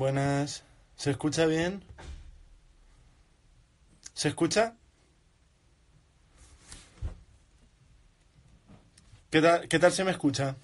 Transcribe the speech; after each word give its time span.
Buenas. 0.00 0.64
¿Se 0.96 1.10
escucha 1.10 1.44
bien? 1.44 1.84
¿Se 4.14 4.28
escucha? 4.28 4.74
¿Qué 9.28 9.42
tal, 9.42 9.68
qué 9.68 9.78
tal 9.78 9.92
se 9.92 10.04
me 10.04 10.12
escucha? 10.12 10.56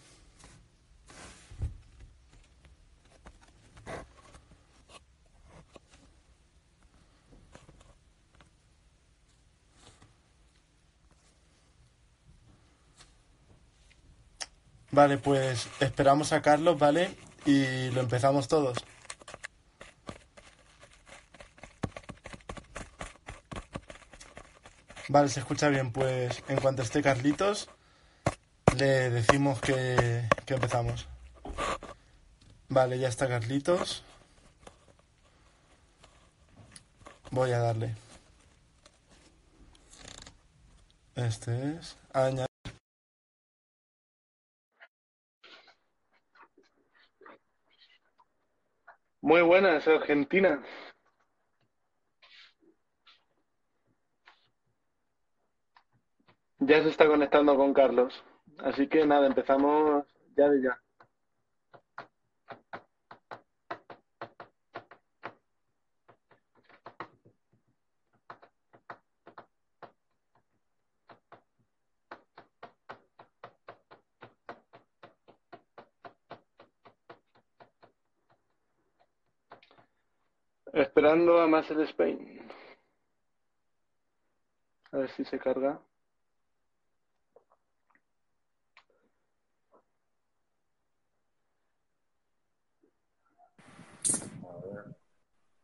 Vale, 14.92 15.18
pues 15.18 15.68
esperamos 15.80 16.32
a 16.32 16.40
Carlos, 16.40 16.78
¿vale? 16.78 17.14
Y 17.44 17.90
lo 17.90 18.00
empezamos 18.00 18.48
todos. 18.48 18.78
Vale, 25.08 25.28
se 25.28 25.40
escucha 25.40 25.68
bien. 25.68 25.92
Pues 25.92 26.42
en 26.48 26.60
cuanto 26.60 26.82
esté 26.82 27.02
Carlitos, 27.02 27.68
le 28.76 29.10
decimos 29.10 29.60
que, 29.60 30.28
que 30.44 30.54
empezamos. 30.54 31.08
Vale, 32.68 32.98
ya 32.98 33.08
está 33.08 33.28
Carlitos. 33.28 34.04
Voy 37.30 37.52
a 37.52 37.58
darle. 37.58 37.94
Este 41.14 41.76
es. 41.76 41.96
Añadir. 42.12 42.46
Muy 49.20 49.42
buenas, 49.42 49.86
Argentina. 49.88 50.62
Ya 56.58 56.82
se 56.82 56.88
está 56.88 57.06
conectando 57.06 57.56
con 57.56 57.72
Carlos. 57.74 58.24
Así 58.58 58.88
que 58.88 59.06
nada, 59.06 59.26
empezamos 59.26 60.04
ya 60.36 60.48
de 60.48 60.62
ya. 60.62 60.80
Esperando 80.72 81.40
a 81.40 81.46
más 81.46 81.70
el 81.70 81.80
Spain. 81.82 82.38
A 84.92 84.98
ver 84.98 85.10
si 85.10 85.24
se 85.24 85.38
carga. 85.38 85.80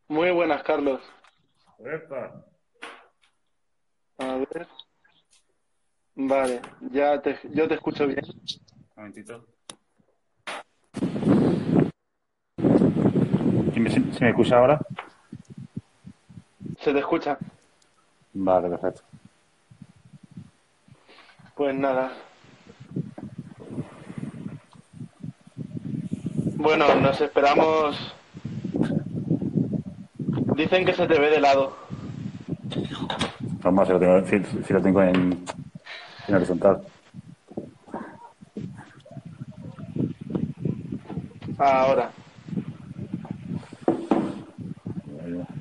Muy 0.07 0.31
buenas, 0.63 0.65
Carlos. 0.65 1.01
Epa. 1.79 2.45
A 4.19 4.37
ver. 4.37 4.67
Vale, 6.15 6.61
ya 6.91 7.21
te, 7.21 7.39
yo 7.51 7.67
te 7.67 7.75
escucho 7.75 8.07
bien. 8.07 8.23
Un 8.25 8.95
momentito. 8.95 9.45
¿Sí 13.73 13.79
me, 13.79 13.89
sí 13.89 13.99
me 14.21 14.29
escucha 14.29 14.57
ahora? 14.57 14.79
¿Se 16.79 16.93
te 16.93 16.99
escucha? 16.99 17.37
Vale, 18.33 18.69
perfecto. 18.69 19.01
Pues 21.55 21.75
nada. 21.75 22.11
Bueno, 26.55 26.95
nos 26.95 27.19
esperamos. 27.19 28.15
Dicen 30.55 30.85
que 30.85 30.93
se 30.93 31.07
te 31.07 31.19
ve 31.19 31.29
de 31.29 31.39
lado. 31.39 31.75
Normal, 33.63 33.85
si 33.85 33.93
lo 33.93 33.99
tengo, 33.99 34.25
si, 34.25 34.63
si 34.63 34.73
lo 34.73 34.81
tengo 34.81 35.01
en, 35.01 35.45
en 36.27 36.35
horizontal. 36.35 36.81
Ahora. 41.57 42.11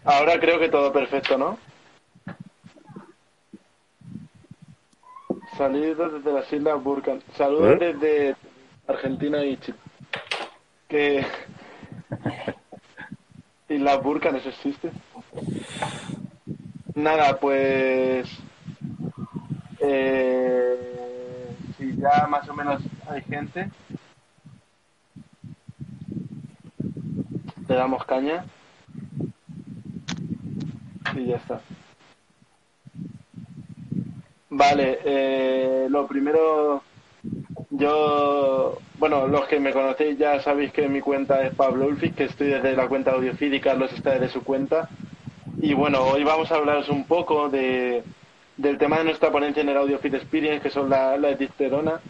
Ahora 0.05 0.41
creo 0.41 0.59
que 0.59 0.69
todo 0.69 0.93
perfecto, 0.93 1.39
¿no? 1.39 1.59
Saludos 5.57 6.15
desde 6.15 6.33
las 6.33 6.53
Islas 6.53 6.83
Burkan. 6.83 7.23
Saludos 7.37 7.81
¿Eh? 7.81 7.95
desde 7.95 8.37
Argentina 8.89 9.45
y 9.45 9.57
Chile. 9.59 9.79
Que... 10.89 11.25
Islas 13.83 14.01
Burkan, 14.01 14.37
¿eso 14.37 14.49
existe? 14.49 14.93
Nada, 16.95 17.37
pues... 17.41 18.29
Eh... 19.81 21.57
Si 21.77 21.97
ya 21.97 22.29
más 22.29 22.49
o 22.49 22.55
menos 22.55 22.81
hay 23.11 23.23
gente, 23.23 23.69
le 27.67 27.75
damos 27.75 28.05
caña 28.05 28.45
y 31.17 31.27
ya 31.27 31.37
está. 31.39 31.61
Vale, 34.49 35.01
eh, 35.05 35.89
lo 35.91 36.07
primero, 36.07 36.85
yo, 37.71 38.79
bueno, 39.03 39.27
los 39.27 39.49
que 39.49 39.59
me 39.59 39.73
conocéis 39.73 40.17
ya 40.17 40.41
sabéis 40.41 40.71
que 40.71 40.87
mi 40.87 41.01
cuenta 41.01 41.45
es 41.45 41.53
Pablo 41.57 41.87
Ulfis, 41.87 42.15
que 42.15 42.23
estoy 42.23 42.51
desde 42.51 42.77
la 42.77 42.87
cuenta 42.87 43.11
Audiofeed 43.11 43.53
y 43.53 43.59
Carlos 43.59 43.93
está 43.93 44.13
desde 44.13 44.29
su 44.29 44.45
cuenta. 44.45 44.89
Y 45.61 45.75
bueno, 45.75 46.05
hoy 46.05 46.23
vamos 46.23 46.53
a 46.53 46.55
hablaros 46.55 46.89
un 46.89 47.05
poco 47.09 47.49
de, 47.49 48.05
del 48.57 48.79
tema 48.79 48.99
de 48.99 49.05
nuestra 49.07 49.33
ponencia 49.33 49.61
en 49.61 49.71
el 49.71 49.77
Audiofeed 49.77 50.15
Experience, 50.15 50.61
que 50.63 50.71
son 50.71 50.89
la, 50.89 51.17
la 51.17 51.35
dipterona. 51.35 52.01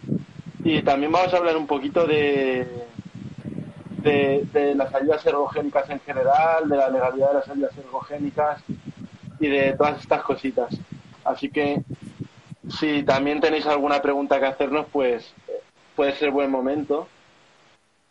Y 0.63 0.83
también 0.83 1.11
vamos 1.11 1.33
a 1.33 1.37
hablar 1.37 1.57
un 1.57 1.65
poquito 1.65 2.05
de, 2.05 2.67
de, 4.03 4.45
de 4.53 4.75
las 4.75 4.93
ayudas 4.93 5.25
ergogénicas 5.25 5.89
en 5.89 5.99
general, 6.01 6.69
de 6.69 6.77
la 6.77 6.89
legalidad 6.89 7.29
de 7.29 7.33
las 7.33 7.49
ayudas 7.49 7.75
ergogénicas 7.75 8.61
y 9.39 9.47
de 9.47 9.73
todas 9.73 9.99
estas 9.99 10.21
cositas. 10.21 10.77
Así 11.25 11.49
que 11.49 11.81
si 12.69 13.01
también 13.01 13.41
tenéis 13.41 13.65
alguna 13.65 13.99
pregunta 13.99 14.39
que 14.39 14.45
hacernos, 14.45 14.85
pues 14.91 15.33
puede 15.95 16.15
ser 16.15 16.31
buen 16.31 16.51
momento. 16.51 17.07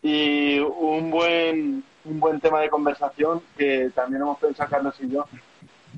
Y 0.01 0.59
un 0.59 1.09
buen, 1.09 1.83
un 2.05 2.19
buen 2.19 2.39
tema 2.39 2.59
de 2.59 2.69
conversación 2.69 3.41
que 3.57 3.89
también 3.95 4.21
hemos 4.21 4.37
pensado 4.37 4.69
Carlos 4.69 4.95
y 4.99 5.09
yo 5.09 5.25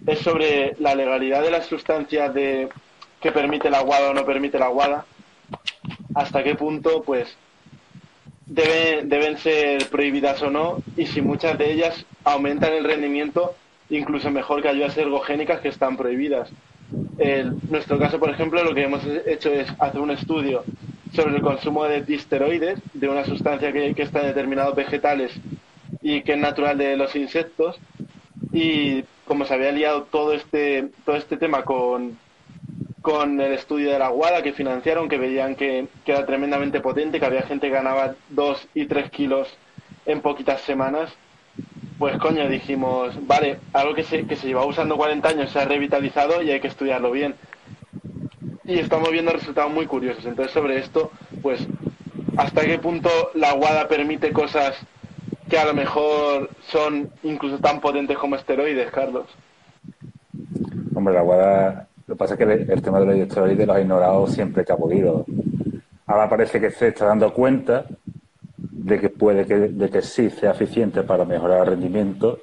es 0.05 0.19
sobre 0.19 0.75
la 0.79 0.93
legalidad 0.93 1.41
de 1.41 1.49
las 1.49 1.65
sustancias 1.65 2.33
de 2.33 2.69
que 3.19 3.31
permite 3.31 3.69
la 3.69 3.79
aguada 3.79 4.11
o 4.11 4.13
no 4.13 4.25
permite 4.25 4.59
la 4.59 4.65
aguada. 4.65 5.05
Hasta 6.13 6.43
qué 6.43 6.53
punto, 6.55 7.01
pues, 7.01 7.35
deben, 8.45 9.09
deben 9.09 9.37
ser 9.37 9.89
prohibidas 9.89 10.41
o 10.43 10.51
no 10.51 10.77
y 10.95 11.07
si 11.07 11.21
muchas 11.21 11.57
de 11.57 11.71
ellas 11.71 12.05
aumentan 12.23 12.73
el 12.73 12.83
rendimiento 12.83 13.55
incluso 13.89 14.31
mejor 14.31 14.61
que 14.61 14.69
ayudas 14.69 14.97
ergogénicas 14.97 15.61
que 15.61 15.69
están 15.69 15.97
prohibidas. 15.97 16.49
En 17.17 17.59
nuestro 17.69 17.97
caso, 17.97 18.19
por 18.19 18.29
ejemplo, 18.29 18.63
lo 18.63 18.73
que 18.73 18.83
hemos 18.83 19.03
hecho 19.25 19.51
es 19.51 19.67
hacer 19.79 20.01
un 20.01 20.11
estudio 20.11 20.63
sobre 21.15 21.35
el 21.35 21.41
consumo 21.41 21.85
de 21.85 22.01
disteroides, 22.01 22.79
de 22.93 23.09
una 23.09 23.25
sustancia 23.25 23.71
que, 23.71 23.93
que 23.93 24.03
está 24.03 24.21
en 24.21 24.27
determinados 24.27 24.75
vegetales 24.75 25.31
y 26.01 26.21
que 26.21 26.33
es 26.33 26.39
natural 26.39 26.77
de 26.77 26.97
los 26.97 27.15
insectos. 27.15 27.77
Y 28.51 29.03
como 29.25 29.45
se 29.45 29.53
había 29.53 29.71
liado 29.71 30.03
todo 30.03 30.33
este, 30.33 30.89
todo 31.05 31.15
este 31.15 31.37
tema 31.37 31.63
con, 31.63 32.17
con 33.01 33.39
el 33.39 33.53
estudio 33.53 33.91
de 33.91 33.99
la 33.99 34.09
guada 34.09 34.43
que 34.43 34.53
financiaron, 34.53 35.09
que 35.09 35.17
veían 35.17 35.55
que, 35.55 35.87
que 36.05 36.11
era 36.11 36.25
tremendamente 36.25 36.81
potente, 36.81 37.19
que 37.19 37.25
había 37.25 37.43
gente 37.43 37.67
que 37.67 37.73
ganaba 37.73 38.15
2 38.29 38.67
y 38.73 38.85
3 38.85 39.09
kilos 39.09 39.47
en 40.05 40.21
poquitas 40.21 40.61
semanas, 40.61 41.13
pues 41.97 42.17
coño, 42.17 42.49
dijimos, 42.49 43.15
vale, 43.25 43.59
algo 43.73 43.93
que 43.93 44.03
se, 44.03 44.25
que 44.27 44.35
se 44.35 44.47
lleva 44.47 44.65
usando 44.65 44.97
40 44.97 45.29
años 45.29 45.51
se 45.51 45.59
ha 45.59 45.65
revitalizado 45.65 46.41
y 46.41 46.51
hay 46.51 46.59
que 46.59 46.67
estudiarlo 46.67 47.11
bien. 47.11 47.35
Y 48.67 48.79
estamos 48.79 49.11
viendo 49.11 49.31
resultados 49.31 49.71
muy 49.71 49.85
curiosos. 49.85 50.25
Entonces, 50.25 50.51
sobre 50.53 50.79
esto, 50.79 51.11
pues, 51.41 51.67
¿hasta 52.37 52.61
qué 52.61 52.79
punto 52.79 53.09
la 53.35 53.53
guada 53.53 53.87
permite 53.87 54.31
cosas 54.31 54.75
que 55.49 55.57
a 55.57 55.65
lo 55.65 55.73
mejor 55.73 56.49
son 56.67 57.11
incluso 57.23 57.59
tan 57.59 57.79
potentes 57.79 58.17
como 58.17 58.35
esteroides, 58.35 58.91
Carlos? 58.91 59.27
Hombre, 60.95 61.13
la 61.13 61.21
guada. 61.21 61.87
Lo 62.07 62.15
que 62.15 62.17
pasa 62.17 62.33
es 62.33 62.37
que 62.39 62.73
el, 62.73 62.81
tema 62.81 62.99
de 62.99 63.05
los 63.05 63.15
esteroides 63.15 63.67
lo 63.67 63.73
ha 63.73 63.81
ignorado 63.81 64.27
siempre 64.27 64.65
que 64.65 64.73
ha 64.73 64.77
podido. 64.77 65.25
Ahora 66.07 66.29
parece 66.29 66.59
que 66.59 66.71
se 66.71 66.87
está 66.87 67.05
dando 67.05 67.33
cuenta 67.33 67.85
de 68.57 68.99
que 68.99 69.09
puede 69.09 69.45
que, 69.45 69.55
de 69.55 69.89
que 69.89 70.01
sí 70.01 70.29
sea 70.29 70.51
eficiente 70.51 71.03
para 71.03 71.25
mejorar 71.25 71.61
el 71.61 71.67
rendimiento 71.67 72.39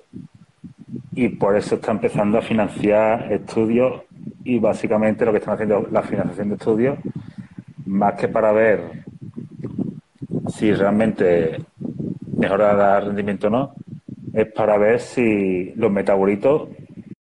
y 1.15 1.29
por 1.29 1.57
eso 1.57 1.77
está 1.77 1.93
empezando 1.93 2.39
a 2.39 2.43
financiar 2.43 3.33
estudios 3.33 4.03
y 4.45 4.59
básicamente 4.59 5.25
lo 5.25 5.33
que 5.33 5.39
están 5.39 5.55
haciendo 5.55 5.87
la 5.91 6.03
financiación 6.03 6.49
de 6.49 6.55
estudios 6.57 6.99
más 7.87 8.15
que 8.15 8.29
para 8.29 8.53
ver 8.53 9.05
si 10.49 10.73
realmente 10.73 11.59
mejora 12.37 12.99
el 12.99 13.07
rendimiento 13.07 13.47
o 13.49 13.51
no 13.51 13.75
es 14.33 14.51
para 14.53 14.79
ver 14.79 15.01
si 15.01 15.73
los 15.77 15.91
metabolitos 15.91 16.69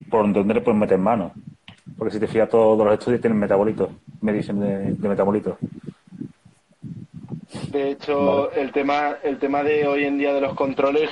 por 0.09 0.33
dónde 0.33 0.55
le 0.55 0.61
pueden 0.61 0.79
meter 0.79 0.99
mano. 0.99 1.33
Porque 1.99 2.15
si 2.15 2.21
te 2.21 2.29
fijas 2.29 2.49
todos 2.49 2.79
los 2.85 2.95
estudios 2.95 3.21
tienen 3.21 3.39
metabolitos 3.39 3.91
medición 4.23 4.61
de, 4.61 4.93
de 4.93 5.09
metabolitos. 5.09 5.57
De 7.71 7.91
hecho, 7.91 8.53
el 8.53 8.73
tema 8.73 9.17
el 9.23 9.39
tema 9.39 9.63
de 9.63 9.87
hoy 9.87 10.05
en 10.05 10.19
día 10.19 10.33
de 10.33 10.41
los 10.41 10.55
controles, 10.55 11.11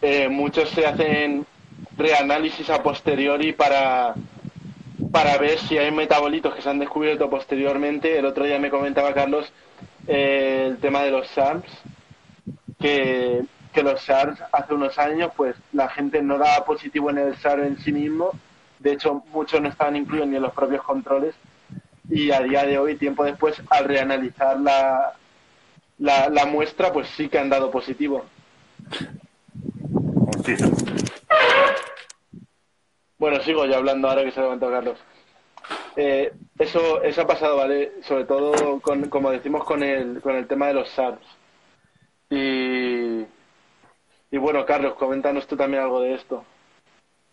eh, 0.00 0.28
muchos 0.28 0.70
se 0.70 0.86
hacen 0.86 1.44
reanálisis 1.96 2.68
a 2.70 2.82
posteriori 2.82 3.52
para, 3.52 4.14
para 5.12 5.36
ver 5.36 5.58
si 5.58 5.76
hay 5.76 5.92
metabolitos 5.92 6.54
que 6.54 6.62
se 6.62 6.70
han 6.70 6.78
descubierto 6.78 7.28
posteriormente. 7.28 8.18
El 8.18 8.24
otro 8.24 8.44
día 8.44 8.58
me 8.58 8.70
comentaba 8.70 9.12
Carlos 9.12 9.52
eh, 10.06 10.64
el 10.68 10.78
tema 10.78 11.02
de 11.02 11.10
los 11.10 11.28
SARS, 11.28 11.64
que, 12.80 13.42
que 13.72 13.82
los 13.82 14.00
SARS 14.00 14.42
hace 14.50 14.74
unos 14.74 14.98
años, 14.98 15.30
pues 15.36 15.54
la 15.72 15.88
gente 15.90 16.22
no 16.22 16.38
daba 16.38 16.64
positivo 16.64 17.10
en 17.10 17.18
el 17.18 17.36
SARS 17.36 17.66
en 17.66 17.78
sí 17.78 17.92
mismo. 17.92 18.30
De 18.78 18.92
hecho, 18.92 19.22
muchos 19.32 19.60
no 19.60 19.68
estaban 19.68 19.96
incluidos 19.96 20.28
ni 20.28 20.36
en 20.36 20.42
los 20.42 20.54
propios 20.54 20.82
controles. 20.82 21.34
Y 22.08 22.30
a 22.32 22.40
día 22.40 22.64
de 22.64 22.78
hoy, 22.78 22.96
tiempo 22.96 23.22
después, 23.22 23.62
al 23.70 23.84
reanalizar 23.84 24.58
la, 24.58 25.12
la, 25.98 26.28
la 26.30 26.46
muestra, 26.46 26.92
pues 26.92 27.08
sí 27.08 27.28
que 27.28 27.38
han 27.38 27.50
dado 27.50 27.70
positivo. 27.70 28.24
Bueno, 33.22 33.40
sigo 33.42 33.64
yo 33.66 33.76
hablando 33.76 34.08
ahora 34.08 34.24
que 34.24 34.32
se 34.32 34.40
ha 34.40 34.42
levantado 34.42 34.72
Carlos. 34.72 34.98
Eh, 35.94 36.32
eso, 36.58 37.00
eso 37.04 37.22
ha 37.22 37.26
pasado, 37.28 37.56
¿vale? 37.56 37.92
Sobre 38.02 38.24
todo, 38.24 38.80
con, 38.80 39.08
como 39.10 39.30
decimos, 39.30 39.62
con 39.62 39.84
el, 39.84 40.20
con 40.20 40.34
el 40.34 40.48
tema 40.48 40.66
de 40.66 40.74
los 40.74 40.88
SARS. 40.88 41.20
Y, 42.30 43.20
y 44.28 44.38
bueno, 44.38 44.66
Carlos, 44.66 44.94
coméntanos 44.94 45.46
tú 45.46 45.56
también 45.56 45.84
algo 45.84 46.00
de 46.00 46.14
esto. 46.14 46.44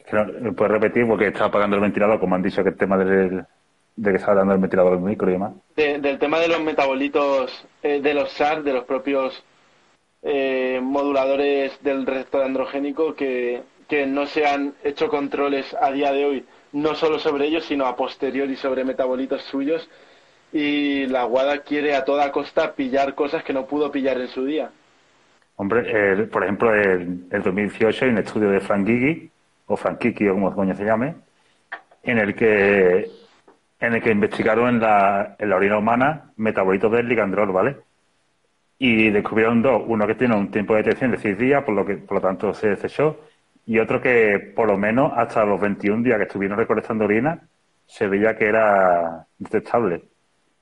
¿Puedes 0.08 0.72
repetir? 0.72 1.08
Porque 1.08 1.30
estaba 1.30 1.48
apagando 1.48 1.76
el 1.78 1.82
ventilador, 1.82 2.20
como 2.20 2.36
han 2.36 2.44
dicho 2.44 2.62
que 2.62 2.70
el 2.70 2.78
tema 2.78 2.96
del, 2.96 3.44
de 3.96 4.12
que 4.12 4.18
estaba 4.18 4.36
dando 4.36 4.54
el 4.54 4.60
ventilador 4.60 4.92
del 4.92 5.02
micro 5.02 5.28
y 5.28 5.34
demás. 5.34 5.54
del 5.76 6.20
tema 6.20 6.38
de 6.38 6.50
los 6.50 6.62
metabolitos 6.62 7.68
eh, 7.82 8.00
de 8.00 8.14
los 8.14 8.32
SAR, 8.34 8.62
de 8.62 8.74
los 8.74 8.84
propios 8.84 9.44
eh, 10.22 10.80
moduladores 10.84 11.82
del 11.82 12.06
receptor 12.06 12.44
androgénico, 12.44 13.16
que, 13.16 13.64
que 13.90 14.06
no 14.06 14.28
se 14.28 14.46
han 14.46 14.76
hecho 14.84 15.10
controles 15.10 15.76
a 15.82 15.92
día 15.92 16.14
de 16.14 16.24
hoy, 16.24 16.46
no 16.72 16.94
solo 16.96 17.20
sobre 17.20 17.48
ellos, 17.48 17.66
sino 17.66 17.86
a 17.88 17.96
posteriori 17.96 18.56
sobre 18.56 18.86
metabolitos 18.86 19.42
suyos. 19.44 19.90
Y 20.54 21.08
la 21.08 21.26
WADA 21.26 21.64
quiere 21.64 21.96
a 21.96 22.06
toda 22.06 22.32
costa 22.32 22.74
pillar 22.74 23.16
cosas 23.16 23.44
que 23.44 23.54
no 23.54 23.66
pudo 23.66 23.92
pillar 23.92 24.22
en 24.22 24.28
su 24.28 24.46
día. 24.46 24.70
Hombre, 25.58 26.28
por 26.28 26.44
ejemplo, 26.44 26.74
el, 26.74 27.26
el 27.32 27.44
2018 27.44 28.06
hay 28.06 28.12
un 28.12 28.20
estudio 28.20 28.50
de 28.50 28.62
Frank 28.62 28.88
Gigi, 28.88 29.30
o 29.70 29.76
Frank 29.76 30.00
Kiki, 30.00 30.28
o 30.28 30.34
como 30.34 30.54
coño 30.54 30.76
se 30.76 30.86
llame, 30.86 31.16
en 32.04 32.18
el 32.18 32.36
que 32.36 33.10
en 33.80 33.94
el 33.94 34.02
que 34.02 34.12
investigaron 34.12 34.70
en 34.70 34.80
la, 34.82 35.36
en 35.40 35.50
la 35.50 35.56
orina 35.56 35.78
humana 35.78 36.32
metabolitos 36.36 36.92
del 36.92 37.08
ligandrol, 37.08 37.52
¿vale? 37.52 37.78
Y 38.78 39.10
descubrieron 39.10 39.62
dos, 39.62 39.84
uno 39.86 40.06
que 40.06 40.16
tiene 40.16 40.36
un 40.36 40.52
tiempo 40.52 40.74
de 40.74 40.84
detección 40.84 41.12
de 41.12 41.18
seis 41.18 41.38
días, 41.38 41.64
por 41.64 41.76
lo 41.76 41.86
que 41.86 41.96
por 41.96 42.16
lo 42.16 42.22
tanto 42.22 42.54
se 42.54 42.70
desechó, 42.70 43.18
y 43.66 43.80
otro 43.80 44.02
que 44.02 44.54
por 44.56 44.68
lo 44.68 44.78
menos 44.78 45.12
hasta 45.16 45.46
los 45.46 45.60
21 45.60 46.04
días 46.04 46.18
que 46.18 46.24
estuvieron 46.24 46.58
recolectando 46.58 47.06
orina 47.06 47.48
se 47.86 48.08
veía 48.08 48.38
que 48.38 48.46
era 48.48 49.26
detectable, 49.38 50.04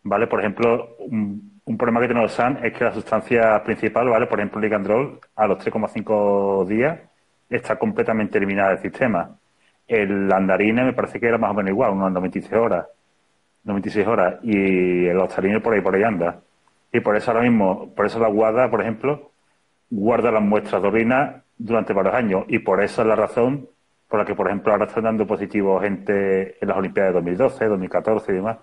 ¿vale? 0.04 0.28
Por 0.28 0.40
ejemplo, 0.40 0.96
un, 1.00 1.78
problema 1.78 2.00
que 2.00 2.08
tiene 2.08 2.22
los 2.22 2.32
SAN 2.32 2.60
es 2.64 2.74
que 2.74 2.86
la 2.86 2.94
sustancia 2.94 3.62
principal, 3.64 4.08
¿vale? 4.10 4.28
Por 4.28 4.40
ejemplo, 4.40 4.60
el 4.60 4.64
ligandrol, 4.64 5.20
a 5.36 5.48
los 5.48 5.60
3,5 5.60 6.66
días 6.66 7.00
está 7.50 7.78
completamente 7.78 8.38
eliminada 8.38 8.70
del 8.70 8.80
sistema. 8.80 9.38
El 9.88 10.32
andarine 10.32 10.84
me 10.84 10.94
parece 10.94 11.20
que 11.20 11.28
era 11.28 11.38
más 11.38 11.52
o 11.52 11.54
menos 11.54 11.72
igual, 11.72 11.92
unos 11.92 12.12
96 12.12 12.54
horas. 12.54 12.88
96 13.64 14.08
horas 14.08 14.36
y 14.44 15.06
el 15.08 15.18
ostarino 15.18 15.62
por 15.62 15.74
ahí 15.74 15.82
por 15.82 15.96
ahí 15.96 16.04
anda. 16.04 16.40
Y 16.92 17.02
por 17.02 17.16
eso 17.16 17.32
ahora 17.32 17.44
mismo, 17.44 17.94
por 17.94 18.06
eso 18.06 18.20
la 18.20 18.30
guarda, 18.30 18.70
por 18.72 18.82
ejemplo, 18.82 19.32
guarda 19.90 20.32
las 20.32 20.42
muestras 20.42 20.82
de 20.82 20.88
orina 20.88 21.44
durante 21.57 21.94
varios 21.94 22.15
años 22.15 22.45
y 22.48 22.59
por 22.59 22.83
eso 22.83 23.01
es 23.01 23.07
la 23.07 23.15
razón 23.15 23.68
por 24.07 24.19
la 24.19 24.25
que, 24.25 24.36
por 24.36 24.48
ejemplo, 24.48 24.71
ahora 24.71 24.86
están 24.86 25.04
dando 25.04 25.27
positivo 25.27 25.80
gente 25.81 26.57
en 26.62 26.68
las 26.68 26.77
Olimpiadas 26.77 27.12
de 27.12 27.19
2012, 27.19 27.65
2014 27.65 28.31
y 28.31 28.36
demás. 28.36 28.57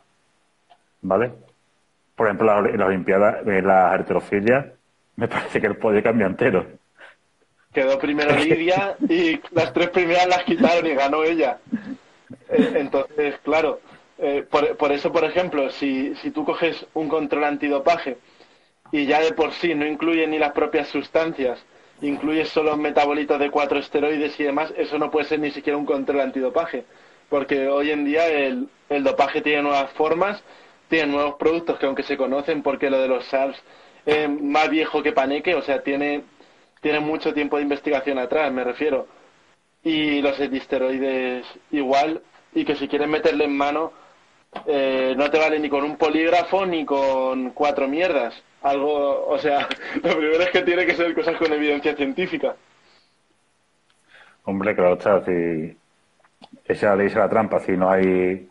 ¿Vale? 1.02 1.32
Por 2.16 2.26
ejemplo, 2.26 2.66
en 2.66 2.78
las 2.78 2.88
Olimpiadas, 2.88 3.46
en 3.46 3.66
las 3.66 4.00
heterofilias, 4.00 4.66
me 5.16 5.28
parece 5.28 5.60
que 5.60 5.66
el 5.66 5.76
podio 5.76 6.02
cambia 6.02 6.26
entero. 6.26 6.66
Quedó 7.72 7.98
primero 7.98 8.34
Lidia 8.36 8.96
y 9.08 9.40
las 9.50 9.72
tres 9.72 9.90
primeras 9.90 10.26
las 10.28 10.44
quitaron 10.44 10.86
y 10.86 10.94
ganó 10.94 11.24
ella. 11.24 11.58
Eh, 12.48 12.72
entonces, 12.76 13.34
claro, 13.42 13.80
eh, 14.18 14.46
por, 14.48 14.76
por, 14.76 14.92
eso, 14.92 15.12
por 15.12 15.24
ejemplo, 15.24 15.68
si, 15.70 16.14
si 16.16 16.30
tú 16.30 16.44
coges 16.44 16.86
un 16.94 17.08
control 17.08 17.44
antidopaje 17.44 18.16
y 18.92 19.06
ya 19.06 19.20
de 19.20 19.32
por 19.32 19.52
sí 19.52 19.74
no 19.74 19.84
incluye 19.84 20.26
ni 20.26 20.38
las 20.38 20.52
propias 20.52 20.88
sustancias, 20.88 21.62
incluye 22.00 22.44
solo 22.44 22.76
metabolitos 22.76 23.38
de 23.38 23.50
cuatro 23.50 23.78
esteroides 23.78 24.38
y 24.38 24.44
demás, 24.44 24.72
eso 24.76 24.98
no 24.98 25.10
puede 25.10 25.26
ser 25.26 25.40
ni 25.40 25.50
siquiera 25.50 25.76
un 25.76 25.86
control 25.86 26.20
antidopaje. 26.20 26.84
Porque 27.28 27.68
hoy 27.68 27.90
en 27.90 28.04
día 28.04 28.26
el, 28.26 28.68
el 28.88 29.04
dopaje 29.04 29.40
tiene 29.40 29.62
nuevas 29.62 29.90
formas, 29.92 30.42
tiene 30.88 31.12
nuevos 31.12 31.34
productos 31.36 31.78
que 31.78 31.86
aunque 31.86 32.02
se 32.02 32.16
conocen, 32.16 32.62
porque 32.62 32.90
lo 32.90 32.98
de 32.98 33.08
los 33.08 33.24
SARS 33.26 33.60
es 34.06 34.28
más 34.28 34.68
viejo 34.68 35.02
que 35.02 35.12
Paneque, 35.12 35.54
o 35.54 35.62
sea, 35.62 35.82
tiene, 35.82 36.22
tiene 36.80 37.00
mucho 37.00 37.32
tiempo 37.32 37.56
de 37.56 37.62
investigación 37.62 38.18
atrás, 38.18 38.52
me 38.52 38.64
refiero. 38.64 39.06
Y 39.82 40.20
los 40.20 40.38
etisteroides 40.38 41.46
igual, 41.70 42.22
y 42.54 42.64
que 42.64 42.76
si 42.76 42.88
quieren 42.88 43.10
meterle 43.10 43.44
en 43.44 43.56
mano, 43.56 43.92
eh, 44.66 45.14
no 45.16 45.30
te 45.30 45.38
vale 45.38 45.58
ni 45.58 45.68
con 45.68 45.84
un 45.84 45.96
polígrafo 45.96 46.64
ni 46.66 46.84
con 46.84 47.50
cuatro 47.50 47.88
mierdas. 47.88 48.34
Algo, 48.64 49.26
o 49.26 49.38
sea, 49.38 49.68
lo 50.02 50.16
primero 50.16 50.42
es 50.42 50.50
que 50.50 50.62
tiene 50.62 50.84
que 50.84 50.94
ser 50.94 51.14
cosas 51.14 51.36
con 51.36 51.52
evidencia 51.52 51.94
científica. 51.94 52.54
Hombre, 54.44 54.74
claro, 54.74 54.94
está, 54.94 55.24
si 55.24 55.76
esa 56.64 56.96
ley 56.96 57.06
es 57.06 57.14
la 57.14 57.28
trampa, 57.28 57.60
si 57.60 57.72
no 57.76 57.88
hay, 57.88 58.48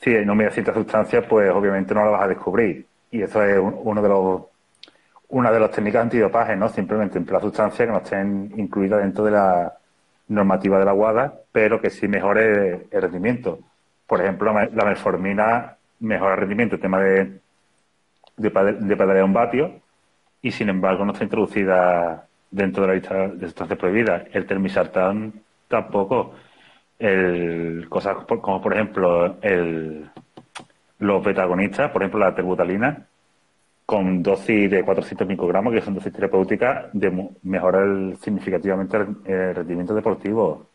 si 0.00 0.10
no 0.24 0.34
mira 0.34 0.50
ciertas 0.50 0.74
sustancias, 0.74 1.24
pues 1.28 1.50
obviamente 1.50 1.94
no 1.94 2.04
la 2.04 2.10
vas 2.10 2.22
a 2.24 2.28
descubrir. 2.28 2.86
Y 3.10 3.22
eso 3.22 3.42
es 3.42 3.58
uno 3.58 4.02
de 4.02 4.08
los, 4.08 4.42
una 5.28 5.50
de 5.52 5.60
las 5.60 5.70
técnicas 5.70 6.02
antidopaje, 6.02 6.56
¿no? 6.56 6.68
Simplemente 6.68 7.16
emplear 7.16 7.40
sustancias 7.40 7.86
que 7.86 7.92
no 7.92 7.98
estén 7.98 8.52
incluidas 8.56 9.00
dentro 9.00 9.24
de 9.24 9.30
la 9.30 9.78
normativa 10.28 10.78
de 10.78 10.84
la 10.84 10.94
WADA, 10.94 11.32
pero 11.52 11.80
que 11.80 11.90
sí 11.90 12.08
mejore 12.08 12.88
el 12.90 13.02
rendimiento 13.02 13.60
por 14.06 14.20
ejemplo, 14.20 14.52
la 14.52 14.84
metformina 14.84 15.76
mejora 16.00 16.34
el 16.34 16.40
rendimiento, 16.40 16.76
el 16.76 16.80
tema 16.80 17.00
de, 17.00 17.40
de, 18.36 18.50
de 18.50 19.22
un 19.22 19.32
vatio, 19.32 19.80
y 20.42 20.50
sin 20.50 20.68
embargo 20.68 21.04
no 21.04 21.12
está 21.12 21.24
introducida 21.24 22.26
dentro 22.50 22.82
de 22.82 22.88
la 22.88 22.94
lista 22.94 23.28
de 23.28 23.46
sustancias 23.46 23.78
prohibidas. 23.78 24.24
El 24.32 24.46
termisartán 24.46 25.32
tampoco. 25.68 26.34
El, 26.98 27.86
cosas 27.88 28.16
como, 28.26 28.62
por 28.62 28.72
ejemplo, 28.72 29.36
el, 29.42 30.08
los 31.00 31.24
betagonistas, 31.24 31.90
por 31.90 32.02
ejemplo, 32.02 32.20
la 32.20 32.34
terbutalina, 32.34 33.06
con 33.84 34.22
dosis 34.22 34.70
de 34.70 34.82
400 34.82 35.26
microgramos, 35.26 35.72
que 35.72 35.80
son 35.80 35.94
dosis 35.94 36.12
terapéuticas, 36.12 36.86
de, 36.92 37.30
mejora 37.42 37.84
significativamente 38.20 38.96
el, 38.96 39.54
rendimiento 39.54 39.94
deportivo. 39.94 40.68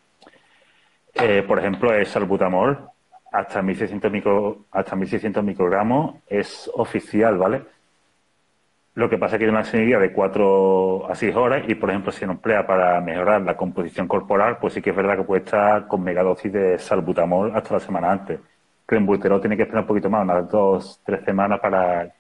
Eh, 1.14 1.44
por 1.48 1.60
ejemplo, 1.60 1.94
el 1.94 2.06
salbutamol, 2.06 2.90
hasta 3.32 3.62
1600, 3.62 4.12
micro, 4.12 4.66
hasta 4.72 4.96
1600 4.96 5.44
microgramos 5.44 6.16
es 6.28 6.70
oficial, 6.74 7.38
¿vale? 7.38 7.64
Lo 8.96 9.10
que 9.10 9.18
pasa 9.18 9.36
es 9.36 9.40
que 9.40 9.46
hay 9.46 9.52
una 9.52 9.64
semilla 9.64 10.00
de 10.00 10.12
4 10.12 11.10
a 11.10 11.16
6 11.16 11.36
horas 11.36 11.64
y, 11.68 11.76
por 11.76 11.90
ejemplo, 11.90 12.12
si 12.12 12.20
se 12.20 12.26
emplea 12.26 12.68
para 12.68 13.00
mejorar 13.00 13.42
la 13.42 13.56
composición 13.56 14.08
corporal, 14.08 14.58
pues 14.60 14.74
sí 14.74 14.82
que 14.82 14.90
es 14.90 14.96
verdad 14.96 15.16
que 15.16 15.24
puede 15.24 15.44
estar 15.44 15.88
con 15.88 16.04
megadosis 16.04 16.52
de 16.52 16.78
salbutamol 16.80 17.56
hasta 17.56 17.76
la 17.76 17.80
semana 17.80 18.12
antes. 18.12 18.40
Clenbuterol 18.86 19.40
tiene 19.40 19.56
que 19.56 19.64
esperar 19.64 19.84
un 19.84 19.88
poquito 19.88 20.10
más, 20.10 20.24
unas 20.24 20.50
2, 20.50 21.02
3 21.06 21.24
semanas 21.24 21.60
para 21.60 22.12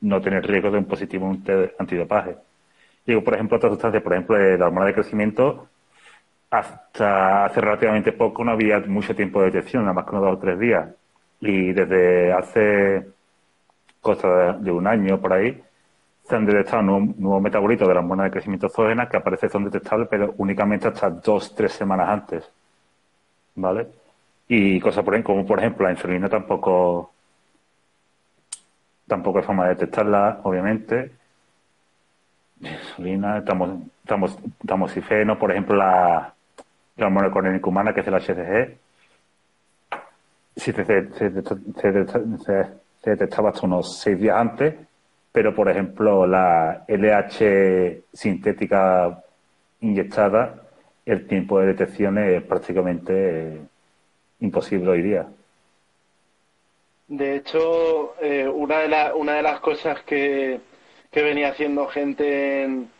no 0.00 0.20
tener 0.20 0.44
riesgo 0.46 0.70
de 0.70 0.78
un 0.78 0.86
positivo 0.86 1.36
antidopaje. 1.78 2.36
Digo, 3.06 3.22
por 3.22 3.34
ejemplo, 3.34 3.58
otras 3.58 3.72
sustancias, 3.72 4.02
por 4.02 4.12
ejemplo, 4.14 4.36
la 4.56 4.66
hormona 4.66 4.86
de 4.86 4.94
crecimiento, 4.94 5.68
hasta 6.50 7.44
hace 7.46 7.60
relativamente 7.60 8.12
poco 8.12 8.44
no 8.44 8.52
había 8.52 8.80
mucho 8.80 9.14
tiempo 9.14 9.40
de 9.40 9.50
detección, 9.50 9.84
nada 9.84 9.94
más 9.94 10.04
que 10.04 10.10
unos 10.10 10.24
dos 10.24 10.36
o 10.36 10.38
tres 10.40 10.58
días. 10.58 10.88
Y 11.40 11.72
desde 11.72 12.32
hace 12.32 13.06
cosa 14.00 14.52
de 14.54 14.70
un 14.72 14.86
año 14.86 15.20
por 15.20 15.32
ahí, 15.32 15.62
se 16.28 16.36
han 16.36 16.46
detectado 16.46 16.82
nuevos, 16.82 17.42
metabolitos 17.42 17.88
de 17.88 17.94
la 17.94 18.00
hormona 18.00 18.24
de 18.24 18.30
crecimiento 18.30 18.66
exógena 18.66 19.08
que 19.08 19.16
aparece 19.16 19.48
son 19.48 19.64
detectables, 19.64 20.08
pero 20.10 20.34
únicamente 20.38 20.88
hasta 20.88 21.10
dos, 21.10 21.54
tres 21.54 21.72
semanas 21.72 22.08
antes. 22.08 22.50
¿Vale? 23.56 23.88
Y 24.48 24.80
cosas 24.80 25.04
por, 25.04 25.22
como 25.22 25.46
por 25.46 25.58
ejemplo 25.58 25.86
la 25.86 25.92
insulina 25.92 26.28
tampoco 26.28 27.12
tampoco 29.06 29.38
hay 29.38 29.44
forma 29.44 29.64
de 29.64 29.70
detectarla, 29.74 30.40
obviamente. 30.44 31.12
Insulina, 32.60 33.42
tamoxifeno, 34.66 35.38
por 35.38 35.50
ejemplo, 35.50 35.76
la, 35.76 36.34
la 37.00 37.06
hormona 37.06 37.60
humana, 37.64 37.94
que 37.94 38.00
es 38.00 38.06
el 38.06 38.14
HCG, 38.14 38.78
se, 40.56 40.72
detectaba 43.02 43.50
hasta 43.50 43.66
unos 43.66 43.98
seis 43.98 44.20
días 44.20 44.36
antes, 44.36 44.74
pero 45.32 45.54
por 45.54 45.68
ejemplo 45.70 46.26
la 46.26 46.84
LH 46.86 48.02
sintética 48.12 49.22
inyectada, 49.80 50.62
el 51.06 51.26
tiempo 51.26 51.60
de 51.60 51.68
detección 51.68 52.18
es 52.18 52.42
prácticamente 52.42 53.60
imposible 54.40 54.90
hoy 54.90 55.02
día. 55.02 55.26
De 57.08 57.36
hecho, 57.36 58.14
eh, 58.20 58.46
una, 58.46 58.80
de 58.80 59.42
las 59.42 59.60
cosas 59.60 60.02
que 60.02 60.60
venía 61.12 61.48
haciendo 61.48 61.86
gente 61.88 62.64
en, 62.64 62.90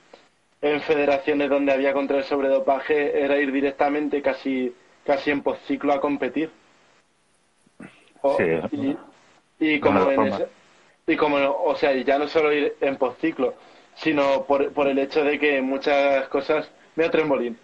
en, 0.62 0.80
federaciones 0.82 1.48
donde 1.48 1.72
había 1.72 1.92
control 1.92 2.24
sobre 2.24 2.48
dopaje 2.48 3.22
era 3.22 3.38
ir 3.38 3.52
directamente 3.52 4.22
casi, 4.22 4.74
casi 5.04 5.30
en 5.30 5.42
postciclo 5.42 5.92
a 5.92 6.00
competir. 6.00 6.50
sí. 8.70 8.96
y, 9.58 9.80
como 9.80 10.10
y 11.06 11.16
como, 11.16 11.36
o 11.36 11.74
sea, 11.74 11.92
ya 11.94 12.18
no 12.18 12.28
solo 12.28 12.52
ir 12.52 12.76
en 12.80 12.96
postciclo, 12.96 13.54
sino 13.94 14.44
por, 14.44 14.72
por 14.72 14.86
el 14.86 14.98
hecho 14.98 15.24
de 15.24 15.38
que 15.38 15.60
muchas 15.60 16.28
cosas... 16.28 16.70
Mira 16.96 17.10
Trembolín, 17.10 17.58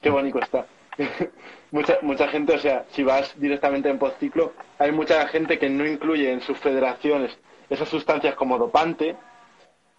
qué 0.00 0.10
bonito 0.10 0.38
está. 0.38 0.66
mucha, 1.70 1.98
mucha 2.02 2.28
gente, 2.28 2.54
o 2.54 2.58
sea, 2.58 2.84
si 2.90 3.02
vas 3.02 3.38
directamente 3.40 3.88
en 3.88 3.98
postciclo, 3.98 4.52
hay 4.78 4.92
mucha 4.92 5.26
gente 5.28 5.58
que 5.58 5.68
no 5.68 5.86
incluye 5.86 6.30
en 6.30 6.40
sus 6.40 6.58
federaciones 6.58 7.36
esas 7.70 7.88
sustancias 7.88 8.34
como 8.34 8.58
dopante. 8.58 9.16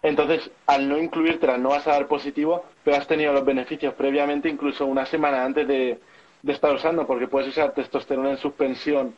Entonces, 0.04 0.50
al 0.66 0.86
no 0.86 0.98
incluírtelas, 0.98 1.58
no 1.58 1.70
vas 1.70 1.86
a 1.86 1.92
dar 1.92 2.06
positivo, 2.06 2.66
pero 2.84 2.98
has 2.98 3.06
tenido 3.06 3.32
los 3.32 3.44
beneficios 3.44 3.94
previamente, 3.94 4.50
incluso 4.50 4.84
una 4.84 5.06
semana 5.06 5.42
antes 5.42 5.66
de, 5.66 5.98
de 6.42 6.52
estar 6.52 6.74
usando, 6.74 7.06
porque 7.06 7.26
puedes 7.26 7.48
usar 7.48 7.72
testosterona 7.72 8.30
en 8.30 8.36
suspensión, 8.36 9.14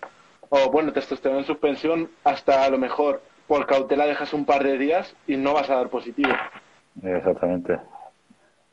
o 0.49 0.71
bueno, 0.71 0.93
testosterona 0.93 1.41
en 1.41 1.47
suspensión, 1.47 2.09
hasta 2.23 2.65
a 2.65 2.71
lo 2.71 2.79
mejor 2.79 3.21
por 3.49 3.67
cautela 3.67 4.07
dejas 4.07 4.33
un 4.33 4.45
par 4.45 4.63
de 4.63 4.79
días 4.79 5.13
y 5.27 5.37
no 5.37 5.55
vas 5.55 5.69
a 5.71 5.75
dar 5.75 5.89
positivo. 5.89 6.31
Exactamente. 7.03 7.79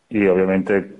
Y 0.09 0.27
obviamente 0.27 0.91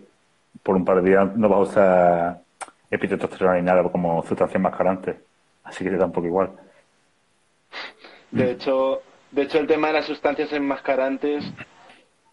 por 0.63 0.75
un 0.75 0.83
par 0.83 1.03
de 1.03 1.09
días 1.11 1.37
no 1.37 1.47
vas 1.47 1.59
a 1.59 1.61
usar 1.61 2.41
epitestosterona 2.89 3.57
ni 3.57 3.61
nada 3.61 3.83
como 3.83 4.23
sustancia 4.23 4.57
enmascarante. 4.57 5.19
Así 5.63 5.83
que 5.83 5.91
te 5.91 5.97
da 5.97 6.05
un 6.05 6.11
poco 6.11 6.25
igual. 6.25 6.51
De 8.31 8.51
hecho, 8.51 9.01
de 9.33 9.41
hecho 9.41 9.59
el 9.59 9.67
tema 9.67 9.87
de 9.87 9.93
las 9.93 10.05
sustancias 10.05 10.53
enmascarantes 10.53 11.43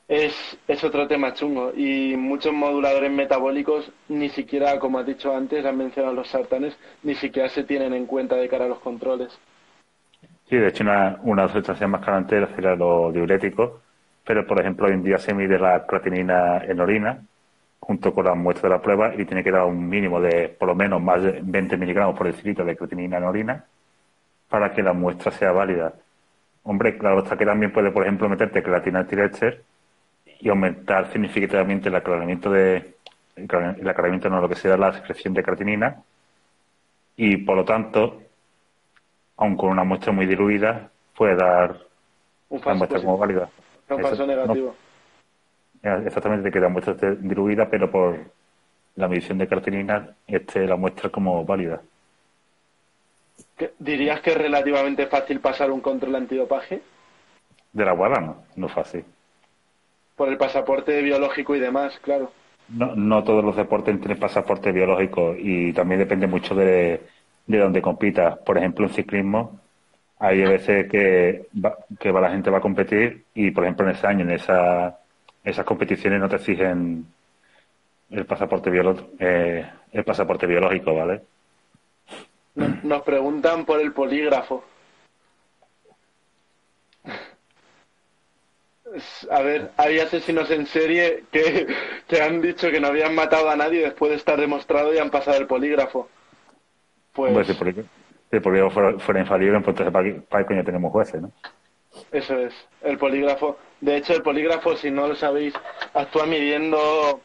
es, 0.06 0.34
es 0.68 0.84
otro 0.84 1.08
tema 1.08 1.32
chungo 1.32 1.72
y 1.74 2.14
muchos 2.16 2.52
moduladores 2.52 3.10
metabólicos 3.10 3.90
ni 4.08 4.28
siquiera, 4.28 4.78
como 4.78 4.98
has 4.98 5.06
dicho 5.06 5.34
antes, 5.34 5.64
han 5.64 5.78
mencionado 5.78 6.14
los 6.14 6.28
sartanes, 6.28 6.76
ni 7.02 7.14
siquiera 7.14 7.48
se 7.48 7.64
tienen 7.64 7.94
en 7.94 8.06
cuenta 8.06 8.36
de 8.36 8.48
cara 8.48 8.66
a 8.66 8.68
los 8.68 8.80
controles. 8.80 9.36
Sí, 10.48 10.56
de 10.56 10.68
hecho 10.68 10.82
una, 10.82 11.18
una 11.22 11.48
sustancia 11.48 11.84
enmascarante 11.84 12.44
sería 12.54 12.74
los 12.74 13.14
diuréticos, 13.14 13.80
pero 14.24 14.46
por 14.46 14.60
ejemplo 14.60 14.86
hoy 14.86 14.92
en 14.92 15.02
día 15.02 15.16
se 15.18 15.32
mide 15.32 15.58
la 15.58 15.86
creatinina 15.86 16.64
en 16.64 16.80
orina 16.80 17.22
junto 17.78 18.12
con 18.12 18.26
la 18.26 18.34
muestra 18.34 18.68
de 18.68 18.74
la 18.74 18.82
prueba 18.82 19.14
y 19.14 19.24
tiene 19.24 19.42
que 19.42 19.50
dar 19.50 19.64
un 19.64 19.88
mínimo 19.88 20.20
de 20.20 20.48
por 20.50 20.68
lo 20.68 20.74
menos 20.74 21.00
más 21.00 21.22
de 21.22 21.40
20 21.42 21.78
miligramos 21.78 22.18
por 22.18 22.26
decilitro 22.26 22.64
de 22.64 22.76
creatinina 22.76 23.16
en 23.16 23.24
orina 23.24 23.64
para 24.50 24.74
que 24.74 24.82
la 24.82 24.92
muestra 24.92 25.32
sea 25.32 25.52
válida. 25.52 25.94
Hombre, 26.70 26.96
claro 26.96 27.18
está 27.18 27.36
que 27.36 27.44
también 27.44 27.72
puede, 27.72 27.90
por 27.90 28.04
ejemplo, 28.04 28.28
meterte 28.28 28.62
creatina 28.62 29.00
antilecher 29.00 29.64
y 30.38 30.48
aumentar 30.50 31.10
significativamente 31.10 31.88
el 31.88 31.96
aclaramiento 31.96 32.48
de 32.48 32.94
el 33.34 33.88
aclaramiento 33.88 34.30
no 34.30 34.40
lo 34.40 34.48
que 34.48 34.54
sea 34.54 34.76
la 34.76 34.92
secreción 34.92 35.34
de 35.34 35.42
creatinina 35.42 36.00
y 37.16 37.38
por 37.38 37.56
lo 37.56 37.64
tanto, 37.64 38.22
aun 39.38 39.56
con 39.56 39.70
una 39.70 39.82
muestra 39.82 40.12
muy 40.12 40.26
diluida, 40.26 40.88
puede 41.16 41.34
dar 41.34 41.76
una 42.50 42.74
muestra 42.74 43.00
como 43.00 43.18
válida. 43.18 43.48
Un 43.88 44.02
falso 44.02 44.24
negativo. 44.24 44.76
Exactamente, 45.82 46.52
queda 46.52 46.68
muestra 46.68 46.94
diluida, 46.94 47.68
pero 47.68 47.90
por 47.90 48.16
la 48.94 49.08
medición 49.08 49.38
de 49.38 49.48
creatinina, 49.48 50.14
este 50.28 50.68
la 50.68 50.76
muestra 50.76 51.10
como 51.10 51.44
válida. 51.44 51.80
¿Dirías 53.78 54.20
que 54.20 54.30
es 54.30 54.36
relativamente 54.36 55.06
fácil 55.06 55.40
pasar 55.40 55.70
un 55.70 55.80
control 55.80 56.16
antidopaje? 56.16 56.80
De 57.72 57.84
la 57.84 57.92
guarda 57.92 58.20
no, 58.20 58.36
no 58.56 58.66
es 58.66 58.72
fácil. 58.72 59.04
Por 60.16 60.28
el 60.28 60.38
pasaporte 60.38 61.00
biológico 61.02 61.54
y 61.54 61.60
demás, 61.60 61.98
claro. 62.02 62.32
No, 62.68 62.94
no 62.94 63.24
todos 63.24 63.44
los 63.44 63.56
deportes 63.56 63.98
tienen 64.00 64.18
pasaporte 64.18 64.72
biológico 64.72 65.34
y 65.36 65.72
también 65.72 66.00
depende 66.00 66.26
mucho 66.26 66.54
de, 66.54 67.00
de 67.46 67.58
dónde 67.58 67.82
compitas. 67.82 68.38
Por 68.38 68.58
ejemplo, 68.58 68.86
en 68.86 68.92
ciclismo 68.92 69.60
hay 70.18 70.42
veces 70.42 70.88
que, 70.90 71.46
que 71.98 72.12
la 72.12 72.30
gente 72.30 72.50
va 72.50 72.58
a 72.58 72.62
competir 72.62 73.24
y, 73.34 73.50
por 73.50 73.64
ejemplo, 73.64 73.86
en 73.86 73.92
ese 73.92 74.06
año, 74.06 74.22
en 74.22 74.30
esa 74.32 75.00
esas 75.44 75.64
competiciones 75.64 76.20
no 76.20 76.28
te 76.28 76.36
exigen 76.36 77.06
el 78.10 78.26
pasaporte 78.26 78.70
biológico, 78.70 79.10
eh, 79.18 79.66
el 79.92 80.04
pasaporte 80.04 80.46
biológico, 80.46 80.94
¿vale? 80.94 81.22
Nos 82.82 83.02
preguntan 83.02 83.64
por 83.64 83.80
el 83.80 83.92
polígrafo. 83.92 84.64
A 89.30 89.40
ver, 89.42 89.70
hay 89.76 90.00
asesinos 90.00 90.50
en 90.50 90.66
serie 90.66 91.24
que, 91.30 91.66
que 92.08 92.20
han 92.20 92.40
dicho 92.40 92.70
que 92.70 92.80
no 92.80 92.88
habían 92.88 93.14
matado 93.14 93.48
a 93.48 93.56
nadie 93.56 93.82
después 93.82 94.10
de 94.10 94.16
estar 94.16 94.40
demostrado 94.40 94.92
y 94.92 94.98
han 94.98 95.10
pasado 95.10 95.38
el 95.38 95.46
polígrafo. 95.46 96.08
Pues... 97.12 97.46
si 97.46 97.52
el 98.30 98.42
polígrafo 98.42 98.70
fuera, 98.70 98.98
fuera 98.98 99.20
infalible, 99.20 99.60
pues 99.60 99.78
entonces 99.78 100.22
¿para 100.28 100.44
qué, 100.44 100.46
coño 100.46 100.64
tenemos 100.64 100.92
jueces, 100.92 101.22
no? 101.22 101.30
Eso 102.12 102.38
es, 102.38 102.54
el 102.82 102.98
polígrafo. 102.98 103.58
De 103.80 103.96
hecho, 103.96 104.14
el 104.14 104.22
polígrafo, 104.22 104.76
si 104.76 104.90
no 104.90 105.08
lo 105.08 105.14
sabéis, 105.14 105.54
actúa 105.94 106.26
midiendo 106.26 107.20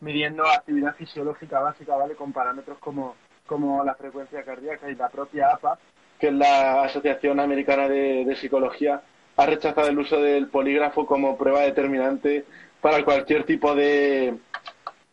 midiendo 0.00 0.46
actividad 0.46 0.94
fisiológica 0.94 1.60
básica, 1.60 1.96
¿vale? 1.96 2.14
Con 2.14 2.32
parámetros 2.32 2.78
como, 2.78 3.16
como 3.46 3.84
la 3.84 3.94
frecuencia 3.94 4.42
cardíaca 4.42 4.90
y 4.90 4.94
la 4.94 5.08
propia 5.08 5.50
APA, 5.52 5.78
que 6.18 6.28
es 6.28 6.32
la 6.32 6.82
Asociación 6.82 7.40
Americana 7.40 7.88
de, 7.88 8.36
Psicología, 8.40 9.02
ha 9.36 9.46
rechazado 9.46 9.88
el 9.88 9.98
uso 9.98 10.20
del 10.20 10.48
polígrafo 10.48 11.06
como 11.06 11.36
prueba 11.36 11.60
determinante 11.60 12.44
para 12.80 13.04
cualquier 13.04 13.44
tipo 13.44 13.74
de 13.74 14.34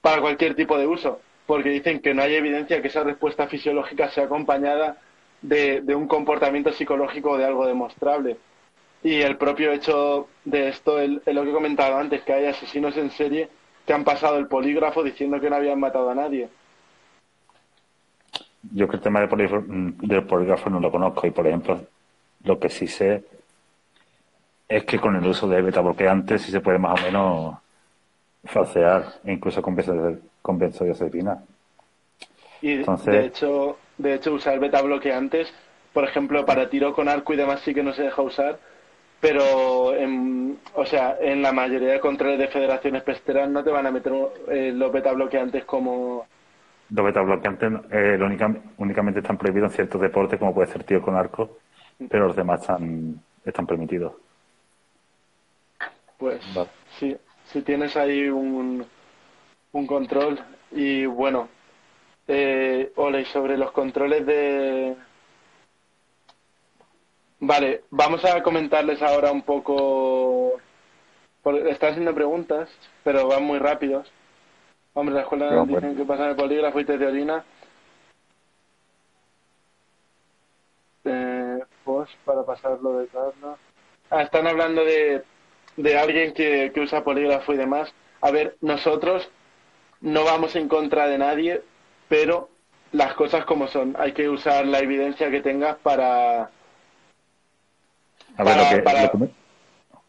para 0.01 0.21
cualquier 0.21 0.55
tipo 0.55 0.77
de 0.77 0.85
uso, 0.87 1.21
porque 1.45 1.69
dicen 1.69 2.01
que 2.01 2.13
no 2.13 2.23
hay 2.23 2.35
evidencia 2.35 2.81
que 2.81 2.89
esa 2.89 3.03
respuesta 3.03 3.47
fisiológica 3.47 4.09
sea 4.09 4.25
acompañada 4.25 4.97
de, 5.41 5.81
de 5.81 5.95
un 5.95 6.07
comportamiento 6.07 6.73
psicológico 6.73 7.31
o 7.31 7.37
de 7.37 7.45
algo 7.45 7.65
demostrable. 7.65 8.37
Y 9.01 9.21
el 9.21 9.37
propio 9.37 9.71
hecho 9.71 10.27
de 10.45 10.69
esto 10.69 10.99
es 10.99 11.09
lo 11.09 11.43
que 11.43 11.49
he 11.49 11.53
comentado 11.53 11.97
antes, 11.97 12.21
que 12.23 12.33
hay 12.33 12.45
asesinos 12.45 12.95
en 12.97 13.11
serie 13.11 13.49
que 13.85 13.93
han 13.93 14.03
pasado 14.03 14.37
el 14.37 14.47
polígrafo 14.47 15.03
diciendo 15.03 15.39
que 15.39 15.49
no 15.49 15.57
habían 15.57 15.79
matado 15.79 16.09
a 16.09 16.15
nadie. 16.15 16.49
Yo 18.71 18.87
que 18.87 18.95
el 18.95 19.01
tema 19.01 19.19
del 19.19 19.29
polígrafo, 19.29 19.65
del 19.67 20.23
polígrafo 20.23 20.69
no 20.69 20.79
lo 20.79 20.91
conozco 20.91 21.27
y, 21.27 21.31
por 21.31 21.45
ejemplo, 21.45 21.81
lo 22.43 22.59
que 22.59 22.69
sí 22.69 22.87
sé 22.87 23.23
es 24.67 24.85
que 24.85 24.99
con 24.99 25.15
el 25.15 25.25
uso 25.25 25.47
de 25.47 25.61
beta 25.61 25.81
bloqueantes 25.81 26.41
sí 26.41 26.51
se 26.51 26.61
puede 26.61 26.79
más 26.79 26.99
o 26.99 27.03
menos 27.03 27.55
falsear 28.45 29.05
incluso 29.25 29.61
con, 29.61 29.75
con 30.41 30.57
benzodiazepina. 30.57 31.43
Y 32.61 32.77
de 32.77 33.25
hecho, 33.25 33.77
de 33.97 34.15
hecho 34.15 34.33
usar 34.33 34.59
beta 34.59 34.81
bloqueantes, 34.81 35.53
por 35.91 36.05
ejemplo, 36.05 36.45
para 36.45 36.69
tiro 36.69 36.93
con 36.93 37.09
arco 37.09 37.33
y 37.33 37.37
demás 37.37 37.61
sí 37.61 37.73
que 37.73 37.83
no 37.83 37.93
se 37.93 38.03
deja 38.03 38.21
usar, 38.21 38.57
pero 39.19 39.93
en, 39.95 40.57
o 40.73 40.85
sea, 40.85 41.17
en 41.19 41.41
la 41.41 41.51
mayoría 41.51 41.93
de 41.93 41.99
controles 41.99 42.39
de 42.39 42.47
federaciones 42.47 43.03
pesteras 43.03 43.49
no 43.49 43.63
te 43.63 43.69
van 43.69 43.85
a 43.85 43.91
meter 43.91 44.13
eh, 44.49 44.71
los 44.73 44.91
beta 44.91 45.11
bloqueantes 45.11 45.65
como... 45.65 46.25
Los 46.95 47.05
beta 47.05 47.21
bloqueantes 47.21 47.71
eh, 47.91 48.19
únicamente 48.77 49.19
están 49.19 49.37
prohibidos 49.37 49.71
en 49.71 49.75
ciertos 49.75 49.99
deportes, 50.01 50.37
como 50.37 50.53
puede 50.53 50.71
ser 50.71 50.83
tío 50.83 51.01
con 51.01 51.15
arco, 51.15 51.57
pero 52.09 52.27
los 52.27 52.35
demás 52.35 52.61
están, 52.61 53.19
están 53.43 53.65
permitidos. 53.65 54.13
Pues 56.17 56.39
sí, 56.99 57.17
si 57.45 57.61
tienes 57.63 57.97
ahí 57.97 58.29
un, 58.29 58.85
un 59.71 59.87
control 59.87 60.39
y 60.71 61.05
bueno, 61.05 61.49
eh, 62.27 62.91
Ole, 62.95 63.25
sobre 63.25 63.57
los 63.57 63.71
controles 63.71 64.25
de 64.25 64.95
Vale, 67.39 67.81
vamos 67.89 68.23
a 68.23 68.41
comentarles 68.41 69.01
ahora 69.01 69.31
un 69.31 69.41
poco 69.41 70.53
Por- 71.41 71.67
Está 71.67 71.87
haciendo 71.89 72.13
preguntas, 72.15 72.69
pero 73.03 73.27
van 73.27 73.43
muy 73.43 73.59
rápidos. 73.59 74.09
Hombre, 74.93 75.15
la 75.15 75.21
escuela 75.21 75.51
No, 75.51 75.65
dicen 75.65 75.81
bueno. 75.81 75.97
que 75.97 76.05
pasan 76.05 76.29
el 76.29 76.35
polígrafo 76.35 76.79
y 76.79 76.85
test 76.85 76.99
de 76.99 77.07
orina. 77.07 77.43
Eh, 81.05 81.59
post 81.83 82.13
para 82.25 82.43
pasarlo 82.43 82.99
de. 82.99 83.07
Ah, 84.09 84.21
están 84.21 84.47
hablando 84.47 84.83
de, 84.85 85.23
de 85.77 85.97
alguien 85.97 86.33
que, 86.33 86.71
que 86.73 86.79
usa 86.79 87.03
polígrafo 87.03 87.53
y 87.53 87.57
demás. 87.57 87.93
A 88.21 88.31
ver, 88.31 88.55
nosotros 88.61 89.29
no 90.01 90.23
vamos 90.23 90.55
en 90.55 90.67
contra 90.67 91.07
de 91.07 91.17
nadie, 91.17 91.61
pero 92.07 92.49
las 92.91 93.13
cosas 93.15 93.45
como 93.45 93.67
son. 93.67 93.95
Hay 93.97 94.13
que 94.13 94.29
usar 94.29 94.65
la 94.67 94.79
evidencia 94.79 95.31
que 95.31 95.41
tengas 95.41 95.75
para... 95.77 96.43
A 96.43 96.49
ver, 98.43 98.45
Para- 98.45 98.63
lo 98.63 98.69
que, 98.69 98.77
para- 98.83 99.03
lo 99.03 99.11
que- 99.11 99.29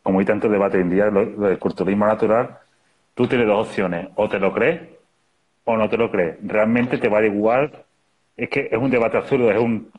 como 0.03 0.21
hay 0.21 0.27
tanto 0.27 0.49
debate 0.51 0.77
hoy 0.77 0.83
en 0.83 0.91
día, 0.91 1.07
lo, 1.07 1.25
lo 1.25 1.49
del 1.49 1.59
culturismo 1.59 2.07
natural, 2.07 2.59
tú 3.15 3.27
tienes 3.27 3.47
dos 3.47 3.69
opciones, 3.69 4.09
o 4.17 4.29
te 4.29 4.39
lo 4.39 4.53
crees 4.53 4.81
o 5.65 5.77
no 5.77 5.89
te 5.89 5.97
lo 5.97 6.11
crees. 6.11 6.37
Realmente 6.43 6.99
te 6.99 7.09
va 7.09 7.19
a 7.19 7.23
dar 7.23 7.31
igual, 7.31 7.85
es 8.37 8.49
que 8.49 8.69
es 8.71 8.79
un 8.79 8.91
debate 8.91 9.17
absurdo, 9.17 9.51
es 9.51 9.59
un 9.59 9.91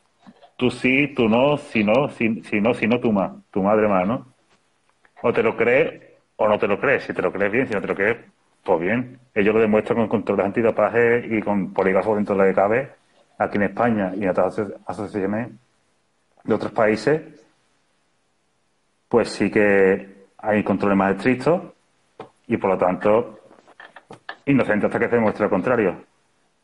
tú 0.58 0.70
sí, 0.72 1.14
tú 1.16 1.28
no, 1.30 1.58
si 1.58 1.84
no, 1.84 2.10
si, 2.10 2.30
no, 2.62 2.74
si 2.74 2.88
no, 2.88 3.00
tú 3.00 3.12
más, 3.12 3.32
tu 3.52 3.64
madre 3.64 3.88
más, 3.88 4.08
¿no? 4.08 4.28
O 5.22 5.34
te 5.34 5.44
lo 5.44 5.56
crees 5.58 6.02
o 6.36 6.48
no 6.48 6.60
te 6.60 6.68
lo 6.68 6.80
crees. 6.80 7.04
Si 7.04 7.14
te 7.14 7.22
lo 7.22 7.32
crees 7.32 7.52
bien, 7.52 7.68
si 7.68 7.74
no 7.74 7.82
te 7.82 7.88
lo 7.88 7.96
crees, 7.96 8.18
pues 8.64 8.80
bien. 8.80 9.20
Ellos 9.34 9.54
lo 9.56 9.62
demuestran 9.62 9.98
con 10.00 10.08
controles 10.08 10.46
antidopaje 10.46 11.26
y 11.30 11.42
con 11.42 11.74
polígrafos 11.74 12.16
dentro 12.16 12.36
de 12.36 12.42
lo 12.44 12.48
que 12.50 12.56
cabe 12.56 12.90
aquí 13.38 13.58
en 13.58 13.64
España 13.64 14.14
y 14.16 14.24
en 14.24 14.30
otras 14.30 14.58
aso- 14.58 14.74
asociaciones 14.86 15.50
de 16.44 16.54
otros 16.54 16.72
países 16.72 17.22
pues 19.08 19.30
sí 19.30 19.50
que 19.52 20.26
hay 20.38 20.64
controles 20.64 20.98
más 20.98 21.16
estrictos 21.16 21.62
y 22.48 22.58
por 22.58 22.72
lo 22.72 22.78
tanto 22.78 23.40
inocente 24.46 24.86
hasta 24.86 25.00
que 25.00 25.10
se 25.10 25.16
demuestre 25.16 25.46
lo 25.46 25.50
contrario. 25.50 26.04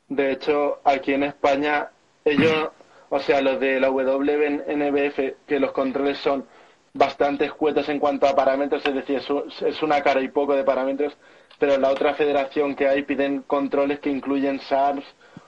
De 0.07 0.31
hecho, 0.31 0.79
aquí 0.83 1.13
en 1.13 1.23
España, 1.23 1.89
ellos, 2.25 2.69
o 3.09 3.19
sea, 3.19 3.41
los 3.41 3.59
de 3.59 3.79
la 3.79 3.89
WNBF, 3.89 5.47
que 5.47 5.59
los 5.59 5.71
controles 5.71 6.17
son 6.17 6.45
bastante 6.93 7.45
escuetos 7.45 7.87
en 7.89 7.99
cuanto 7.99 8.27
a 8.27 8.35
parámetros, 8.35 8.85
es 8.85 8.93
decir, 8.93 9.21
es, 9.61 9.81
una 9.81 10.01
cara 10.01 10.21
y 10.21 10.27
poco 10.27 10.55
de 10.55 10.63
parámetros, 10.63 11.17
pero 11.57 11.77
la 11.77 11.89
otra 11.89 12.13
federación 12.15 12.75
que 12.75 12.87
hay 12.87 13.03
piden 13.03 13.43
controles 13.43 13.99
que 13.99 14.09
incluyen 14.09 14.59
SARS, 14.59 15.05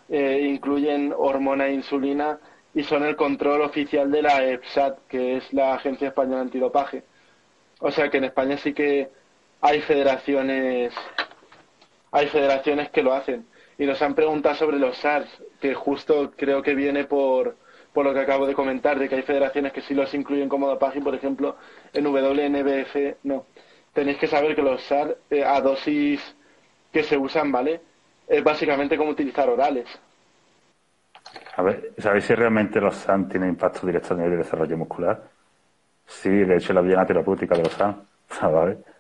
eh, 0.10 0.48
incluyen 0.50 1.13
hormona 1.16 1.68
e 1.68 1.74
insulina 1.74 2.40
y 2.74 2.84
son 2.84 3.04
el 3.04 3.16
control 3.16 3.62
oficial 3.62 4.12
de 4.12 4.22
la 4.22 4.44
EPSAT, 4.46 5.00
que 5.08 5.38
es 5.38 5.54
la 5.54 5.75
Agencia 5.75 6.08
Española 6.08 6.42
Antidopaje. 6.42 7.04
O 7.80 7.92
sea 7.92 8.10
que 8.10 8.18
en 8.18 8.24
España 8.25 8.58
sí 8.58 8.74
que 8.74 9.10
hay 9.63 9.82
federaciones 9.82 10.93
hay 12.12 12.27
federaciones 12.27 12.89
que 12.91 13.01
lo 13.01 13.13
hacen. 13.13 13.48
Y 13.77 13.86
nos 13.88 14.01
han 14.03 14.13
preguntado 14.13 14.53
sobre 14.55 14.77
los 14.77 14.96
SARS, 14.98 15.27
que 15.60 15.74
justo 15.74 16.32
creo 16.38 16.62
que 16.62 16.75
viene 16.75 17.05
por, 17.05 17.55
por 17.91 18.06
lo 18.06 18.13
que 18.13 18.19
acabo 18.19 18.45
de 18.45 18.54
comentar, 18.54 18.99
de 18.99 19.10
que 19.10 19.15
hay 19.15 19.23
federaciones 19.23 19.73
que 19.73 19.82
sí 19.82 19.95
los 19.95 20.13
incluyen 20.13 20.47
como 20.47 20.67
dopaje, 20.67 21.02
por 21.02 21.15
ejemplo, 21.15 21.58
en 21.91 22.06
WNBF 22.06 23.17
no. 23.23 23.47
Tenéis 23.93 24.19
que 24.19 24.28
saber 24.28 24.56
que 24.56 24.62
los 24.62 24.84
SARS 24.84 25.15
eh, 25.32 25.43
a 25.43 25.60
dosis 25.60 26.36
que 26.91 27.02
se 27.02 27.17
usan, 27.17 27.52
¿vale? 27.52 27.82
Es 28.28 28.43
básicamente 28.43 28.95
como 28.95 29.10
utilizar 29.10 29.49
orales. 29.49 29.88
A 31.56 31.63
ver, 31.63 31.93
¿sabéis 31.97 32.26
si 32.26 32.36
realmente 32.36 32.80
los 32.80 32.95
SAN 32.95 33.28
tienen 33.28 33.49
impacto 33.49 33.88
directo 33.88 34.13
nivel 34.13 34.32
de 34.32 34.38
desarrollo 34.38 34.78
muscular? 34.78 35.23
Sí, 36.06 36.30
de 36.30 36.58
hecho 36.58 36.73
la 36.73 36.82
vía 36.82 37.04
terapéutica 37.06 37.56
de 37.56 37.63
los 37.63 37.73
SAN, 37.73 38.04
¿sabes? 38.30 38.78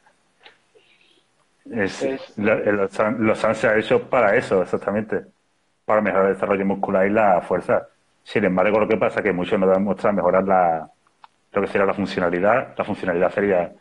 Es, 1.69 2.01
Es- 2.03 2.37
los, 2.37 2.59
los 3.19 3.39
SAN 3.39 3.55
se 3.55 3.67
ha 3.67 3.77
hecho 3.77 4.09
para 4.09 4.35
eso, 4.35 4.61
exactamente, 4.61 5.21
para 5.85 6.01
mejorar 6.01 6.27
el 6.27 6.33
desarrollo 6.33 6.65
muscular 6.65 7.07
y 7.07 7.09
la 7.11 7.41
fuerza. 7.41 7.87
Sin 8.23 8.43
embargo, 8.45 8.79
lo 8.79 8.87
que 8.87 8.97
pasa 8.97 9.19
es 9.19 9.23
que 9.25 9.33
muchos 9.33 9.59
no 9.59 9.67
demuestran 9.67 10.15
mejorar 10.15 10.43
la, 10.45 10.89
lo 11.53 11.61
que 11.61 11.67
sería 11.67 11.85
la 11.87 11.93
funcionalidad. 11.93 12.75
La 12.77 12.83
funcionalidad 12.85 13.31
sería 13.33 13.73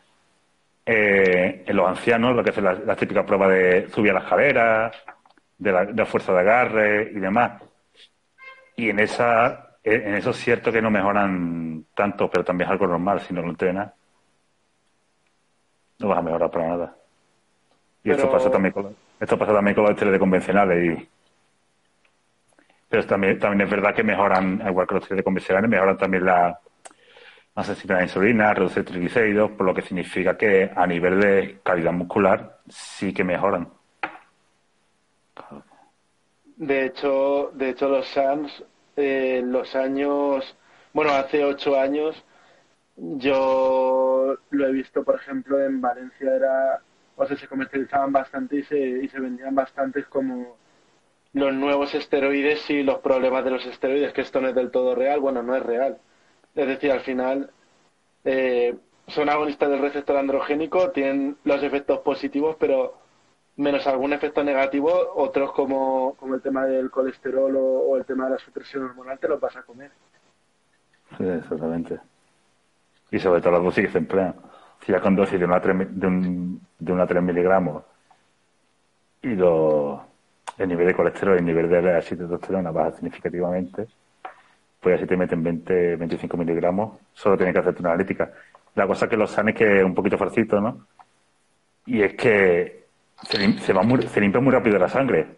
eh, 0.85 1.63
en 1.67 1.75
los 1.75 1.87
ancianos, 1.89 2.35
lo 2.35 2.43
que 2.43 2.51
es 2.51 2.57
la, 2.57 2.73
la 2.73 2.95
típica 2.95 3.25
prueba 3.25 3.47
de 3.49 3.89
subir 3.89 4.11
a 4.11 4.15
la 4.15 4.21
escalera, 4.21 4.91
de 5.57 5.71
la, 5.71 5.85
de 5.85 5.93
la 5.95 6.05
fuerza 6.05 6.33
de 6.33 6.39
agarre 6.41 7.11
y 7.13 7.19
demás. 7.19 7.61
Y 8.75 8.89
en 8.89 8.99
esa, 8.99 9.77
en 9.83 10.07
en 10.07 10.15
eso 10.15 10.31
es 10.31 10.37
cierto 10.37 10.71
que 10.71 10.81
no 10.81 10.89
mejoran 10.91 11.85
tanto, 11.95 12.29
pero 12.29 12.43
también 12.43 12.67
es 12.67 12.71
algo 12.71 12.87
normal. 12.87 13.19
Si 13.21 13.33
no 13.33 13.41
lo 13.41 13.49
entrenas, 13.49 13.91
no 15.99 16.07
vas 16.09 16.19
a 16.19 16.21
mejorar 16.21 16.51
para 16.51 16.67
nada. 16.67 16.97
Y 18.03 18.11
esto 18.11 18.29
pasa 18.29 18.51
también 18.51 18.73
con, 18.73 18.95
esto 19.19 19.37
pasa 19.37 19.53
también 19.53 19.75
con 19.75 19.83
los 19.83 19.91
esteroides 19.91 20.19
convencionales. 20.19 20.99
Y, 20.99 21.09
pero 22.89 23.05
también, 23.05 23.39
también 23.39 23.61
es 23.61 23.71
verdad 23.71 23.95
que 23.95 24.03
mejoran, 24.03 24.61
igual 24.67 24.87
que 24.87 24.95
los 24.95 25.03
esteroides 25.03 25.23
convencionales, 25.23 25.69
mejoran 25.69 25.97
también 25.97 26.25
la, 26.25 26.59
la 27.55 27.63
sensibilidad 27.63 27.97
a 27.97 28.01
la 28.01 28.05
insulina, 28.05 28.53
reducir 28.53 28.83
triglicéridos, 28.83 29.51
por 29.51 29.65
lo 29.65 29.73
que 29.73 29.81
significa 29.81 30.37
que 30.37 30.71
a 30.75 30.87
nivel 30.87 31.19
de 31.19 31.59
calidad 31.63 31.91
muscular 31.91 32.59
sí 32.67 33.13
que 33.13 33.23
mejoran. 33.23 33.69
De 36.55 36.85
hecho, 36.85 37.51
de 37.53 37.69
hecho 37.69 37.89
los 37.89 38.07
SAMS, 38.07 38.63
eh, 38.95 39.39
en 39.39 39.51
los 39.51 39.75
años, 39.75 40.55
bueno, 40.93 41.11
hace 41.11 41.43
ocho 41.43 41.79
años, 41.79 42.23
yo 42.95 44.37
lo 44.49 44.67
he 44.67 44.71
visto, 44.71 45.03
por 45.03 45.15
ejemplo, 45.15 45.59
en 45.59 45.81
Valencia 45.81 46.35
era, 46.35 46.81
o 47.15 47.25
sea, 47.25 47.37
se 47.37 47.47
comercializaban 47.47 48.11
bastante 48.11 48.57
y 48.57 48.63
se, 48.63 48.77
y 48.77 49.07
se 49.07 49.19
vendían 49.19 49.53
bastantes 49.55 50.05
como 50.07 50.57
los 51.33 51.53
nuevos 51.53 51.93
esteroides 51.95 52.69
y 52.69 52.83
los 52.83 52.99
problemas 52.99 53.43
de 53.43 53.51
los 53.51 53.65
esteroides, 53.65 54.13
que 54.13 54.21
esto 54.21 54.39
no 54.39 54.49
es 54.49 54.55
del 54.55 54.71
todo 54.71 54.95
real, 54.95 55.19
bueno, 55.19 55.41
no 55.41 55.55
es 55.55 55.63
real. 55.63 55.97
Es 56.55 56.67
decir, 56.67 56.91
al 56.91 57.01
final 57.01 57.49
eh, 58.23 58.75
son 59.07 59.29
agonistas 59.29 59.69
del 59.69 59.81
receptor 59.81 60.17
androgénico, 60.17 60.91
tienen 60.91 61.37
los 61.43 61.63
efectos 61.63 61.99
positivos, 61.99 62.55
pero 62.59 62.99
menos 63.55 63.85
algún 63.87 64.13
efecto 64.13 64.43
negativo, 64.43 64.91
otros 65.15 65.51
como, 65.51 66.15
como 66.15 66.35
el 66.35 66.41
tema 66.41 66.65
del 66.65 66.89
colesterol 66.89 67.55
o, 67.55 67.97
el 67.97 68.05
tema 68.05 68.25
de 68.25 68.31
la 68.31 68.37
supresión 68.37 68.83
hormonal 68.83 69.19
te 69.19 69.27
los 69.27 69.39
vas 69.39 69.55
a 69.55 69.63
comer. 69.63 69.91
Sí, 71.17 71.25
exactamente. 71.25 71.99
Y 73.11 73.19
sobre 73.19 73.41
todo 73.41 73.61
las 73.61 73.75
que 73.75 73.89
se 73.89 73.97
emplean. 73.97 74.35
Si 74.85 74.91
ya 74.91 74.99
con 74.99 75.15
dosis 75.15 75.39
de 75.39 75.45
una 75.45 75.61
3, 75.61 75.99
de 75.99 76.07
un, 76.07 76.61
de 76.79 76.91
una 76.91 77.07
3 77.07 77.23
miligramos 77.23 77.83
y 79.21 79.29
lo, 79.29 80.05
el 80.57 80.67
nivel 80.67 80.87
de 80.87 80.93
colesterol 80.95 81.35
y 81.35 81.39
el 81.39 81.45
nivel 81.45 81.69
de 81.69 81.81
la 81.81 82.01
testosterona 82.01 82.71
baja 82.71 82.91
significativamente, 82.91 83.87
pues 84.81 84.97
así 84.97 85.07
te 85.07 85.15
meten 85.15 85.41
20, 85.41 85.95
25 85.95 86.35
miligramos, 86.37 86.99
solo 87.13 87.37
tienes 87.37 87.53
que 87.53 87.59
hacerte 87.61 87.81
una 87.81 87.91
analítica. 87.91 88.31
La 88.75 88.85
cosa 88.85 89.07
que 89.07 89.15
los 89.15 89.31
sanes 89.31 89.55
que 89.55 89.77
es 89.79 89.83
un 89.83 89.95
poquito 89.95 90.17
farcito, 90.17 90.59
¿no? 90.59 90.85
Y 91.85 92.01
es 92.01 92.13
que 92.15 92.83
se, 93.23 93.39
limpia 93.39 94.41
muy 94.41 94.51
rápido 94.51 94.77
la 94.77 94.89
sangre 94.89 95.37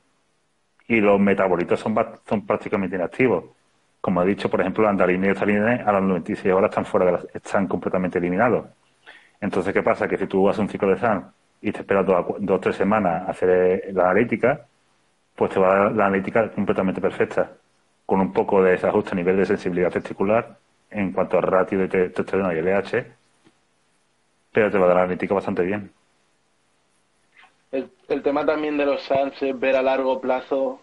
y 0.87 0.99
los 1.01 1.19
metabolitos 1.19 1.79
son, 1.79 1.95
son 2.27 2.45
prácticamente 2.45 2.95
inactivos. 2.95 3.45
Como 4.01 4.21
he 4.23 4.25
dicho, 4.25 4.49
por 4.49 4.61
ejemplo, 4.61 4.83
la 4.83 4.91
andarina 4.91 5.27
y 5.27 5.29
estalina 5.31 5.83
a 5.85 5.91
las 5.91 6.01
96 6.01 6.53
horas 6.53 6.69
están 6.69 6.85
fuera 6.85 7.05
de 7.07 7.11
la- 7.13 7.23
están 7.33 7.67
completamente 7.67 8.17
eliminados. 8.19 8.65
Entonces, 9.41 9.73
¿qué 9.73 9.83
pasa? 9.83 10.07
Que 10.07 10.17
si 10.17 10.27
tú 10.27 10.47
haces 10.49 10.59
un 10.59 10.69
ciclo 10.69 10.89
de 10.89 10.97
SAN 10.97 11.31
y 11.61 11.71
te 11.71 11.79
esperas 11.79 12.05
dos, 12.05 12.25
o 12.49 12.59
tres 12.59 12.75
semanas 12.75 13.27
a 13.27 13.31
hacer 13.31 13.93
la 13.93 14.09
analítica, 14.09 14.67
pues 15.35 15.51
te 15.51 15.59
va 15.59 15.71
a 15.71 15.75
dar 15.75 15.91
la 15.91 16.05
analítica 16.07 16.49
completamente 16.51 17.01
perfecta, 17.01 17.51
con 18.05 18.21
un 18.21 18.31
poco 18.33 18.63
de 18.63 18.71
desajuste 18.71 19.11
a 19.11 19.15
nivel 19.15 19.37
de 19.37 19.45
sensibilidad 19.45 19.91
testicular 19.91 20.57
en 20.91 21.11
cuanto 21.11 21.37
a 21.37 21.41
ratio 21.41 21.79
de 21.79 21.87
te- 21.87 22.09
testosterona 22.09 22.53
y 22.53 22.59
LH, 22.59 23.05
pero 24.51 24.71
te 24.71 24.77
va 24.77 24.85
a 24.85 24.87
dar 24.87 24.97
la 24.97 25.03
analítica 25.03 25.33
bastante 25.33 25.63
bien. 25.63 25.91
El, 27.71 28.21
tema 28.23 28.45
también 28.45 28.77
de 28.77 28.85
los 28.85 29.03
SANS 29.03 29.41
es 29.41 29.59
ver 29.59 29.75
a 29.75 29.81
largo 29.81 30.21
plazo 30.21 30.79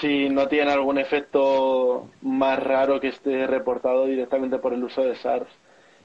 si 0.00 0.28
no 0.28 0.46
tiene 0.46 0.70
algún 0.70 0.98
efecto 0.98 2.08
más 2.22 2.62
raro 2.62 3.00
que 3.00 3.08
esté 3.08 3.48
reportado 3.48 4.06
directamente 4.06 4.58
por 4.58 4.72
el 4.72 4.84
uso 4.84 5.02
de 5.02 5.16
SARS 5.16 5.48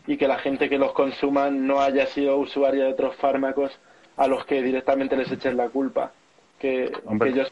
y 0.07 0.17
que 0.17 0.27
la 0.27 0.37
gente 0.39 0.69
que 0.69 0.77
los 0.77 0.91
consuma 0.93 1.49
no 1.49 1.79
haya 1.81 2.05
sido 2.07 2.37
usuaria 2.37 2.85
de 2.85 2.91
otros 2.93 3.15
fármacos 3.15 3.77
a 4.17 4.27
los 4.27 4.45
que 4.45 4.61
directamente 4.61 5.15
les 5.15 5.31
echen 5.31 5.57
la 5.57 5.69
culpa. 5.69 6.11
Que, 6.59 6.91
que 7.31 7.33
yo, 7.33 7.43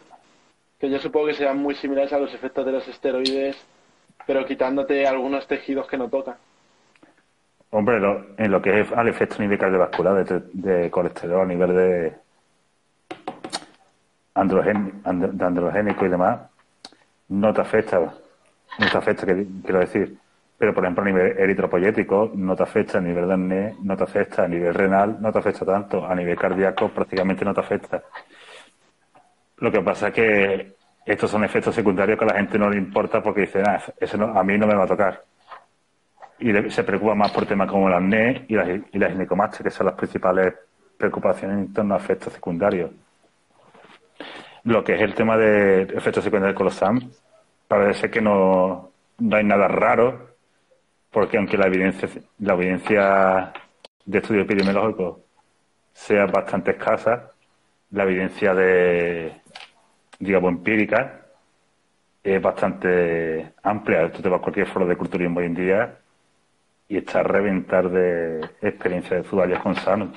que 0.79 0.89
yo 0.89 0.99
supongo 0.99 1.27
que 1.27 1.33
serán 1.35 1.57
muy 1.59 1.75
similares 1.75 2.13
a 2.13 2.19
los 2.19 2.33
efectos 2.33 2.65
de 2.65 2.71
los 2.71 2.87
esteroides, 2.87 3.57
pero 4.27 4.45
quitándote 4.45 5.07
algunos 5.07 5.47
tejidos 5.47 5.87
que 5.87 5.97
no 5.97 6.09
tocan. 6.09 6.35
Hombre, 7.71 7.99
lo- 7.99 8.25
en 8.37 8.51
lo 8.51 8.61
que 8.61 8.81
es 8.81 8.91
al 8.91 9.07
efecto 9.07 9.37
nivel 9.39 9.57
cardiovascular, 9.57 10.25
de, 10.25 10.41
de 10.53 10.91
colesterol, 10.91 11.41
a 11.41 11.45
nivel 11.45 11.75
de, 11.75 12.13
and- 14.35 15.31
de 15.31 15.45
androgénico 15.45 16.05
y 16.05 16.09
demás, 16.09 16.41
no 17.29 17.53
te 17.53 17.61
afecta. 17.61 17.99
No 17.99 18.89
te 18.91 18.97
afecta, 18.97 19.25
que- 19.25 19.45
quiero 19.63 19.79
decir. 19.79 20.17
Pero 20.61 20.75
por 20.75 20.83
ejemplo 20.83 21.01
a 21.01 21.07
nivel 21.07 21.39
eritropoyético 21.39 22.33
no 22.35 22.55
te 22.55 22.61
afecta, 22.61 22.99
a 22.99 23.01
nivel 23.01 23.27
de 23.27 23.33
acné 23.33 23.75
no 23.81 23.97
te 23.97 24.03
afecta, 24.03 24.43
a 24.43 24.47
nivel 24.47 24.75
renal 24.75 25.19
no 25.19 25.31
te 25.31 25.39
afecta 25.39 25.65
tanto, 25.65 26.05
a 26.05 26.13
nivel 26.13 26.37
cardíaco 26.37 26.89
prácticamente 26.89 27.43
no 27.43 27.51
te 27.51 27.61
afecta. 27.61 28.03
Lo 29.57 29.71
que 29.71 29.81
pasa 29.81 30.09
es 30.09 30.13
que 30.13 30.75
estos 31.03 31.31
son 31.31 31.43
efectos 31.43 31.73
secundarios 31.73 32.15
que 32.19 32.25
a 32.25 32.27
la 32.27 32.35
gente 32.35 32.59
no 32.59 32.69
le 32.69 32.77
importa 32.77 33.23
porque 33.23 33.41
dicen, 33.41 33.63
ah, 33.67 33.81
eso 33.99 34.17
no, 34.17 34.37
a 34.37 34.43
mí 34.43 34.55
no 34.55 34.67
me 34.67 34.75
va 34.75 34.83
a 34.83 34.87
tocar. 34.87 35.23
Y 36.37 36.53
se 36.69 36.83
preocupa 36.83 37.15
más 37.15 37.31
por 37.31 37.47
temas 37.47 37.67
como 37.67 37.87
el 37.87 37.95
acné 37.95 38.45
y 38.47 38.53
la, 38.53 38.69
y 38.69 38.99
la 38.99 39.09
ginecomastia, 39.09 39.63
que 39.63 39.71
son 39.71 39.87
las 39.87 39.95
principales 39.95 40.53
preocupaciones 40.95 41.57
en 41.57 41.73
torno 41.73 41.95
a 41.95 41.97
efectos 41.97 42.33
secundarios. 42.33 42.91
Lo 44.65 44.83
que 44.83 44.93
es 44.93 45.01
el 45.01 45.15
tema 45.15 45.37
de 45.37 45.81
efectos 45.81 46.23
secundarios 46.23 46.55
con 46.55 46.65
los 46.65 46.75
SAM, 46.75 47.09
parece 47.67 48.11
que 48.11 48.21
no, 48.21 48.91
no 49.17 49.35
hay 49.35 49.43
nada 49.43 49.67
raro 49.67 50.30
porque 51.11 51.37
aunque 51.37 51.57
la 51.57 51.67
evidencia, 51.67 52.09
de 54.05 54.17
estudio 54.17 54.41
epidemiológico 54.41 55.19
sea 55.93 56.25
bastante 56.25 56.71
escasa, 56.71 57.31
la 57.91 58.03
evidencia 58.03 58.55
de, 58.55 59.33
digamos, 60.19 60.51
empírica 60.53 61.25
es 62.23 62.41
bastante 62.41 63.53
amplia. 63.61 64.11
Tú 64.11 64.21
te 64.21 64.29
vas 64.29 64.39
a 64.39 64.43
cualquier 64.43 64.67
foro 64.67 64.85
de 64.85 64.95
culturismo 64.95 65.39
hoy 65.39 65.47
en 65.47 65.55
día 65.55 65.97
y 66.87 66.97
está 66.97 67.19
a 67.19 67.23
reventar 67.23 67.89
de 67.89 68.39
experiencia 68.61 69.17
de 69.17 69.21
usuarios 69.21 69.59
con 69.59 69.75
SANU. 69.75 70.11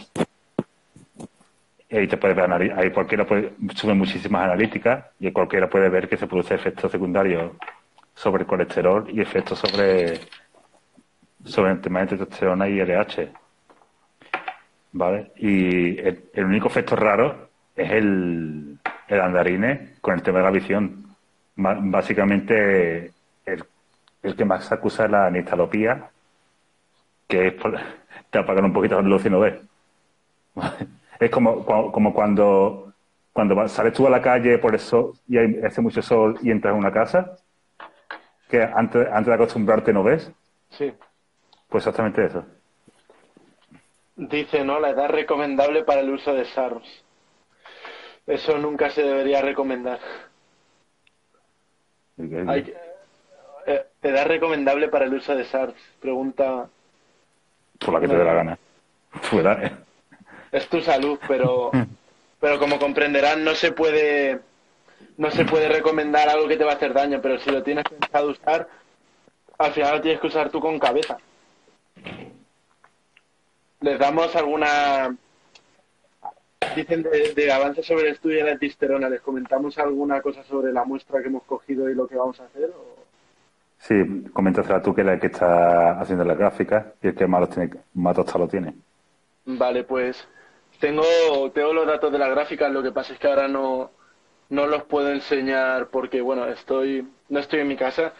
Y 1.88 1.96
ahí 1.96 2.06
te 2.06 2.16
puedes 2.16 2.36
ver, 2.36 2.72
ahí 2.76 2.90
cualquiera 2.90 3.24
puede, 3.24 3.52
sube 3.74 3.94
muchísimas 3.94 4.44
analíticas 4.44 5.06
y 5.18 5.30
cualquiera 5.32 5.68
puede 5.68 5.88
ver 5.88 6.08
que 6.08 6.16
se 6.16 6.26
produce 6.26 6.54
efectos 6.54 6.90
secundarios 6.90 7.52
sobre 8.14 8.42
el 8.42 8.46
colesterol 8.48 9.06
y 9.10 9.20
efectos 9.20 9.58
sobre 9.58 10.20
sobre 11.44 11.72
el 11.72 11.80
tema 11.80 12.00
de 12.00 12.06
testosterona 12.08 12.68
y 12.68 12.80
LH. 12.80 13.32
¿Vale? 14.92 15.32
Y 15.36 15.98
el, 15.98 16.44
único 16.44 16.68
efecto 16.68 16.96
raro 16.96 17.48
es 17.74 17.90
el, 17.90 18.78
el, 19.08 19.20
andarine 19.20 19.94
con 20.00 20.14
el 20.14 20.22
tema 20.22 20.38
de 20.38 20.44
la 20.44 20.50
visión. 20.50 21.04
básicamente, 21.56 23.12
el, 23.44 23.64
el, 24.22 24.36
que 24.36 24.44
más 24.44 24.70
acusa 24.70 25.04
es 25.04 25.10
la 25.10 25.30
nistalopía, 25.30 26.10
que 27.26 27.48
es 27.48 27.54
por, 27.54 27.76
te 28.30 28.38
apagan 28.38 28.66
un 28.66 28.72
poquito 28.72 29.00
la 29.00 29.08
luz 29.08 29.26
y 29.26 29.30
no 29.30 29.40
ves. 29.40 29.54
es 31.18 31.30
como, 31.30 31.64
como 31.64 32.14
cuando, 32.14 32.92
cuando 33.32 33.68
sales 33.68 33.92
tú 33.92 34.06
a 34.06 34.10
la 34.10 34.22
calle 34.22 34.58
por 34.58 34.74
eso 34.74 35.14
y 35.28 35.38
hay, 35.38 35.60
hace 35.64 35.80
mucho 35.80 36.02
sol 36.02 36.38
y 36.42 36.50
entras 36.50 36.72
en 36.72 36.78
una 36.78 36.92
casa, 36.92 37.36
que 38.48 38.62
antes, 38.62 39.08
antes 39.08 39.26
de 39.26 39.34
acostumbrarte 39.34 39.92
no 39.92 40.04
ves. 40.04 40.30
Sí. 40.70 40.92
Pues 41.68 41.82
exactamente 41.82 42.24
eso. 42.24 42.44
Dice, 44.16 44.64
¿no? 44.64 44.78
La 44.78 44.90
edad 44.90 45.08
recomendable 45.08 45.82
para 45.82 46.00
el 46.00 46.10
uso 46.10 46.32
de 46.34 46.44
SARS. 46.44 47.04
Eso 48.26 48.58
nunca 48.58 48.90
se 48.90 49.02
debería 49.02 49.42
recomendar. 49.42 49.98
Hay, 52.46 52.72
eh, 53.66 53.86
edad 54.02 54.26
recomendable 54.26 54.88
para 54.88 55.06
el 55.06 55.14
uso 55.14 55.34
de 55.34 55.44
SARS. 55.44 55.74
Pregunta. 56.00 56.68
Por 57.78 57.94
la 57.94 58.00
que 58.00 58.08
te 58.08 58.16
dé 58.16 58.24
la 58.24 58.34
gana. 58.34 58.58
¿eh? 59.32 59.72
Es 60.52 60.68
tu 60.68 60.80
salud, 60.80 61.18
pero, 61.26 61.72
pero 62.40 62.58
como 62.60 62.78
comprenderán, 62.78 63.42
no 63.42 63.54
se 63.54 63.72
puede 63.72 64.40
no 65.16 65.30
se 65.30 65.44
puede 65.44 65.68
recomendar 65.68 66.28
algo 66.28 66.48
que 66.48 66.56
te 66.56 66.64
va 66.64 66.72
a 66.72 66.76
hacer 66.76 66.92
daño, 66.92 67.20
pero 67.20 67.38
si 67.38 67.50
lo 67.50 67.62
tienes 67.62 67.84
pensado 67.84 68.30
usar, 68.30 68.68
al 69.58 69.72
final 69.72 69.96
lo 69.96 70.00
tienes 70.00 70.20
que 70.20 70.26
usar 70.28 70.50
tú 70.50 70.60
con 70.60 70.78
cabeza 70.78 71.18
les 73.84 73.98
damos 73.98 74.34
alguna 74.34 75.14
dicen 76.74 77.02
de, 77.02 77.52
avance 77.52 77.82
sobre 77.82 78.08
el 78.08 78.14
estudio 78.14 78.44
de 78.44 78.52
la 78.52 78.58
tisterona 78.58 79.10
les 79.10 79.20
comentamos 79.20 79.78
alguna 79.78 80.22
cosa 80.22 80.42
sobre 80.44 80.72
la 80.72 80.84
muestra 80.84 81.20
que 81.20 81.28
hemos 81.28 81.42
cogido 81.42 81.90
y 81.90 81.94
lo 81.94 82.08
que 82.08 82.16
vamos 82.16 82.40
a 82.40 82.46
hacer 82.46 82.72
sí 83.78 83.94
coméntasela 84.32 84.80
tú 84.80 84.94
que 84.94 85.02
es 85.02 85.06
la 85.06 85.20
que 85.20 85.26
está 85.26 86.00
haciendo 86.00 86.24
la 86.24 86.34
gráfica 86.34 86.94
y 87.02 87.08
el 87.08 87.14
que 87.14 87.26
más, 87.26 87.50
tiene, 87.50 87.70
más 87.92 88.16
lo 88.16 88.48
tiene. 88.48 88.74
Vale 89.44 89.84
pues 89.84 90.26
tengo 90.80 91.04
tengo 91.52 91.74
los 91.74 91.86
datos 91.86 92.10
de 92.10 92.18
la 92.18 92.28
gráfica 92.28 92.70
lo 92.70 92.82
que 92.82 92.90
pasa 92.90 93.12
es 93.12 93.18
que 93.18 93.28
ahora 93.28 93.48
no 93.48 93.90
no 94.48 94.66
los 94.66 94.84
puedo 94.84 95.10
enseñar 95.10 95.88
porque 95.88 96.22
bueno 96.22 96.46
estoy 96.46 97.06
no 97.28 97.38
estoy 97.38 97.60
en 97.60 97.68
mi 97.68 97.76
casa 97.76 98.14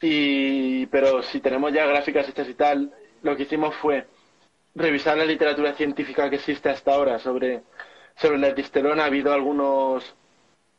y 0.00 0.86
pero 0.86 1.22
si 1.22 1.40
tenemos 1.40 1.72
ya 1.72 1.86
gráficas 1.86 2.28
hechas 2.28 2.48
y 2.48 2.54
tal 2.54 2.92
lo 3.22 3.36
que 3.36 3.42
hicimos 3.42 3.74
fue 3.76 4.06
revisar 4.74 5.16
la 5.16 5.24
literatura 5.24 5.74
científica 5.74 6.30
que 6.30 6.36
existe 6.36 6.68
hasta 6.70 6.94
ahora 6.94 7.18
sobre, 7.18 7.62
sobre 8.16 8.38
la 8.38 8.54
testosterona. 8.54 9.02
Ha 9.04 9.06
habido 9.06 9.32
algunos, 9.32 10.14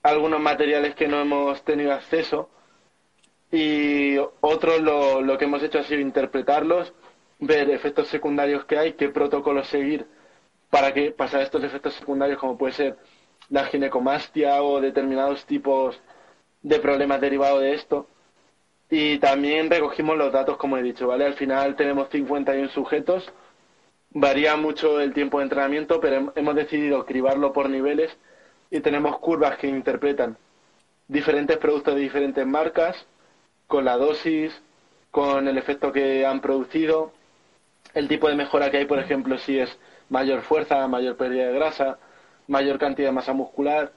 algunos 0.04 0.40
materiales 0.40 0.96
que 0.96 1.08
no 1.08 1.22
hemos 1.22 1.64
tenido 1.64 1.94
acceso 1.94 2.50
y 3.52 4.18
otros 4.40 4.82
lo, 4.82 5.22
lo 5.22 5.38
que 5.38 5.46
hemos 5.46 5.62
hecho 5.62 5.80
ha 5.80 5.84
sido 5.84 6.00
interpretarlos, 6.00 6.94
ver 7.40 7.70
efectos 7.70 8.08
secundarios 8.08 8.66
que 8.66 8.78
hay, 8.78 8.94
qué 8.94 9.10
protocolos 9.10 9.68
seguir 9.68 10.08
para 10.70 10.94
que 10.94 11.12
pasar 11.12 11.42
estos 11.42 11.64
efectos 11.64 11.94
secundarios 11.96 12.40
como 12.40 12.58
puede 12.58 12.74
ser 12.74 12.98
la 13.50 13.66
ginecomastia 13.66 14.64
o 14.64 14.80
determinados 14.80 15.46
tipos 15.46 16.00
de 16.62 16.80
problemas 16.80 17.20
derivados 17.20 17.62
de 17.62 17.74
esto. 17.74 18.08
Y 18.92 19.20
también 19.20 19.70
recogimos 19.70 20.18
los 20.18 20.34
datos, 20.34 20.58
como 20.58 20.78
he 20.78 20.84
dicho, 20.84 21.08
¿vale? 21.08 21.26
Al 21.26 21.36
final 21.36 21.78
tenemos 21.78 22.10
51 22.10 22.70
sujetos. 22.70 23.32
Varía 24.10 24.58
mucho 24.58 25.00
el 25.00 25.14
tiempo 25.14 25.38
de 25.40 25.46
entrenamiento, 25.46 26.02
pero 26.02 26.34
hemos 26.36 26.56
decidido 26.56 27.06
cribarlo 27.06 27.54
por 27.54 27.70
niveles 27.70 28.12
y 28.70 28.82
tenemos 28.82 29.18
curvas 29.20 29.58
que 29.58 29.68
interpretan 29.68 30.38
diferentes 31.08 31.58
productos 31.58 31.96
de 31.96 32.02
diferentes 32.02 32.46
marcas, 32.46 33.06
con 33.66 33.86
la 33.86 33.96
dosis, 33.96 34.62
con 35.10 35.48
el 35.48 35.58
efecto 35.58 35.94
que 35.94 36.26
han 36.26 36.42
producido, 36.42 37.14
el 37.94 38.10
tipo 38.10 38.28
de 38.28 38.36
mejora 38.36 38.72
que 38.72 38.78
hay, 38.78 38.86
por 38.86 39.00
ejemplo, 39.00 39.38
si 39.38 39.58
es 39.58 39.78
mayor 40.10 40.42
fuerza, 40.42 40.86
mayor 40.90 41.16
pérdida 41.16 41.48
de 41.48 41.54
grasa, 41.54 41.98
mayor 42.48 42.78
cantidad 42.78 43.08
de 43.08 43.14
masa 43.14 43.32
muscular, 43.32 43.94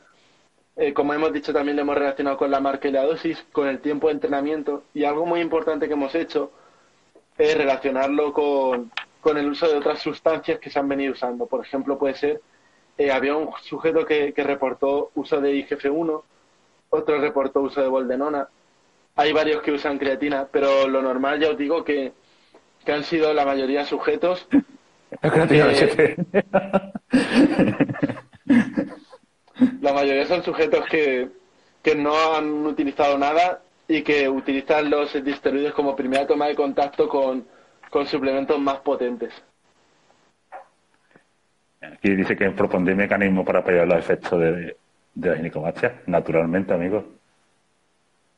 eh, 0.77 0.93
como 0.93 1.15
hemos 1.15 1.33
dicho, 1.33 1.53
también 1.53 1.77
lo 1.77 1.83
hemos 1.83 1.97
relacionado 1.97 2.37
con 2.37 2.51
la 2.51 2.61
marca 2.61 2.89
y 2.89 2.93
la 2.93 3.05
dosis, 3.05 3.45
con 3.53 3.69
el 3.69 3.81
tiempo 3.81 4.09
de 4.09 4.15
entrenamiento 4.15 4.85
y 4.93 5.05
algo 5.05 5.25
muy 5.25 5.41
importante 5.41 5.87
que 5.87 5.93
hemos 5.95 6.15
hecho 6.15 6.51
es 7.39 7.57
relacionarlo 7.57 8.33
con, 8.33 8.91
el 9.37 9.49
uso 9.49 9.69
de 9.69 9.79
otras 9.79 10.01
sustancias 10.01 10.59
que 10.59 10.71
se 10.71 10.79
han 10.79 10.89
venido 10.89 11.13
usando. 11.13 11.47
Por 11.47 11.65
ejemplo, 11.65 11.99
puede 11.99 12.15
ser, 12.15 12.41
eh, 12.99 13.13
había 13.13 13.37
un 13.37 13.51
sujeto 13.63 14.05
que, 14.05 14.33
reportó 14.37 15.11
uso 15.15 15.41
de 15.41 15.53
IGF-1, 15.53 16.23
otro 16.91 17.21
reportó 17.21 17.61
uso 17.61 17.81
de 17.81 17.89
boldenona, 17.89 18.49
hay 19.17 19.33
varios 19.33 19.63
que 19.63 19.73
usan 19.73 19.99
creatina, 19.99 20.49
pero 20.51 20.89
lo 20.89 21.01
normal 21.03 21.41
ya 21.41 21.51
os 21.51 21.59
digo 21.59 21.85
que, 21.85 22.13
que 22.85 22.93
han 22.93 23.05
sido 23.05 23.33
la 23.33 23.47
mayoría 23.47 23.81
de 23.85 23.87
sujetos. 23.87 24.49
la 25.23 25.31
mayoría 29.81 30.27
son 30.27 30.43
sujetos 30.43 30.85
que, 30.91 31.29
que 31.83 31.95
no 31.95 32.35
han 32.35 32.67
utilizado 32.67 33.19
nada 33.19 33.63
y 33.87 34.03
que 34.03 34.29
utilizan 34.29 34.91
los 34.91 35.15
esteroides 35.15 35.73
como 35.73 35.95
primera 35.95 36.27
toma 36.27 36.47
de 36.47 36.55
contacto 36.55 37.09
con, 37.09 37.47
suplementos 38.07 38.59
más 38.59 38.79
potentes. 38.81 39.33
Aquí 41.81 42.15
dice 42.15 42.35
que 42.35 42.51
propondré 42.51 42.95
mecanismo 42.95 43.45
para 43.45 43.61
apoyar 43.61 43.87
los 43.87 43.99
efectos 43.99 44.41
de, 44.41 44.77
de 45.15 45.31
la 45.31 45.37
ginecomastia, 45.37 46.03
naturalmente, 46.07 46.73
amigo. 46.73 47.05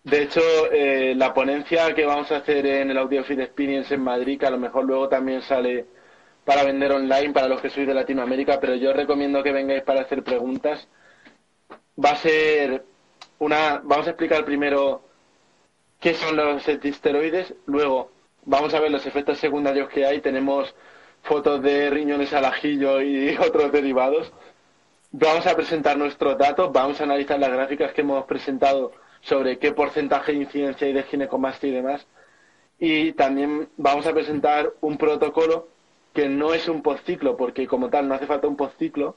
De 0.02 0.22
hecho, 0.22 0.40
eh, 0.72 1.14
la 1.16 1.32
ponencia 1.32 1.94
que 1.94 2.04
vamos 2.04 2.30
a 2.30 2.36
hacer 2.36 2.66
en 2.66 2.90
el 2.90 2.98
Audio 2.98 3.24
Fit 3.24 3.40
Experience 3.40 3.94
en 3.94 4.02
Madrid, 4.02 4.38
que 4.38 4.46
a 4.46 4.50
lo 4.50 4.58
mejor 4.58 4.84
luego 4.84 5.08
también 5.08 5.42
sale 5.42 5.86
para 6.44 6.64
vender 6.64 6.92
online 6.92 7.32
para 7.32 7.48
los 7.48 7.60
que 7.60 7.70
sois 7.70 7.86
de 7.86 7.94
Latinoamérica, 7.94 8.60
pero 8.60 8.76
yo 8.76 8.92
recomiendo 8.92 9.42
que 9.42 9.52
vengáis 9.52 9.82
para 9.82 10.02
hacer 10.02 10.22
preguntas 10.22 10.86
va 12.02 12.10
a 12.10 12.16
ser 12.16 12.84
una. 13.38 13.80
Vamos 13.84 14.06
a 14.06 14.10
explicar 14.10 14.44
primero 14.44 15.02
qué 16.00 16.14
son 16.14 16.36
los 16.36 16.66
esteroides, 16.68 17.54
luego 17.66 18.10
vamos 18.44 18.74
a 18.74 18.80
ver 18.80 18.90
los 18.90 19.06
efectos 19.06 19.38
secundarios 19.38 19.88
que 19.88 20.06
hay. 20.06 20.20
Tenemos 20.20 20.74
fotos 21.22 21.62
de 21.62 21.90
riñones 21.90 22.32
al 22.32 22.44
ajillo 22.44 23.00
y 23.02 23.36
otros 23.40 23.72
derivados. 23.72 24.32
Vamos 25.12 25.46
a 25.46 25.56
presentar 25.56 25.96
nuestros 25.96 26.36
datos, 26.36 26.72
vamos 26.72 27.00
a 27.00 27.04
analizar 27.04 27.38
las 27.38 27.50
gráficas 27.50 27.92
que 27.92 28.02
hemos 28.02 28.24
presentado 28.26 28.92
sobre 29.20 29.58
qué 29.58 29.72
porcentaje 29.72 30.32
de 30.32 30.38
incidencia 30.38 30.86
hay 30.86 30.92
de 30.92 31.02
ginecomastia 31.04 31.68
y 31.68 31.72
demás. 31.72 32.06
Y 32.78 33.12
también 33.12 33.68
vamos 33.76 34.06
a 34.06 34.12
presentar 34.12 34.72
un 34.80 34.98
protocolo 34.98 35.68
que 36.12 36.28
no 36.28 36.54
es 36.54 36.68
un 36.68 36.82
postciclo, 36.82 37.36
porque 37.36 37.66
como 37.66 37.88
tal 37.88 38.08
no 38.08 38.14
hace 38.14 38.26
falta 38.26 38.48
un 38.48 38.56
postciclo, 38.56 39.16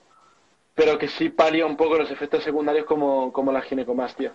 pero 0.79 0.97
que 0.97 1.09
sí 1.09 1.27
palia 1.27 1.65
un 1.65 1.75
poco 1.75 1.97
los 1.97 2.09
efectos 2.09 2.41
secundarios 2.41 2.85
como, 2.85 3.51
la 3.51 3.59
ginecomastia. 3.59 4.31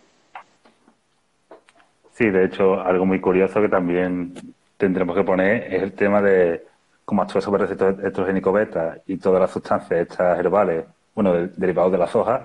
Sí, 2.12 2.28
de 2.28 2.44
hecho, 2.44 2.82
algo 2.82 3.06
muy 3.06 3.18
curioso 3.18 3.62
que 3.62 3.70
también 3.70 4.34
tendremos 4.76 5.16
que 5.16 5.24
poner 5.24 5.72
es 5.72 5.82
el 5.82 5.94
tema 5.94 6.20
de 6.20 6.62
cómo 7.06 7.22
actúa 7.22 7.40
sobre 7.40 7.62
receptor 7.62 7.98
estrogénico 8.04 8.52
beta 8.52 8.98
y 9.06 9.16
todas 9.16 9.40
las 9.40 9.52
sustancias 9.52 10.02
estas 10.02 10.38
herbales, 10.38 10.84
bueno, 11.14 11.32
derivados 11.56 11.92
de 11.92 11.98
las 11.98 12.14
hojas, 12.14 12.42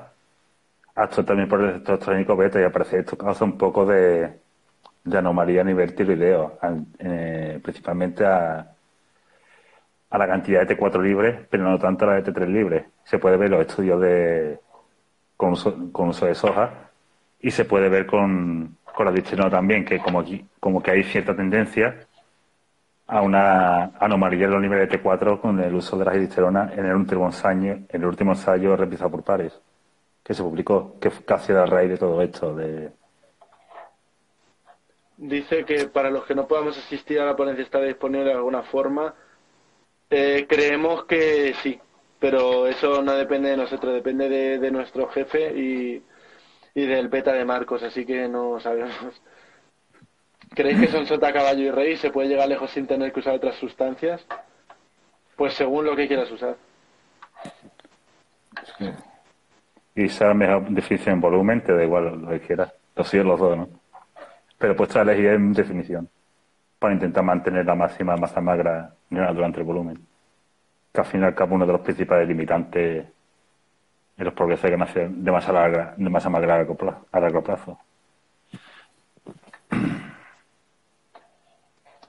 actúa 0.96 1.26
también 1.26 1.50
por 1.50 1.60
el 1.60 1.68
receptor 1.68 1.96
estrogénico 1.96 2.38
beta 2.38 2.62
y 2.62 2.64
aparece 2.64 3.00
esto 3.00 3.18
causa 3.18 3.44
un 3.44 3.58
poco 3.58 3.86
de, 3.86 4.32
de 5.04 5.18
anomalía 5.18 5.60
a 5.60 5.66
nivel 5.66 5.94
tiroideo, 5.94 6.58
eh, 7.00 7.60
principalmente 7.62 8.26
a, 8.26 8.66
a 10.10 10.18
la 10.18 10.28
cantidad 10.28 10.66
de 10.66 10.78
T4 10.78 11.02
libres, 11.02 11.48
pero 11.50 11.64
no 11.64 11.78
tanto 11.78 12.06
a 12.06 12.10
la 12.10 12.22
de 12.22 12.32
T3 12.32 12.48
libres. 12.48 12.86
Se 13.04 13.20
puede 13.20 13.38
ver 13.38 13.50
los 13.52 13.62
estudios 13.62 14.02
de 14.02 14.60
con 15.38 15.54
uso, 15.54 16.26
de 16.26 16.36
soja 16.36 16.92
y 17.40 17.52
se 17.52 17.64
puede 17.64 17.88
ver 17.88 18.06
con, 18.06 18.78
con 18.84 19.06
la 19.06 19.12
disterona 19.12 19.50
también, 19.50 19.86
que 19.86 20.00
como, 20.00 20.24
como 20.60 20.84
que 20.84 20.92
hay 20.92 21.04
cierta 21.04 21.36
tendencia 21.36 22.08
a 23.08 23.22
una 23.22 23.92
anomalía 24.00 24.46
en 24.46 24.52
los 24.52 24.62
niveles 24.62 24.90
de 24.90 25.02
T4 25.02 25.40
con 25.40 25.60
el 25.60 25.74
uso 25.74 25.98
de 25.98 26.06
la 26.06 26.12
disterona 26.12 26.72
en 26.76 26.86
el 26.86 26.96
último 26.96 27.26
ensayo, 27.26 27.72
en 27.72 28.02
el 28.02 28.06
último 28.06 28.34
ensayo 28.34 28.76
realizado 28.76 29.12
por 29.12 29.24
pares, 29.24 29.58
que 30.24 30.34
se 30.34 30.44
publicó, 30.44 31.00
que 31.00 31.10
casi 31.26 31.54
a 31.54 31.66
raíz 31.66 31.92
de 31.92 31.98
todo 31.98 32.22
esto, 32.22 32.54
de, 32.54 32.92
dice 35.20 35.66
que 35.66 35.86
para 35.88 36.10
los 36.10 36.26
que 36.26 36.34
no 36.34 36.48
podamos 36.48 36.78
asistir 36.78 37.20
a 37.20 37.26
la 37.26 37.36
ponencia 37.36 37.64
está 37.64 37.82
disponible 37.82 38.26
de 38.26 38.34
alguna 38.34 38.64
forma. 38.64 39.14
Eh, 40.10 40.46
creemos 40.50 41.06
que 41.06 41.54
sí, 41.62 41.80
pero 42.20 42.68
eso 42.68 43.02
no 43.04 43.14
depende 43.14 43.50
de 43.50 43.58
nosotros, 43.58 43.94
depende 43.94 44.28
de, 44.58 44.72
nuestro 44.72 45.08
jefe 45.10 45.52
y, 45.56 46.04
del 46.74 47.10
beta 47.10 47.34
de 47.34 47.46
Marcos, 47.46 47.84
así 47.84 48.06
que 48.06 48.28
no 48.28 48.60
sabemos. 48.60 49.22
¿Creéis 50.56 50.80
que 50.80 50.88
son 50.88 51.06
sota, 51.06 51.32
caballo 51.32 51.64
y 51.64 51.72
rey? 51.72 51.98
¿Se 51.98 52.10
puede 52.10 52.30
llegar 52.30 52.48
lejos 52.48 52.72
sin 52.72 52.88
tener 52.88 53.14
que 53.14 53.20
usar 53.20 53.36
otras 53.36 53.56
sustancias? 53.56 54.26
Pues 55.36 55.54
según 55.54 55.86
lo 55.86 55.96
que 55.96 56.08
quieras 56.08 56.32
usar. 56.32 56.58
Y 59.94 60.06
esa 60.06 60.34
mejor 60.34 60.68
definición 60.70 61.16
en 61.16 61.22
volumen, 61.22 61.64
te 61.64 61.74
da 61.74 61.84
igual 61.84 62.22
lo 62.22 62.30
que 62.30 62.40
quieras. 62.40 62.74
Los 62.96 63.14
los 63.14 63.40
dos, 63.40 63.58
¿no? 63.58 63.70
pero 64.58 64.76
a 64.78 65.02
elegir 65.02 65.28
en 65.28 65.54
definición 65.54 66.10
para 66.80 66.94
intentar 66.94 67.24
mantener 67.24 67.66
la 67.66 67.76
máxima 67.76 68.16
masa 68.16 68.42
magra 68.42 68.96
durante 69.10 69.60
el 69.60 69.66
volumen. 69.66 70.00
Que 70.94 71.02
al 71.02 71.08
fin 71.08 71.22
y 71.22 71.26
al 71.26 71.36
cabo 71.36 71.56
uno 71.56 71.66
de 71.66 71.74
los 71.74 71.82
principales 71.82 72.28
limitantes 72.28 73.06
en 74.18 74.26
los 74.26 74.34
progresos 74.34 74.70
de 74.70 74.78
masa, 74.78 75.00
de 75.08 75.32
masa, 75.32 75.52
larga, 75.52 75.94
de 75.98 76.10
masa 76.10 76.30
magra 76.30 76.56
a 77.12 77.20
largo 77.20 77.44
plazo. 77.44 77.78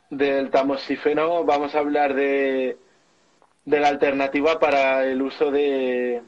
Del 0.08 0.50
tamoxifeno 0.50 1.44
vamos 1.44 1.74
a 1.74 1.78
hablar 1.78 2.14
de, 2.14 2.78
de 3.64 3.80
la 3.80 3.88
alternativa 3.88 4.58
para 4.58 5.04
el 5.04 5.22
uso 5.22 5.50
de, 5.52 6.22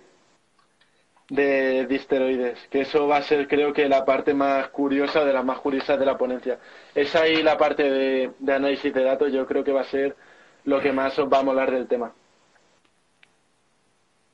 de 1.33 1.87
disteroides, 1.87 2.59
que 2.71 2.83
eso 2.83 3.09
va 3.09 3.17
a 3.17 3.23
ser 3.23 3.49
creo 3.49 3.73
que 3.73 3.89
la 3.89 4.05
parte 4.05 4.35
más 4.35 4.69
curiosa 4.69 5.25
de 5.25 5.33
las 5.33 5.43
más 5.43 5.61
curiosas 5.61 5.99
de 5.99 6.05
la 6.05 6.19
ponencia. 6.19 6.59
Es 6.95 7.17
ahí 7.17 7.43
la 7.43 7.57
parte 7.57 7.85
de, 7.85 8.31
análisis 8.55 8.93
de 8.93 9.03
datos, 9.03 9.33
yo 9.33 9.47
creo 9.47 9.65
que 9.65 9.73
va 9.73 9.81
a 9.81 9.85
ser 9.85 10.15
lo 10.67 10.79
que 10.83 10.93
más 10.93 11.19
os 11.19 11.33
va 11.33 11.39
a 11.39 11.43
molar 11.43 11.71
del 11.71 11.89
tema. 11.89 12.13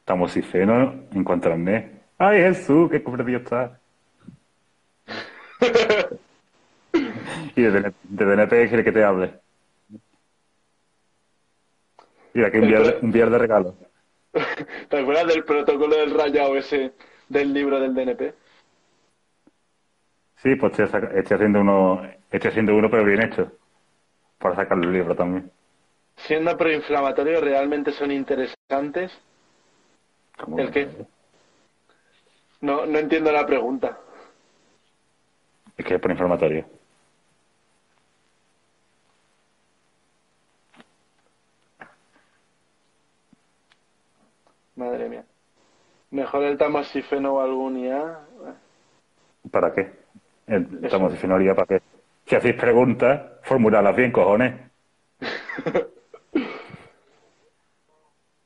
Tamoxifeno 0.05 1.05
en 1.13 1.23
cuanto 1.23 1.53
al 1.53 1.61
mes. 1.61 1.85
¡Ay, 2.19 2.41
Jesús! 2.41 2.91
¡Qué 2.91 2.99
perdido 2.99 3.39
está! 3.39 3.79
y 7.55 7.63
de, 7.63 7.93
DNP 8.03 8.69
quiere 8.69 8.83
que 8.83 8.93
te 8.93 9.05
hable. 9.05 9.35
Mira, 12.35 12.51
que 12.51 12.59
un 12.59 13.13
día 13.13 13.27
de 13.27 13.39
regalo. 13.39 13.88
¿Te 14.89 14.99
acuerdas 14.99 15.27
del 15.27 15.45
protocolo 15.45 15.97
del 15.97 16.15
rayado 16.15 16.57
ese 16.57 16.93
del 17.29 17.53
libro 17.53 17.81
del 17.81 17.95
DNP? 17.95 18.35
Sí, 20.37 20.55
pues 20.55 20.79
estoy, 20.79 21.37
haciendo 21.37 21.61
uno, 21.61 22.03
estoy 22.31 22.51
haciendo 22.51 22.75
uno 22.75 22.91
pero 22.91 23.05
bien 23.05 23.23
hecho. 23.23 23.53
Para 24.39 24.55
sacar 24.55 24.79
el 24.79 24.93
libro 24.93 25.17
también. 25.17 25.51
Siendo 26.17 26.57
proinflamatorios, 26.57 27.43
¿realmente 27.43 27.93
son 27.93 28.13
interesantes? 28.13 29.13
¿El 30.57 30.71
qué? 30.71 30.89
No, 32.61 32.87
no 32.87 32.99
entiendo 32.99 33.33
la 33.33 33.47
pregunta. 33.47 33.99
Es 35.77 35.85
que 35.85 35.95
es 35.95 36.01
proinflamatorio. 36.01 36.78
Madre 44.79 45.09
mía. 45.09 45.25
Mejor 46.13 46.45
el 46.45 46.57
tamoxifeno 46.57 47.35
o 47.35 47.41
algún 47.41 47.79
IA. 47.79 48.21
¿Para 49.51 49.75
qué? 49.75 49.91
El 50.47 50.89
tamoxifeno 50.89 51.43
IA 51.43 51.55
para 51.55 51.67
qué? 51.67 51.83
Si 52.27 52.37
hacéis 52.37 52.55
preguntas, 52.55 53.21
formulalas 53.43 53.97
bien, 53.97 54.13
cojones. 54.13 54.55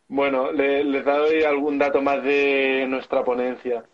bueno, 0.09 0.51
le, 0.53 0.83
les 0.85 1.05
doy 1.05 1.43
algún 1.43 1.79
dato 1.79 2.01
más 2.01 2.23
de 2.25 2.87
nuestra 2.89 3.23
ponencia. 3.23 3.85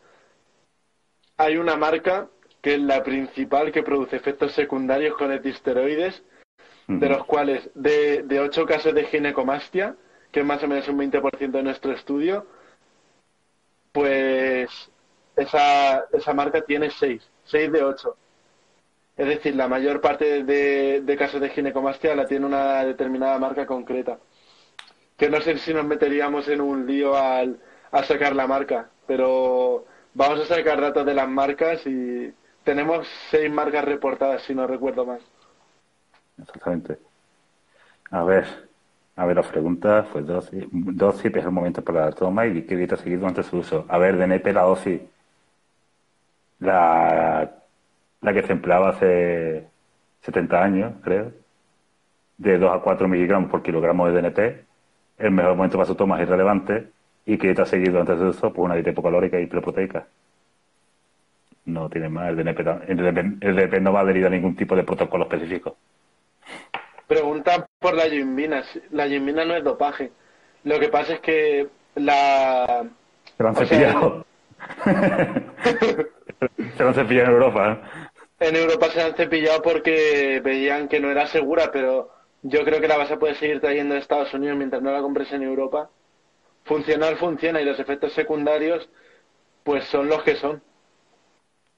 Hay 1.38 1.56
una 1.56 1.76
marca 1.76 2.28
que 2.62 2.74
es 2.74 2.80
la 2.80 3.02
principal 3.02 3.72
que 3.72 3.82
produce 3.82 4.14
efectos 4.14 4.52
secundarios 4.52 5.16
con 5.16 5.32
etisteroides, 5.32 6.22
de 6.86 7.08
los 7.08 7.24
cuales 7.24 7.68
de, 7.74 8.22
de 8.22 8.40
ocho 8.40 8.64
casos 8.64 8.94
de 8.94 9.04
ginecomastia, 9.04 9.96
más 10.44 10.62
o 10.62 10.68
menos 10.68 10.88
un 10.88 10.98
20% 10.98 11.50
de 11.50 11.62
nuestro 11.62 11.92
estudio, 11.92 12.46
pues 13.92 14.90
esa, 15.36 16.04
esa 16.12 16.34
marca 16.34 16.62
tiene 16.62 16.90
6, 16.90 17.22
6 17.44 17.72
de 17.72 17.82
8. 17.82 18.16
Es 19.16 19.26
decir, 19.26 19.56
la 19.56 19.66
mayor 19.66 20.00
parte 20.00 20.44
de, 20.44 21.16
casos 21.18 21.40
de 21.40 21.50
ginecomastia 21.50 22.14
la 22.14 22.26
tiene 22.26 22.46
una 22.46 22.84
determinada 22.84 23.38
marca 23.38 23.66
concreta. 23.66 24.18
Que 25.16 25.28
no 25.28 25.40
sé 25.40 25.58
si 25.58 25.74
nos 25.74 25.84
meteríamos 25.84 26.46
en 26.48 26.60
un 26.60 26.86
lío 26.86 27.16
al, 27.16 27.58
a 27.90 28.04
sacar 28.04 28.36
la 28.36 28.46
marca, 28.46 28.90
pero 29.06 29.84
vamos 30.14 30.40
a 30.40 30.54
sacar 30.54 30.80
datos 30.80 31.04
de 31.04 31.14
las 31.14 31.28
marcas 31.28 31.84
y 31.84 32.32
tenemos 32.62 33.08
seis 33.30 33.50
marcas 33.50 33.84
reportadas, 33.84 34.42
si 34.42 34.54
no 34.54 34.68
recuerdo 34.68 35.04
más. 35.04 35.20
Exactamente. 36.40 36.98
A 38.12 38.22
ver, 38.22 38.67
a 39.18 39.26
ver, 39.26 39.36
las 39.36 39.48
preguntas, 39.48 40.06
pues 40.12 40.24
dosis, 40.26 40.64
dosis, 40.70 41.24
es 41.26 41.44
el 41.44 41.50
momento 41.50 41.82
para 41.82 42.06
la 42.06 42.12
toma 42.12 42.46
y 42.46 42.62
qué 42.62 42.76
dieta 42.76 42.96
seguir 42.96 43.18
durante 43.18 43.42
su 43.42 43.58
uso. 43.58 43.84
A 43.88 43.98
ver, 43.98 44.16
de 44.16 44.24
NP 44.24 44.52
la 44.52 44.62
dosis, 44.62 45.00
la, 46.60 47.50
la 48.20 48.32
que 48.32 48.42
se 48.44 48.52
empleaba 48.52 48.90
hace 48.90 49.66
70 50.20 50.62
años, 50.62 50.92
creo, 51.02 51.32
de 52.36 52.58
2 52.58 52.72
a 52.72 52.78
4 52.80 53.08
miligramos 53.08 53.50
por 53.50 53.60
kilogramo 53.64 54.06
de 54.06 54.22
DNP, 54.22 54.64
el 55.18 55.32
mejor 55.32 55.56
momento 55.56 55.78
para 55.78 55.88
su 55.88 55.96
toma 55.96 56.18
es 56.18 56.28
irrelevante 56.28 56.92
y 57.26 57.38
qué 57.38 57.48
dieta 57.48 57.66
seguir 57.66 57.90
durante 57.90 58.16
su 58.16 58.22
uso, 58.22 58.52
pues 58.52 58.64
una 58.64 58.74
dieta 58.74 58.90
hipocalórica 58.90 59.40
y 59.40 59.44
hiperproteica. 59.44 60.06
No 61.64 61.90
tiene 61.90 62.08
más, 62.08 62.28
el 62.28 62.36
DNP, 62.36 62.60
el 63.40 63.56
DNP 63.56 63.80
no 63.80 63.92
va 63.92 64.02
adherido 64.02 64.28
a 64.28 64.30
ningún 64.30 64.54
tipo 64.54 64.76
de 64.76 64.84
protocolo 64.84 65.24
específico. 65.24 65.76
Pregunta 67.08 67.67
por 67.78 67.94
la 67.94 68.08
yimbina. 68.08 68.64
La 68.90 69.06
yimbina 69.06 69.44
no 69.44 69.54
es 69.56 69.64
dopaje. 69.64 70.12
Lo 70.64 70.78
que 70.80 70.88
pasa 70.88 71.14
es 71.14 71.20
que 71.20 71.68
la... 71.94 72.86
Se 73.36 73.42
lo 73.42 73.48
han 73.48 73.56
cepillado. 73.56 74.26
se 76.76 76.82
lo 76.82 76.88
han 76.88 76.94
cepillado 76.94 77.26
en 77.26 77.32
Europa. 77.32 77.72
¿eh? 77.72 77.78
En 78.40 78.56
Europa 78.56 78.88
se 78.90 79.02
han 79.02 79.14
cepillado 79.14 79.62
porque 79.62 80.40
veían 80.42 80.88
que 80.88 81.00
no 81.00 81.10
era 81.10 81.26
segura, 81.26 81.70
pero 81.72 82.10
yo 82.42 82.64
creo 82.64 82.80
que 82.80 82.88
la 82.88 82.96
vas 82.96 83.10
a 83.10 83.18
poder 83.18 83.36
seguir 83.36 83.60
trayendo 83.60 83.94
de 83.94 84.00
Estados 84.00 84.32
Unidos 84.34 84.56
mientras 84.56 84.82
no 84.82 84.92
la 84.92 85.00
compres 85.00 85.32
en 85.32 85.42
Europa. 85.42 85.90
Funcionar 86.64 87.16
funciona 87.16 87.60
y 87.60 87.64
los 87.64 87.78
efectos 87.80 88.12
secundarios 88.12 88.88
pues 89.62 89.84
son 89.84 90.08
los 90.08 90.22
que 90.22 90.36
son. 90.36 90.62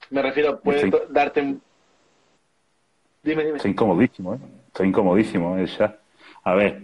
Me 0.09 0.21
refiero, 0.21 0.59
puede 0.59 0.91
darte... 1.09 1.41
Dime, 3.23 3.45
dime. 3.45 3.57
Es 3.57 3.65
incomodísimo, 3.65 4.33
¿eh? 4.33 4.39
Estoy 4.71 4.87
incomodísimo, 4.87 5.57
esa. 5.57 5.97
A 6.43 6.55
ver. 6.55 6.83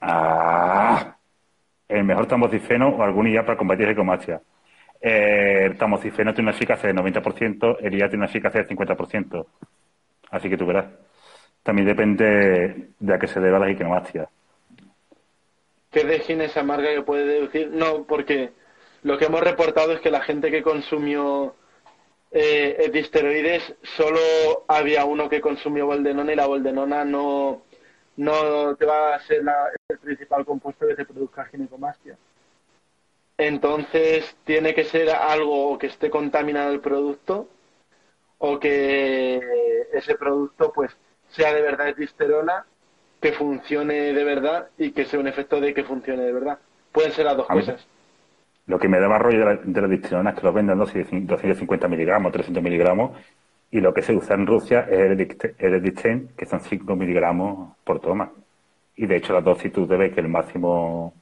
Ah, 0.00 1.16
el 1.88 2.04
mejor 2.04 2.26
tamoxifeno 2.26 2.88
o 2.88 3.02
algún 3.02 3.28
IA 3.28 3.46
para 3.46 3.56
combatir 3.56 3.88
ecomasia. 3.88 4.42
Eh, 5.00 5.66
el 5.66 5.78
tamoxifeno 5.78 6.34
tiene 6.34 6.50
una 6.50 6.56
eficacia 6.56 6.88
del 6.88 6.96
90%, 6.96 7.78
el 7.80 7.94
IA 7.94 8.08
tiene 8.08 8.24
una 8.24 8.26
eficacia 8.26 8.60
del 8.60 8.68
50%. 8.68 9.46
Así 10.30 10.50
que 10.50 10.56
tú 10.56 10.66
verás. 10.66 10.86
También 11.62 11.86
depende 11.86 12.90
de 12.98 13.14
a 13.14 13.18
qué 13.18 13.28
se 13.28 13.40
deba 13.40 13.58
la 13.58 13.70
equinomastia. 13.70 14.28
¿Qué 15.90 16.04
define 16.04 16.46
esa 16.46 16.62
marca 16.64 16.92
que 16.94 17.02
puede 17.02 17.24
deducir? 17.24 17.70
No, 17.70 18.04
porque 18.04 18.50
lo 19.02 19.16
que 19.18 19.26
hemos 19.26 19.40
reportado 19.40 19.92
es 19.92 20.00
que 20.00 20.10
la 20.10 20.20
gente 20.20 20.50
que 20.50 20.62
consumió 20.62 21.54
eh, 22.30 23.06
solo 23.82 24.64
había 24.68 25.04
uno 25.04 25.28
que 25.28 25.40
consumió 25.40 25.86
boldenona 25.86 26.32
y 26.32 26.36
la 26.36 26.46
boldenona 26.46 27.04
no, 27.04 27.62
no 28.16 28.76
te 28.76 28.84
va 28.84 29.14
a 29.14 29.20
ser 29.20 29.44
la- 29.44 29.70
el 29.88 29.98
principal 29.98 30.44
compuesto 30.44 30.86
que 30.86 30.94
te 30.94 31.04
produzca 31.04 31.46
ginecomastia. 31.46 32.16
Entonces 33.38 34.36
tiene 34.44 34.74
que 34.74 34.84
ser 34.84 35.10
algo 35.10 35.78
que 35.78 35.86
esté 35.86 36.10
contaminado 36.10 36.72
el 36.72 36.80
producto 36.80 37.48
o 38.38 38.58
que 38.58 39.40
ese 39.92 40.16
producto 40.16 40.72
pues 40.72 40.96
sea 41.28 41.52
de 41.52 41.62
verdad 41.62 41.94
disterona, 41.96 42.66
que 43.20 43.32
funcione 43.32 44.12
de 44.12 44.24
verdad 44.24 44.68
y 44.78 44.92
que 44.92 45.04
sea 45.04 45.20
un 45.20 45.28
efecto 45.28 45.60
de 45.60 45.74
que 45.74 45.84
funcione 45.84 46.24
de 46.24 46.32
verdad. 46.32 46.58
Pueden 46.92 47.12
ser 47.12 47.26
las 47.26 47.36
dos 47.36 47.46
A 47.48 47.54
cosas. 47.54 47.86
Lo 48.68 48.78
que 48.78 48.86
me 48.86 49.00
daba 49.00 49.18
rollo 49.18 49.40
de 49.40 49.44
la, 49.46 49.56
de 49.56 49.80
la 49.80 49.88
dicsterona 49.88 50.30
es 50.30 50.36
que 50.36 50.42
lo 50.46 50.52
venden 50.52 50.74
en 50.74 50.78
dosis 50.80 51.10
de 51.10 51.20
250 51.20 51.88
miligramos, 51.88 52.30
300 52.32 52.62
miligramos, 52.62 53.18
y 53.70 53.80
lo 53.80 53.94
que 53.94 54.02
se 54.02 54.14
usa 54.14 54.34
en 54.34 54.46
Rusia 54.46 54.86
es 54.90 55.00
el 55.58 55.74
Edicten, 55.74 56.28
que 56.36 56.44
son 56.44 56.60
5 56.60 56.94
miligramos 56.94 57.76
por 57.82 57.98
toma. 58.00 58.30
Y 58.94 59.06
de 59.06 59.16
hecho 59.16 59.32
la 59.32 59.40
dosis 59.40 59.72
tú 59.72 59.86
debes 59.86 60.12
que 60.12 60.20
el 60.20 60.28
máximo, 60.28 61.14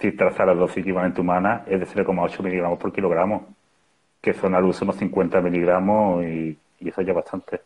si 0.00 0.12
trazas 0.12 0.46
la 0.46 0.54
dosis 0.54 0.78
equivalente 0.78 1.20
humana, 1.20 1.64
es 1.66 1.80
de 1.80 1.86
0,8 1.86 2.42
miligramos 2.42 2.78
por 2.78 2.92
kilogramo, 2.92 3.54
que 4.22 4.32
son 4.32 4.54
al 4.54 4.64
uso 4.64 4.84
unos 4.84 4.96
50 4.96 5.40
miligramos 5.42 6.24
y, 6.24 6.58
eso 6.80 7.02
ya 7.02 7.12
bastante. 7.12 7.60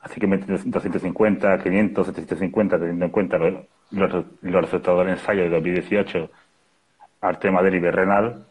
Así 0.00 0.20
que 0.20 0.26
meter 0.26 0.60
250, 0.62 1.62
500, 1.62 2.06
750, 2.06 2.78
teniendo 2.78 3.04
en 3.06 3.10
cuenta 3.10 3.38
los, 3.38 3.54
los, 3.92 4.24
los 4.42 4.62
resultados 4.62 5.00
del 5.00 5.14
ensayo 5.14 5.42
de 5.42 5.48
2018 5.48 6.30
al 7.22 7.38
tema 7.38 7.62
del 7.62 7.80
renal, 7.92 8.44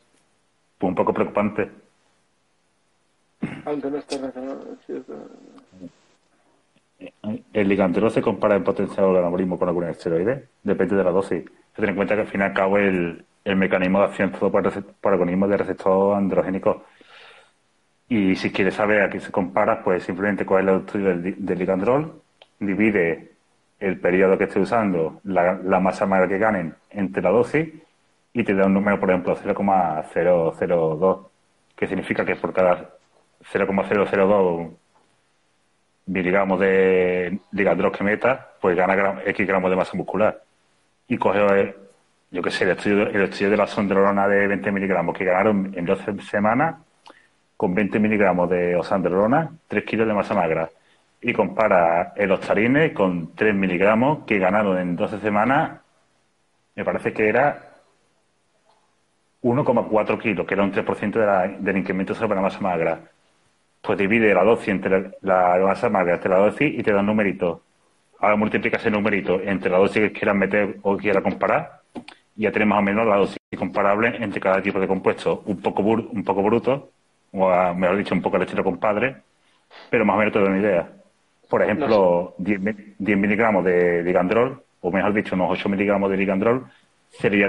pues 0.77 0.89
un 0.89 0.95
poco 0.95 1.13
preocupante. 1.13 1.69
Aunque 3.65 3.91
no 3.91 3.97
esté 3.97 4.17
relacionado, 4.17 4.73
es 4.73 4.85
cierto. 4.85 5.13
El 7.53 7.67
ligandrol 7.67 8.11
se 8.11 8.21
compara 8.21 8.55
en 8.55 8.63
potencial 8.63 9.07
del 9.07 9.17
anabolismo 9.17 9.59
con 9.59 9.67
algún 9.67 9.83
esteroide, 9.85 10.47
depende 10.63 10.95
de 10.95 11.03
la 11.03 11.11
dosis. 11.11 11.39
Hay 11.39 11.43
que 11.43 11.75
tener 11.75 11.89
en 11.89 11.95
cuenta 11.95 12.15
que 12.15 12.21
al 12.21 12.27
fin 12.27 12.41
y 12.41 12.43
al 12.43 12.53
cabo 12.53 12.77
el, 12.77 13.25
el 13.43 13.55
mecanismo 13.55 13.99
de 13.99 14.05
acción 14.05 14.31
es 14.31 14.39
todo 14.39 14.51
por, 14.51 14.63
recep- 14.63 14.93
por 15.01 15.13
agonismo 15.13 15.47
de 15.47 15.57
receptor 15.57 16.15
androgénico. 16.15 16.85
Y 18.07 18.35
si 18.35 18.51
quieres 18.51 18.75
saber 18.75 19.01
a 19.01 19.09
qué 19.09 19.19
se 19.19 19.31
compara, 19.31 19.83
pues 19.83 20.03
simplemente 20.03 20.45
coge 20.45 20.61
el 20.61 20.69
estudio 20.69 21.07
del, 21.09 21.45
del 21.45 21.59
ligandrol, 21.59 22.21
divide 22.59 23.31
el 23.79 23.99
periodo 23.99 24.37
que 24.37 24.43
esté 24.43 24.59
usando, 24.59 25.19
la, 25.23 25.53
la 25.63 25.79
masa 25.79 26.05
magra 26.05 26.27
que 26.27 26.37
ganen 26.37 26.75
entre 26.91 27.23
la 27.23 27.31
dosis 27.31 27.69
y 28.33 28.43
te 28.43 28.53
da 28.53 28.65
un 28.65 28.73
número, 28.73 28.99
por 28.99 29.09
ejemplo, 29.09 29.35
0,002, 29.35 31.27
que 31.75 31.87
significa 31.87 32.25
que 32.25 32.35
por 32.35 32.53
cada 32.53 32.91
0,002 33.51 34.71
miligramos 36.05 36.59
de 36.59 37.39
ligandrol 37.51 37.91
que 37.91 38.03
meta, 38.03 38.51
pues 38.59 38.75
gana 38.75 39.21
X 39.25 39.47
gramos 39.47 39.69
de 39.69 39.75
masa 39.75 39.97
muscular. 39.97 40.41
Y 41.07 41.17
coge, 41.17 41.75
yo 42.31 42.41
qué 42.41 42.51
sé, 42.51 42.63
el 42.63 42.71
estudio, 42.71 43.07
el 43.07 43.23
estudio 43.23 43.51
de 43.51 43.57
la 43.57 43.67
sondrolona 43.67 44.27
de 44.27 44.47
20 44.47 44.71
miligramos 44.71 45.17
que 45.17 45.25
ganaron 45.25 45.73
en 45.75 45.85
12 45.85 46.21
semanas 46.21 46.75
con 47.57 47.75
20 47.75 47.99
miligramos 47.99 48.49
de 48.49 48.75
osandrolona, 48.75 49.51
3 49.67 49.83
kilos 49.83 50.07
de 50.07 50.13
masa 50.13 50.33
magra. 50.33 50.69
Y 51.21 51.33
compara 51.33 52.13
el 52.15 52.31
ostarine 52.31 52.93
con 52.93 53.35
3 53.35 53.53
miligramos 53.53 54.25
que 54.25 54.39
ganaron 54.39 54.77
en 54.79 54.95
12 54.95 55.19
semanas, 55.19 55.79
me 56.75 56.85
parece 56.85 57.13
que 57.13 57.27
era 57.27 57.70
1,4 59.43 60.17
kilos, 60.19 60.45
que 60.45 60.53
era 60.53 60.63
un 60.63 60.71
3% 60.71 61.19
de 61.19 61.25
la- 61.25 61.47
del 61.47 61.77
incremento 61.77 62.13
sobre 62.13 62.35
la 62.35 62.41
masa 62.41 62.59
magra. 62.59 62.99
Pues 63.81 63.97
divide 63.97 64.33
la 64.33 64.43
dosis 64.43 64.67
entre 64.69 65.11
la, 65.21 65.57
la 65.57 65.65
masa 65.65 65.89
magra 65.89 66.15
entre 66.15 66.29
la 66.29 66.37
dosis 66.37 66.77
y 66.79 66.83
te 66.83 66.91
da 66.93 66.99
un 66.99 67.07
numerito. 67.07 67.63
Ahora 68.19 68.35
multiplica 68.35 68.77
ese 68.77 68.91
numerito 68.91 69.41
entre 69.41 69.71
la 69.71 69.77
dosis 69.79 70.03
que 70.03 70.11
quieras 70.11 70.35
meter 70.35 70.77
o 70.83 70.95
quieras 70.97 71.23
comparar 71.23 71.81
y 72.35 72.43
ya 72.43 72.51
tienes 72.51 72.67
más 72.67 72.79
o 72.79 72.81
menos 72.83 73.07
la 73.07 73.15
dosis 73.17 73.37
comparable 73.57 74.15
entre 74.23 74.39
cada 74.39 74.61
tipo 74.61 74.79
de 74.79 74.87
compuesto. 74.87 75.41
Un 75.45 75.59
poco, 75.59 75.81
bur- 75.81 76.07
un 76.11 76.23
poco 76.23 76.43
bruto, 76.43 76.91
o 77.33 77.49
a- 77.49 77.73
mejor 77.73 77.97
dicho, 77.97 78.13
un 78.13 78.21
poco 78.21 78.35
al 78.35 78.43
estilo 78.43 78.63
compadre, 78.63 79.15
pero 79.89 80.05
más 80.05 80.15
o 80.15 80.19
menos 80.19 80.33
te 80.33 80.39
da 80.39 80.45
una 80.45 80.59
idea. 80.59 80.89
Por 81.49 81.61
ejemplo, 81.63 82.35
10, 82.37 82.59
mi- 82.61 82.75
10 82.99 83.17
miligramos 83.17 83.65
de 83.65 84.03
ligandrol, 84.03 84.61
o 84.81 84.91
mejor 84.91 85.13
dicho, 85.13 85.33
unos 85.35 85.49
8 85.51 85.67
miligramos 85.67 86.09
de 86.11 86.17
ligandrol, 86.17 86.65
sería 87.09 87.47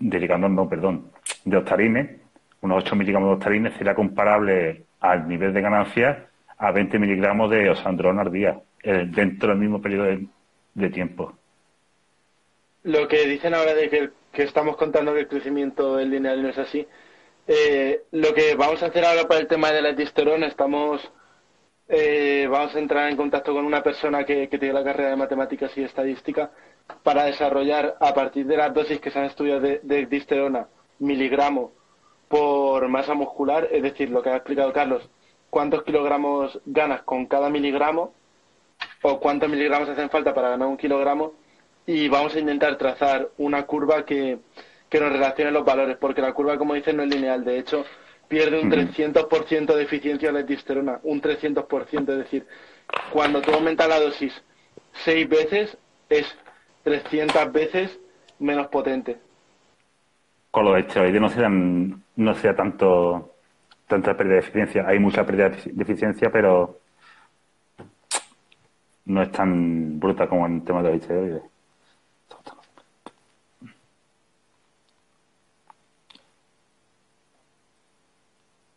de, 0.00 0.18
ligandrol, 0.18 0.54
no, 0.54 0.68
perdón, 0.68 1.12
de 1.44 1.56
ostarine, 1.56 2.20
unos 2.62 2.84
8 2.84 2.96
miligramos 2.96 3.28
de 3.28 3.34
ostarine 3.34 3.70
sería 3.78 3.94
comparable 3.94 4.84
al 5.00 5.28
nivel 5.28 5.54
de 5.54 5.60
ganancia 5.60 6.26
a 6.58 6.72
20 6.72 6.98
miligramos 6.98 7.50
de 7.50 7.70
osandrolona 7.70 8.22
al 8.22 8.32
día, 8.32 8.60
eh, 8.82 9.06
dentro 9.06 9.50
del 9.50 9.58
mismo 9.58 9.80
periodo 9.80 10.06
de, 10.74 10.90
tiempo. 10.90 11.34
Lo 12.82 13.06
que 13.06 13.26
dicen 13.26 13.54
ahora 13.54 13.74
de 13.74 13.88
que, 13.88 14.10
que 14.32 14.42
estamos 14.42 14.76
contando 14.76 15.14
que 15.14 15.20
el 15.20 15.28
crecimiento 15.28 15.98
es 15.98 16.08
lineal 16.08 16.42
no 16.42 16.48
es 16.48 16.58
así, 16.58 16.86
eh, 17.46 18.02
lo 18.12 18.32
que 18.32 18.54
vamos 18.54 18.82
a 18.82 18.86
hacer 18.86 19.04
ahora 19.04 19.26
para 19.26 19.40
el 19.40 19.46
tema 19.46 19.72
de 19.72 19.82
la 19.82 19.94
testosterona, 19.94 20.46
estamos, 20.46 21.10
eh, 21.90 22.46
vamos 22.48 22.74
a 22.74 22.78
entrar 22.78 23.10
en 23.10 23.16
contacto 23.16 23.52
con 23.52 23.64
una 23.64 23.82
persona 23.82 24.24
que, 24.24 24.46
tiene 24.46 24.72
la 24.72 24.84
carrera 24.84 25.10
de 25.10 25.16
matemáticas 25.16 25.76
y 25.76 25.82
estadística 25.82 26.50
para 27.02 27.24
desarrollar 27.24 27.96
a 28.00 28.14
partir 28.14 28.46
de 28.46 28.56
las 28.56 28.72
dosis 28.72 29.00
que 29.00 29.10
se 29.10 29.18
han 29.18 29.24
estudiado 29.24 29.60
de, 29.60 29.80
de 29.82 30.66
miligramo 31.00 31.72
por 32.28 32.88
masa 32.88 33.14
muscular, 33.14 33.68
es 33.72 33.82
decir, 33.82 34.10
lo 34.10 34.22
que 34.22 34.30
ha 34.30 34.36
explicado 34.36 34.72
Carlos, 34.72 35.08
cuántos 35.50 35.82
kilogramos 35.82 36.60
ganas 36.64 37.02
con 37.02 37.26
cada 37.26 37.50
miligramo 37.50 38.14
o 39.02 39.18
cuántos 39.18 39.50
miligramos 39.50 39.88
hacen 39.88 40.10
falta 40.10 40.32
para 40.32 40.50
ganar 40.50 40.68
un 40.68 40.76
kilogramo 40.76 41.32
y 41.86 42.08
vamos 42.08 42.36
a 42.36 42.38
intentar 42.38 42.78
trazar 42.78 43.30
una 43.38 43.66
curva 43.66 44.04
que, 44.04 44.38
que 44.88 45.00
nos 45.00 45.12
relacione 45.12 45.50
los 45.50 45.64
valores, 45.64 45.96
porque 45.96 46.20
la 46.20 46.32
curva, 46.32 46.56
como 46.56 46.74
dicen, 46.74 46.96
no 46.96 47.02
es 47.02 47.08
lineal. 47.08 47.44
De 47.44 47.58
hecho, 47.58 47.84
pierde 48.30 48.60
un 48.60 48.68
Ujú. 48.68 48.76
300% 48.76 49.74
de 49.74 49.82
eficiencia 49.82 50.32
la 50.32 50.46
testosterona, 50.46 51.00
un 51.02 51.20
300%. 51.20 52.12
Es 52.12 52.18
decir, 52.18 52.46
cuando 53.12 53.42
tú 53.42 53.52
aumentas 53.52 53.88
la 53.88 54.00
dosis 54.00 54.32
seis 55.04 55.28
veces, 55.28 55.76
es 56.08 56.26
300 56.84 57.52
veces 57.52 57.98
menos 58.38 58.68
potente. 58.68 59.18
con 60.52 60.64
los 60.64 60.78
esteroides 60.78 61.20
no 61.20 61.28
se 61.28 61.40
dan, 61.40 62.02
no 62.16 62.34
sea 62.34 62.54
tanto 62.56 63.36
tanta 63.86 64.16
pérdida 64.16 64.34
de 64.34 64.40
eficiencia. 64.40 64.84
Hay 64.86 64.98
mucha 64.98 65.24
pérdida 65.26 65.50
de 65.50 65.82
eficiencia, 65.82 66.30
pero 66.32 66.80
no 69.06 69.22
es 69.22 69.30
tan 69.32 69.98
bruta 70.00 70.28
como 70.28 70.46
en 70.46 70.56
el 70.56 70.64
tema 70.64 70.82
de 70.82 70.92
los 70.92 71.00
esteroides. 71.02 71.42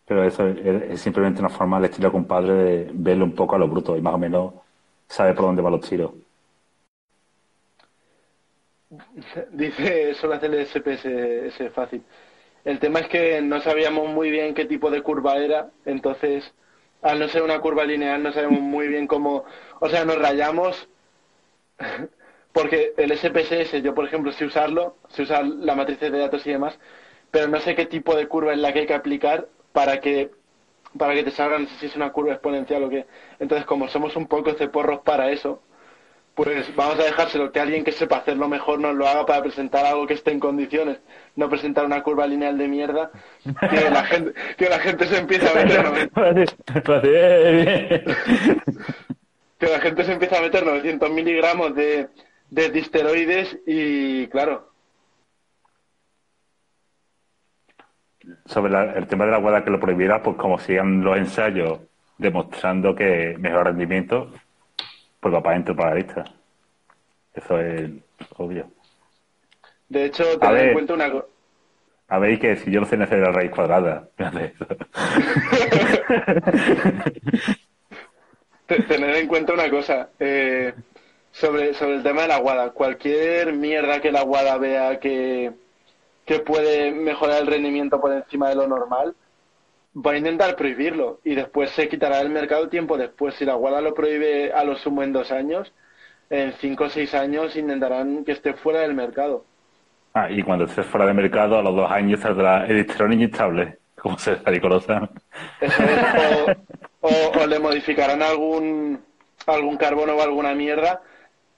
Pero 0.06 0.24
eso 0.24 0.48
es, 0.48 1.00
simplemente 1.02 1.40
una 1.40 1.50
forma 1.50 1.78
del 1.78 1.90
estilo 1.90 2.12
compadre 2.12 2.54
de 2.54 2.92
verlo 2.94 3.26
un 3.26 3.36
poco 3.36 3.56
a 3.56 3.60
lo 3.60 3.68
bruto 3.68 3.96
y 3.98 4.02
más 4.02 4.14
o 4.14 4.18
menos 4.18 4.54
sabe 5.08 5.34
por 5.34 5.46
dónde 5.46 5.62
van 5.62 5.74
los 5.74 5.90
tiros. 5.90 6.12
Dice, 9.52 10.14
suele 10.16 10.36
hacer 10.36 10.54
el 10.54 10.66
SPS 10.68 11.06
ese 11.06 11.70
fácil. 11.70 12.04
El 12.64 12.80
tema 12.80 13.00
es 13.00 13.08
que 13.08 13.42
no 13.42 13.60
sabíamos 13.62 14.10
muy 14.10 14.30
bien 14.30 14.54
qué 14.54 14.66
tipo 14.66 14.90
de 14.92 15.02
curva 15.02 15.38
era, 15.38 15.70
entonces, 15.86 16.54
al 17.02 17.20
no 17.20 17.28
ser 17.28 17.44
una 17.44 17.60
curva 17.60 17.84
lineal, 17.84 18.22
no 18.24 18.32
sabemos 18.32 18.62
muy 18.62 18.88
bien 18.88 19.08
cómo. 19.08 19.46
O 19.80 19.90
sea, 19.90 20.06
nos 20.06 20.18
rayamos. 20.18 20.88
Porque 22.54 22.94
el 22.98 23.18
SPSS, 23.18 23.82
yo 23.82 23.96
por 23.96 24.06
ejemplo, 24.06 24.32
sé 24.32 24.46
usarlo, 24.46 24.98
sé 25.10 25.24
usar 25.24 25.44
la 25.44 25.76
matriz 25.76 26.00
de 26.00 26.12
datos 26.12 26.46
y 26.46 26.52
demás, 26.52 26.78
pero 27.32 27.48
no 27.48 27.60
sé 27.60 27.74
qué 27.74 27.88
tipo 27.88 28.16
de 28.16 28.28
curva 28.28 28.54
es 28.54 28.60
la 28.60 28.72
que 28.72 28.82
hay 28.82 28.86
que 28.86 28.94
aplicar 28.94 29.48
para 29.74 30.00
que 30.00 30.32
para 30.98 31.14
que 31.16 31.24
te 31.24 31.32
salga, 31.32 31.60
no 31.60 31.68
sé 31.68 31.76
si 31.80 31.86
es 31.88 31.96
una 31.96 32.12
curva 32.12 32.34
exponencial 32.34 32.84
o 32.84 32.90
qué. 32.90 33.06
Entonces, 33.40 33.66
como 33.66 33.88
somos 33.88 34.16
un 34.16 34.28
poco 34.28 34.54
ceporros 34.54 35.00
para 35.00 35.32
eso, 35.32 35.64
pues 36.36 36.76
vamos 36.76 37.00
a 37.00 37.04
dejárselo 37.04 37.52
que 37.52 37.60
alguien 37.60 37.84
que 37.84 37.92
sepa 37.92 38.18
hacerlo 38.18 38.48
mejor 38.48 38.80
nos 38.80 38.94
lo 38.96 39.08
haga 39.08 39.26
para 39.26 39.42
presentar 39.44 39.86
algo 39.86 40.08
que 40.08 40.16
esté 40.16 40.32
en 40.32 40.40
condiciones, 40.40 40.98
no 41.36 41.48
presentar 41.50 41.86
una 41.86 42.02
curva 42.02 42.26
lineal 42.26 42.58
de 42.58 42.68
mierda 42.68 43.12
que 43.44 43.90
la 43.90 44.04
gente, 44.06 44.34
que 44.58 44.70
la 44.70 44.80
gente 44.80 45.06
se 45.06 45.18
empieza 45.18 45.52
a 45.52 45.56
meter, 45.56 45.84
¿no? 45.84 45.94
que 49.60 49.68
la 49.68 49.80
gente 49.80 50.04
se 50.04 50.14
empieza 50.14 50.40
a 50.40 50.42
meter 50.42 50.66
900 50.66 51.12
miligramos 51.12 51.76
de, 51.76 52.08
de 52.50 52.70
disteroides 52.70 53.56
y 53.68 54.26
claro, 54.28 54.73
sobre 58.46 58.72
la- 58.72 58.94
el 58.94 59.08
tema 59.08 59.26
de 59.26 59.32
la 59.32 59.38
guada 59.38 59.64
que 59.64 59.70
lo 59.72 59.80
prohibiera, 59.80 60.22
pues 60.24 60.38
como 60.38 60.58
sigan 60.60 61.04
los 61.04 61.18
ensayos 61.18 61.80
demostrando 62.18 62.96
que 62.96 63.36
mejor 63.40 63.66
rendimiento, 63.66 64.32
pues 65.20 65.34
va 65.34 65.42
para 65.44 65.56
adentro 65.56 65.76
para 65.76 65.90
la 65.92 65.96
lista. 65.96 66.24
Eso 67.34 67.60
es 67.60 67.90
obvio. 68.38 68.68
de 69.90 70.06
hecho, 70.06 70.24
A 70.24 70.40
tener 70.40 70.58
en 70.58 70.64
ver. 70.66 70.74
cuenta 70.74 70.94
una 70.94 71.12
cosa. 71.12 71.26
A 72.10 72.20
ver, 72.20 72.40
que 72.40 72.56
si 72.58 72.70
yo 72.72 72.80
lo 72.82 72.86
sé 72.86 72.96
hacer 73.02 73.20
la 73.20 73.32
raíz 73.32 73.50
cuadrada. 73.52 74.08
Tener 78.88 79.16
en 79.18 79.28
cuenta 79.28 79.54
una 79.54 79.70
cosa. 79.70 80.10
eh, 80.20 80.74
sobre, 81.32 81.74
sobre 81.74 81.96
el 81.96 82.04
tema 82.04 82.24
de 82.24 82.28
la 82.30 82.38
guada. 82.38 82.72
Cualquier 82.72 83.54
mierda 83.54 84.00
que 84.02 84.12
la 84.12 84.22
guada 84.24 84.58
vea 84.58 85.00
que, 85.00 85.52
que 86.26 86.40
puede 86.40 86.92
mejorar 86.92 87.42
el 87.42 87.48
rendimiento 87.48 88.00
por 88.00 88.14
encima 88.14 88.50
de 88.50 88.56
lo 88.56 88.68
normal, 88.68 89.16
va 89.96 90.12
a 90.12 90.18
intentar 90.18 90.56
prohibirlo 90.56 91.20
y 91.24 91.36
después 91.36 91.70
se 91.72 91.88
quitará 91.88 92.18
del 92.18 92.30
mercado 92.30 92.70
tiempo 92.70 92.98
después. 92.98 93.36
Si 93.36 93.46
la 93.46 93.56
guada 93.56 93.82
lo 93.82 93.94
prohíbe 93.94 94.52
a 94.54 94.64
lo 94.64 94.76
sumo 94.76 95.04
en 95.04 95.14
dos 95.14 95.32
años, 95.32 95.72
en 96.30 96.54
cinco 96.54 96.86
o 96.86 96.90
seis 96.90 97.14
años 97.14 97.56
intentarán 97.56 98.24
que 98.26 98.32
esté 98.32 98.54
fuera 98.54 98.80
del 98.80 98.94
mercado. 98.94 99.46
Ah, 100.14 100.30
y 100.32 100.42
cuando 100.44 100.66
esté 100.66 100.84
fuera 100.84 101.06
del 101.06 101.16
mercado, 101.16 101.58
a 101.58 101.62
los 101.62 101.76
dos 101.76 101.92
años 101.92 102.20
saldrá 102.20 102.66
el 102.66 102.80
esterón 102.80 103.14
inyectable, 103.14 103.80
como 104.00 104.18
se 104.18 104.36
radicolosa. 104.36 105.10
Eso 105.60 105.84
es, 105.84 106.58
o, 107.02 107.08
o, 107.08 107.44
o 107.44 107.48
le 107.48 107.60
modificarán 107.60 108.22
algún, 108.22 109.00
algún 109.48 109.78
carbono 109.78 110.14
o 110.14 110.22
alguna 110.22 110.54
mierda 110.54 111.02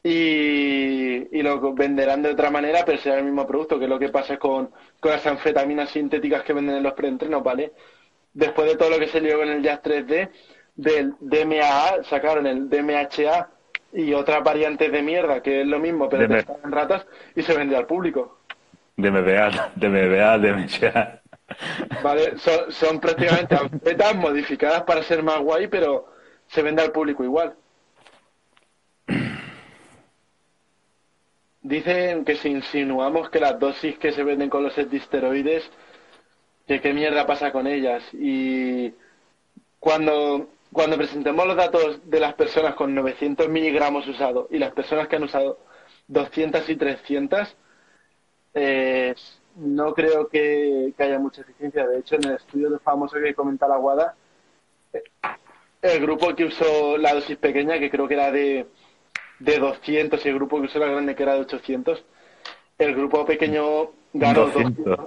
y, 0.07 1.35
y, 1.35 1.41
lo 1.41 1.73
venderán 1.73 2.21
de 2.21 2.29
otra 2.29 2.51
manera, 2.51 2.83
pero 2.85 2.99
será 2.99 3.17
el 3.17 3.23
mismo 3.23 3.47
producto, 3.47 3.79
que 3.79 3.85
es 3.85 3.89
lo 3.89 3.97
que 3.97 4.09
pasa 4.09 4.37
con, 4.37 4.69
con 4.99 5.11
las 5.11 5.25
anfetaminas 5.25 5.89
sintéticas 5.89 6.43
que 6.43 6.53
venden 6.53 6.75
en 6.75 6.83
los 6.83 6.93
preentrenos, 6.93 7.41
¿vale? 7.41 7.71
Después 8.31 8.67
de 8.67 8.77
todo 8.77 8.91
lo 8.91 8.99
que 8.99 9.07
se 9.07 9.19
lió 9.19 9.39
con 9.39 9.49
el 9.49 9.63
Jazz 9.63 9.81
3D, 9.81 10.29
del 10.75 11.15
DMAA 11.19 12.03
sacaron 12.03 12.45
el 12.45 12.69
DMHA 12.69 13.49
y 13.93 14.13
otras 14.13 14.43
variantes 14.43 14.91
de 14.91 15.01
mierda, 15.01 15.41
que 15.41 15.61
es 15.61 15.67
lo 15.67 15.79
mismo, 15.79 16.07
pero 16.07 16.27
DM. 16.27 16.43
en 16.65 16.71
ratas, 16.71 17.07
y 17.35 17.41
se 17.41 17.57
vendió 17.57 17.79
al 17.79 17.87
público. 17.87 18.37
DMBA, 18.97 19.71
DMBA, 19.75 20.37
DMHA. 20.37 21.21
¿Vale? 22.03 22.37
Son, 22.37 22.71
son 22.71 22.99
prácticamente 22.99 23.55
anfetas 23.59 24.15
modificadas 24.15 24.83
para 24.83 25.01
ser 25.01 25.23
más 25.23 25.39
guay, 25.39 25.67
pero 25.67 26.13
se 26.45 26.61
vende 26.61 26.83
al 26.83 26.91
público 26.91 27.23
igual. 27.23 27.55
Dicen 31.65 32.25
que 32.25 32.35
si 32.35 32.49
insinuamos 32.49 33.31
que 33.31 33.39
las 33.39 33.59
dosis 33.59 33.97
que 33.97 34.11
se 34.11 34.23
venden 34.23 34.51
con 34.51 34.61
los 34.61 34.77
esteroides, 34.77 35.67
que 36.67 36.79
qué 36.79 36.93
mierda 36.93 37.25
pasa 37.25 37.51
con 37.51 37.65
ellas. 37.65 38.03
Y 38.13 38.93
cuando, 39.79 40.47
cuando 40.71 40.95
presentemos 40.95 41.47
los 41.47 41.55
datos 41.55 42.07
de 42.07 42.19
las 42.19 42.35
personas 42.35 42.75
con 42.75 42.93
900 42.93 43.49
miligramos 43.49 44.07
usados 44.07 44.45
y 44.51 44.59
las 44.59 44.73
personas 44.73 45.07
que 45.07 45.15
han 45.15 45.23
usado 45.23 45.57
200 46.07 46.69
y 46.69 46.75
300, 46.75 47.55
eh, 48.53 49.15
no 49.55 49.91
creo 49.95 50.27
que, 50.27 50.93
que, 50.95 51.03
haya 51.03 51.17
mucha 51.17 51.41
eficiencia. 51.41 51.87
De 51.87 51.97
hecho, 51.97 52.13
en 52.13 52.25
el 52.25 52.35
estudio 52.35 52.69
de 52.69 52.77
famoso 52.77 53.17
que 53.19 53.33
comenta 53.33 53.67
la 53.67 53.77
Guada, 53.77 54.15
el 55.81 55.99
grupo 55.99 56.35
que 56.35 56.45
usó 56.45 56.95
la 56.99 57.15
dosis 57.15 57.37
pequeña, 57.37 57.79
que 57.79 57.89
creo 57.89 58.07
que 58.07 58.13
era 58.13 58.31
de 58.31 58.67
de 59.39 59.57
200 59.59 60.25
y 60.25 60.29
el 60.29 60.35
grupo 60.35 60.59
que 60.59 60.67
usó 60.67 60.79
la 60.79 60.87
grande 60.87 61.15
que 61.15 61.23
era 61.23 61.33
de 61.33 61.41
800, 61.41 62.03
el 62.77 62.95
grupo 62.95 63.25
pequeño 63.25 63.91
ganó 64.13 64.45
200, 64.47 64.99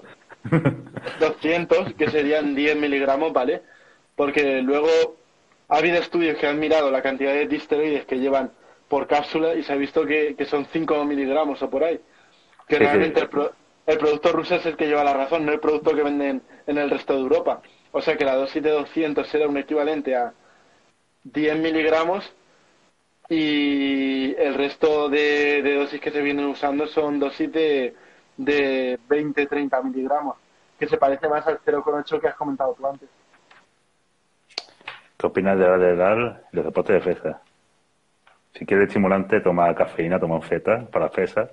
200 1.20 1.94
que 1.94 2.10
serían 2.10 2.54
10 2.54 2.76
miligramos, 2.76 3.32
¿vale? 3.32 3.62
Porque 4.16 4.62
luego 4.62 4.88
ha 5.68 5.76
habido 5.78 5.98
estudios 5.98 6.38
que 6.38 6.46
han 6.46 6.58
mirado 6.58 6.90
la 6.90 7.02
cantidad 7.02 7.32
de 7.32 7.46
disteroides 7.46 8.04
que 8.06 8.18
llevan 8.18 8.52
por 8.88 9.06
cápsula 9.06 9.54
y 9.54 9.62
se 9.62 9.72
ha 9.72 9.76
visto 9.76 10.06
que, 10.06 10.34
que 10.36 10.46
son 10.46 10.66
5 10.72 11.04
miligramos 11.04 11.62
o 11.62 11.70
por 11.70 11.84
ahí. 11.84 12.00
Que 12.66 12.76
Sí, 12.76 12.82
realmente 12.84 13.20
sí. 13.20 13.24
El, 13.24 13.28
pro- 13.30 13.52
el 13.86 13.98
producto 13.98 14.32
ruso 14.32 14.54
es 14.56 14.66
el 14.66 14.76
que 14.76 14.86
lleva 14.86 15.04
la 15.04 15.14
razón, 15.14 15.44
no 15.46 15.52
el 15.52 15.60
producto 15.60 15.94
que 15.94 16.02
venden 16.02 16.42
en 16.66 16.78
el 16.78 16.90
resto 16.90 17.14
de 17.14 17.20
Europa. 17.20 17.62
O 17.92 18.00
sea 18.02 18.16
que 18.16 18.24
la 18.24 18.34
dosis 18.36 18.62
de 18.62 18.70
200 18.70 19.26
será 19.28 19.46
un 19.48 19.56
equivalente 19.58 20.14
a 20.16 20.32
10 21.24 21.58
miligramos 21.58 22.30
y 23.28 24.34
el 24.34 24.54
resto 24.54 25.08
de, 25.08 25.62
de 25.62 25.74
dosis 25.74 26.00
que 26.00 26.10
se 26.10 26.22
vienen 26.22 26.46
usando 26.46 26.86
son 26.86 27.18
dosis 27.18 27.52
de, 27.52 27.94
de 28.36 28.98
20-30 29.08 29.84
miligramos, 29.84 30.36
que 30.78 30.88
se 30.88 30.96
parece 30.96 31.28
más 31.28 31.46
al 31.46 31.60
0,8 31.60 32.20
que 32.20 32.28
has 32.28 32.36
comentado 32.36 32.74
tú 32.74 32.86
antes. 32.86 33.08
¿Qué 35.18 35.26
opinas 35.26 35.58
de 35.58 35.66
la 35.66 35.78
de 35.78 35.96
dar 35.96 36.44
los 36.52 36.64
deportes 36.64 37.04
de 37.04 37.14
FESA? 37.14 37.42
Si 38.54 38.64
quieres 38.64 38.88
estimulante, 38.88 39.40
toma 39.40 39.74
cafeína, 39.74 40.18
toma 40.18 40.40
feta 40.40 40.86
para 40.86 41.10
FESA. 41.10 41.50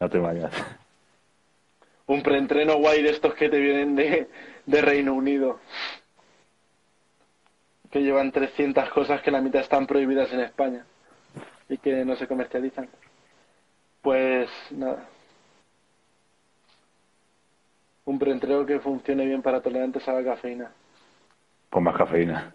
No 0.00 0.10
te 0.10 0.18
vayas. 0.18 0.52
Un 2.06 2.22
preentreno 2.22 2.76
guay 2.76 3.02
de 3.02 3.10
estos 3.10 3.34
que 3.34 3.48
te 3.48 3.58
vienen 3.58 3.94
de, 3.94 4.28
de 4.66 4.82
Reino 4.82 5.14
Unido, 5.14 5.60
que 7.92 8.02
llevan 8.02 8.32
300 8.32 8.88
cosas 8.88 9.20
que 9.20 9.30
la 9.30 9.42
mitad 9.42 9.60
están 9.60 9.86
prohibidas 9.86 10.32
en 10.32 10.40
España 10.40 10.86
y 11.68 11.76
que 11.76 12.04
no 12.06 12.16
se 12.16 12.26
comercializan. 12.26 12.88
Pues 14.00 14.50
nada. 14.70 15.06
Un 18.06 18.18
preentreno 18.18 18.64
que 18.64 18.80
funcione 18.80 19.26
bien 19.26 19.42
para 19.42 19.60
tolerantes 19.60 20.08
a 20.08 20.14
la 20.14 20.24
cafeína. 20.24 20.72
Pon 21.68 21.84
más 21.84 21.96
cafeína. 21.96 22.54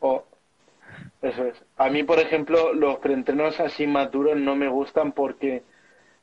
O, 0.00 0.24
eso 1.22 1.44
es. 1.44 1.62
A 1.76 1.88
mí, 1.90 2.02
por 2.02 2.18
ejemplo, 2.18 2.74
los 2.74 2.98
preentrenos 2.98 3.60
así 3.60 3.86
más 3.86 4.10
duros 4.10 4.36
no 4.36 4.56
me 4.56 4.68
gustan 4.68 5.12
porque 5.12 5.62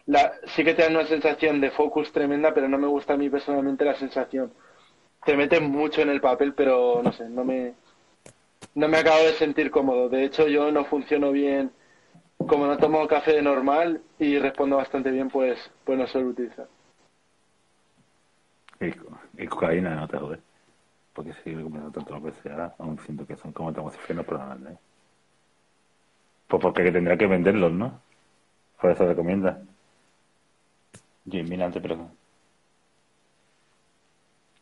la, 0.06 0.34
sí 0.48 0.66
que 0.66 0.74
te 0.74 0.84
dan 0.84 0.96
una 0.98 1.06
sensación 1.06 1.62
de 1.62 1.72
focus 1.72 2.12
tremenda, 2.12 2.54
pero 2.54 2.68
no 2.68 2.78
me 2.78 2.88
gusta 2.88 3.14
a 3.14 3.18
mí 3.18 3.30
personalmente 3.30 3.86
la 3.86 3.96
sensación. 3.96 4.52
Te 5.26 5.36
meten 5.36 5.70
mucho 5.70 6.02
en 6.02 6.10
el 6.10 6.22
papel, 6.22 6.54
pero 6.54 7.02
no 7.04 7.12
sé, 7.12 7.28
no 7.30 7.44
me, 7.44 7.74
no 8.76 8.88
me 8.88 8.98
acabo 8.98 9.24
de 9.24 9.34
sentir 9.34 9.72
cómodo. 9.72 10.10
De 10.10 10.24
hecho, 10.24 10.48
yo 10.48 10.72
no 10.72 10.86
funciono 10.86 11.32
bien, 11.32 11.72
como 12.38 12.66
no 12.66 12.78
tomo 12.78 13.08
café 13.08 13.42
normal 13.42 14.02
y 14.20 14.38
respondo 14.40 14.78
bastante 14.78 15.12
bien, 15.12 15.30
pues, 15.30 15.72
pues 15.84 15.98
no 15.98 16.08
suelo 16.08 16.30
utilizar. 16.30 16.68
Y, 18.80 19.44
y 19.44 19.48
cocaína, 19.48 19.96
no 19.96 20.08
te 20.08 20.18
jodes. 20.18 20.40
Porque 21.14 21.34
si 21.44 21.52
comiendo 21.52 21.92
tanto 21.92 22.14
lo 22.14 22.24
que 22.24 22.32
sea, 22.44 22.76
aún 22.78 23.00
siento 23.00 23.26
que 23.26 23.36
son 23.36 23.52
como 23.52 23.74
tamoxifenos, 23.74 24.26
pero 24.26 24.38
no 24.38 24.70
¿eh? 24.70 24.78
Pues 26.48 26.62
porque 26.62 26.92
tendrá 26.92 27.18
que 27.18 27.26
venderlos, 27.26 27.72
¿no? 27.72 28.00
Por 28.80 28.92
eso 28.92 29.08
recomienda. 29.08 29.60
Jimmy, 31.30 31.62
antes, 31.62 31.82
pero... 31.82 32.10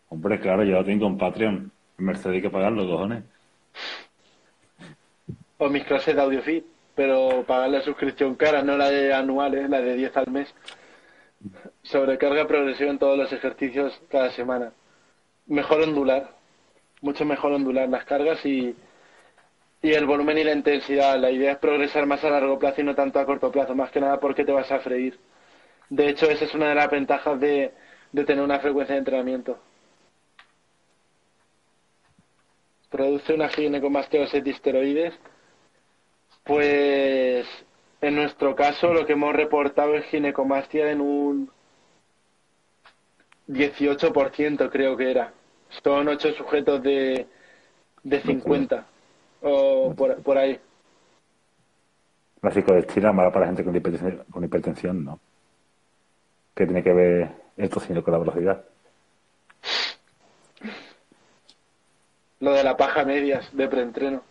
Hombre, 0.10 0.40
claro, 0.40 0.64
yo 0.64 0.74
lo 0.74 0.86
tengo 0.86 1.08
en 1.08 1.18
Patreon. 1.18 1.72
Mercedes 1.98 2.36
hay 2.36 2.42
que 2.42 2.50
pagar 2.50 2.72
los 2.72 2.88
cojones. 2.88 3.24
O 5.58 5.70
mis 5.70 5.84
clases 5.86 6.16
de 6.16 6.22
audiofeed, 6.22 6.64
pero 6.96 7.44
pagar 7.48 7.70
la 7.70 7.82
suscripción 7.82 8.36
cara, 8.36 8.62
no 8.62 8.78
la 8.78 8.90
de 8.90 9.14
anuales, 9.14 9.70
la 9.70 9.82
de 9.82 9.96
10 9.96 10.18
al 10.18 10.32
mes. 10.32 10.54
Sobrecarga 11.84 12.48
progresiva 12.48 12.90
en 12.90 13.00
todos 13.00 13.18
los 13.18 13.32
ejercicios 13.32 14.00
cada 14.10 14.32
semana. 14.32 14.74
Mejor 15.48 15.82
ondular, 15.82 16.32
mucho 17.02 17.26
mejor 17.26 17.54
ondular 17.54 17.88
las 17.88 18.04
cargas 18.06 18.46
y, 18.46 18.76
y 19.82 19.94
el 19.94 20.06
volumen 20.06 20.38
y 20.38 20.44
la 20.44 20.54
intensidad. 20.54 21.18
La 21.20 21.32
idea 21.32 21.54
es 21.54 21.58
progresar 21.58 22.06
más 22.06 22.24
a 22.24 22.30
largo 22.30 22.60
plazo 22.60 22.82
y 22.82 22.84
no 22.84 22.96
tanto 22.96 23.20
a 23.20 23.26
corto 23.26 23.52
plazo, 23.52 23.76
más 23.76 23.92
que 23.92 24.02
nada 24.02 24.20
porque 24.20 24.44
te 24.44 24.52
vas 24.52 24.72
a 24.72 24.80
freír. 24.80 25.18
De 25.90 26.10
hecho, 26.10 26.30
esa 26.30 26.46
es 26.46 26.54
una 26.54 26.70
de 26.70 26.76
las 26.76 26.90
ventajas 26.90 27.40
de, 27.40 27.72
de 28.12 28.24
tener 28.26 28.44
una 28.44 28.60
frecuencia 28.60 28.96
de 28.96 29.00
entrenamiento. 29.00 29.60
Produce 32.96 33.34
una 33.34 33.50
ginecomastia 33.50 34.26
de 34.26 34.50
esteroides. 34.50 35.14
Pues 36.46 37.46
en 38.00 38.16
nuestro 38.16 38.56
caso 38.56 38.94
lo 38.94 39.06
que 39.06 39.12
hemos 39.12 39.36
reportado 39.36 39.96
es 39.96 40.06
ginecomastia 40.06 40.90
en 40.90 41.02
un 41.02 41.52
18% 43.50 44.70
creo 44.72 44.96
que 44.96 45.12
era. 45.12 45.34
Son 45.84 46.08
8 46.08 46.36
sujetos 46.38 46.82
de, 46.84 47.28
de 48.02 48.22
50 48.22 48.86
o 49.42 49.94
por, 49.94 50.24
por 50.24 50.38
ahí. 50.38 50.58
La 52.42 52.52
psicodestina 52.52 53.12
mala 53.12 53.30
para 53.30 53.42
la 53.42 53.48
gente 53.48 53.66
con 53.66 53.76
hipertensión, 53.76 54.24
con 54.32 54.44
hipertensión, 54.46 55.04
¿no? 55.04 55.20
¿Qué 56.56 56.66
tiene 56.66 56.82
que 56.82 56.94
ver 56.94 57.30
esto 57.58 57.82
sino 57.82 58.02
con 58.02 58.14
la 58.14 58.20
velocidad? 58.20 58.64
Lo 62.46 62.54
de 62.54 62.64
la 62.64 62.78
paja 62.78 63.04
medias 63.04 63.50
de 63.58 63.68
preentreno. 63.68 64.22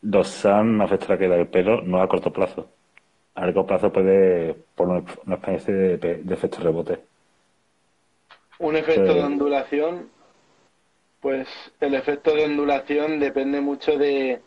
Dosan 0.00 0.80
afecta 0.80 1.08
la 1.08 1.18
caída 1.18 1.34
del 1.34 1.48
pelo, 1.48 1.82
no 1.82 2.00
a 2.00 2.06
corto 2.06 2.32
plazo. 2.32 2.70
A 3.34 3.40
largo 3.40 3.66
plazo 3.66 3.92
puede 3.92 4.54
poner 4.76 5.02
una 5.26 5.34
especie 5.34 5.74
de, 5.74 5.96
de 6.22 6.32
efecto 6.32 6.60
rebote. 6.60 7.00
Un 8.60 8.76
efecto 8.76 9.14
de 9.14 9.20
ondulación, 9.20 10.08
pues 11.20 11.48
el 11.80 11.94
efecto 11.94 12.36
de 12.36 12.44
ondulación 12.44 13.18
depende 13.18 13.60
mucho 13.60 13.98
de, 13.98 14.40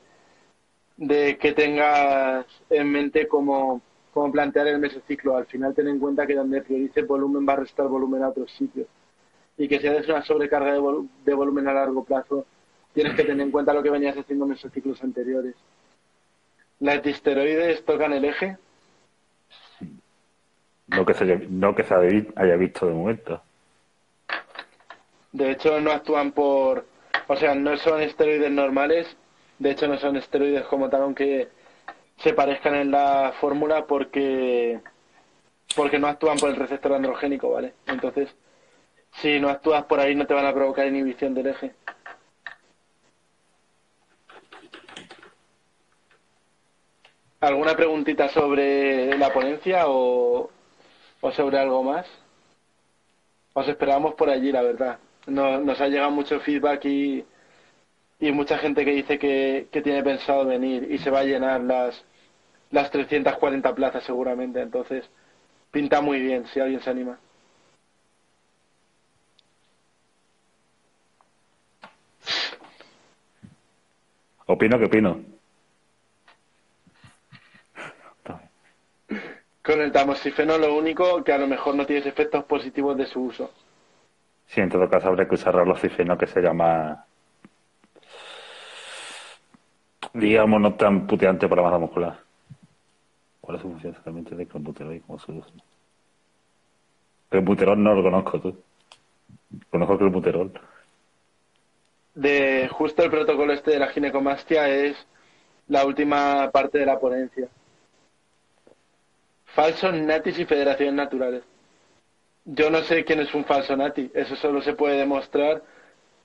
de 0.95 1.38
que 1.38 1.51
tengas 1.51 2.45
en 2.70 2.89
mente 2.89 3.28
cómo, 3.28 3.82
cómo 4.13 4.32
plantear 4.32 4.68
el 4.68 4.80
mesociclo. 4.80 5.36
Al 5.36 5.45
final 5.45 5.76
ten 5.76 5.89
en 5.89 5.99
cuenta 5.99 6.26
que 6.26 6.36
donde 6.36 6.61
priorice 6.61 7.01
volumen 7.01 7.45
va 7.45 7.51
a 7.51 7.57
restar 7.57 7.89
volumen 7.89 8.24
a 8.24 8.30
otros 8.30 8.49
sitios. 8.53 8.88
Y 9.58 9.68
que 9.68 9.80
si 9.80 9.88
haces 9.88 10.08
una 10.08 10.24
sobrecarga 10.24 10.74
de, 10.74 10.82
de 11.26 11.34
volumen 11.34 11.68
a 11.68 11.74
largo 11.74 12.03
plazo, 12.03 12.45
tienes 12.93 13.16
que 13.16 13.24
tener 13.24 13.41
en 13.41 13.51
cuenta 13.51 13.74
lo 13.74 13.84
que 13.84 13.89
venías 13.89 14.18
haciendo 14.18 14.45
en 14.45 14.53
esos 14.53 14.72
ciclos 14.72 15.03
anteriores. 15.03 15.55
¿Las 16.80 17.01
disteroides 17.01 17.84
tocan 17.86 18.14
el 18.14 18.26
eje? 18.26 18.58
No 20.88 21.05
que 21.05 21.14
se 21.14 21.24
haya, 21.24 21.39
no 21.49 21.76
que 21.76 21.84
se 21.84 21.93
haya 21.93 22.55
visto 22.55 22.86
de 22.88 22.93
momento. 22.93 23.41
De 25.32 25.51
hecho, 25.51 25.80
no 25.82 25.91
actúan 25.91 26.32
por. 26.32 26.86
O 27.28 27.36
sea, 27.36 27.53
no 27.55 27.76
son 27.78 28.01
esteroides 28.01 28.51
normales. 28.51 29.18
De 29.60 29.72
hecho, 29.72 29.88
no 29.88 29.97
son 29.97 30.16
esteroides 30.16 30.66
como 30.66 30.89
tal, 30.89 31.01
aunque 31.01 31.49
se 32.18 32.34
parezcan 32.34 32.76
en 32.76 32.91
la 32.91 33.34
fórmula, 33.39 33.86
porque. 33.86 34.80
Porque 35.76 35.99
no 35.99 36.08
actúan 36.08 36.38
por 36.38 36.49
el 36.49 36.55
receptor 36.55 36.93
androgénico, 36.93 37.51
¿vale? 37.51 37.74
Entonces, 37.88 38.34
si 39.14 39.39
no 39.39 39.49
actúas 39.49 39.84
por 39.86 39.99
ahí, 39.99 40.16
no 40.16 40.28
te 40.28 40.34
van 40.34 40.45
a 40.45 40.53
provocar 40.53 40.88
inhibición 40.88 41.34
del 41.34 41.47
eje. 41.47 41.74
¿Alguna 47.39 47.76
preguntita 47.76 48.30
sobre 48.30 49.16
la 49.18 49.32
ponencia 49.32 49.88
o, 49.88 50.49
o 51.22 51.32
sobre 51.32 51.60
algo 51.60 51.84
más? 51.84 52.08
Os 53.53 53.68
esperamos 53.68 54.16
por 54.16 54.30
allí, 54.30 54.51
la 54.51 54.64
verdad. 54.64 54.99
Nos, 55.28 55.80
ha 55.80 55.88
llegado 55.88 56.12
mucho 56.12 56.39
feedback 56.39 56.86
y, 56.86 57.26
y 58.20 58.32
mucha 58.32 58.58
gente 58.58 58.84
que 58.86 58.91
dice 58.91 59.20
que, 59.20 59.68
que, 59.72 59.82
tiene 59.82 60.03
pensado 60.03 60.45
venir 60.45 60.88
y 60.91 60.97
se 60.99 61.12
va 61.12 61.20
a 61.20 61.24
llenar 61.26 61.62
las, 61.62 62.03
las 62.72 62.89
340 62.91 63.76
plazas 63.76 64.03
seguramente. 64.03 64.62
Entonces, 64.62 65.08
pinta 65.72 66.01
muy 66.01 66.20
bien 66.22 66.47
si 66.47 66.60
alguien 66.60 66.82
se 66.82 66.89
anima. 66.89 67.20
Opino 74.48 74.80
que 74.80 74.86
opino. 74.86 75.20
Con 79.64 79.82
el 79.82 79.91
tamoxifeno 79.91 80.58
lo 80.58 80.76
único 80.76 81.24
que 81.26 81.34
a 81.34 81.38
lo 81.38 81.45
mejor 81.45 81.76
no 81.76 81.86
tienes 81.86 82.06
efectos 82.06 82.45
positivos 82.45 82.95
de 82.98 83.06
su 83.06 83.22
uso. 83.22 83.52
Sí, 84.48 84.62
en 84.62 84.70
todo 84.70 84.89
caso 84.89 85.10
habría 85.10 85.28
que 85.28 85.36
usar 85.36 85.54
relocifeno 85.54 86.18
que 86.18 86.26
se 86.26 86.41
llama 86.41 87.06
digamos 90.14 90.62
no 90.62 90.74
tan 90.76 91.06
puteante 91.06 91.50
para 91.50 91.62
la 91.62 91.68
masa 91.68 91.80
muscular. 91.80 92.20
¿Cuál 93.41 93.58
es 93.58 93.62
su 93.62 93.70
función 93.70 93.91
exactamente 93.91 94.36
de 94.36 94.48
clenbuterol 94.48 94.95
y 94.95 95.02
cómo 95.02 95.20
se 95.20 95.34
usa? 95.34 95.52
Clenbuterol 97.30 97.84
no 97.84 97.93
lo 97.93 98.04
conozco 98.04 98.39
tú. 98.39 98.64
Conozco 99.70 99.98
clenbuterol. 99.98 100.54
De 102.18 102.68
justo 102.70 103.03
el 103.03 103.11
protocolo 103.11 103.53
este 103.53 103.70
de 103.70 103.80
la 103.80 103.89
ginecomastia 103.89 104.68
es 104.68 104.97
la 105.68 105.86
última 105.86 106.49
parte 106.49 106.80
de 106.80 106.86
la 106.88 106.99
ponencia. 106.99 107.47
Falsos 109.45 109.93
natis 109.93 110.39
y 110.39 110.45
federaciones 110.45 110.95
naturales. 110.95 111.43
Yo 112.43 112.72
no 112.72 112.82
sé 112.82 113.05
quién 113.05 113.20
es 113.20 113.32
un 113.36 113.45
falso 113.45 113.78
nati. 113.78 114.09
Eso 114.15 114.36
solo 114.36 114.63
se 114.63 114.74
puede 114.74 114.97
demostrar 114.97 115.61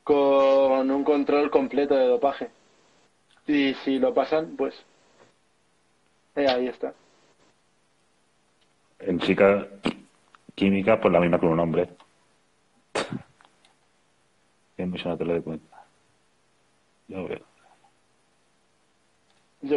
con 0.02 0.90
un 0.90 1.04
control 1.04 1.50
completo 1.50 1.94
de 1.94 2.06
dopaje. 2.06 2.48
Y 3.46 3.74
si 3.84 3.98
lo 3.98 4.14
pasan, 4.14 4.56
pues 4.56 4.74
eh, 6.36 6.46
ahí 6.48 6.68
está. 6.68 6.94
En 8.98 9.18
chica 9.18 9.68
química, 10.54 10.98
pues 10.98 11.12
la 11.12 11.20
misma 11.20 11.38
con 11.38 11.50
un 11.50 11.60
hombre. 11.60 11.90
Es 14.78 15.04
lo 15.04 15.34
de 15.34 15.42
cuenta. 15.42 15.71
Yo 17.08 17.28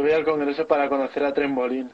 voy 0.01 0.11
al 0.11 0.25
congreso 0.25 0.65
para 0.67 0.89
conocer 0.89 1.23
a 1.23 1.33
Trembolín. 1.33 1.91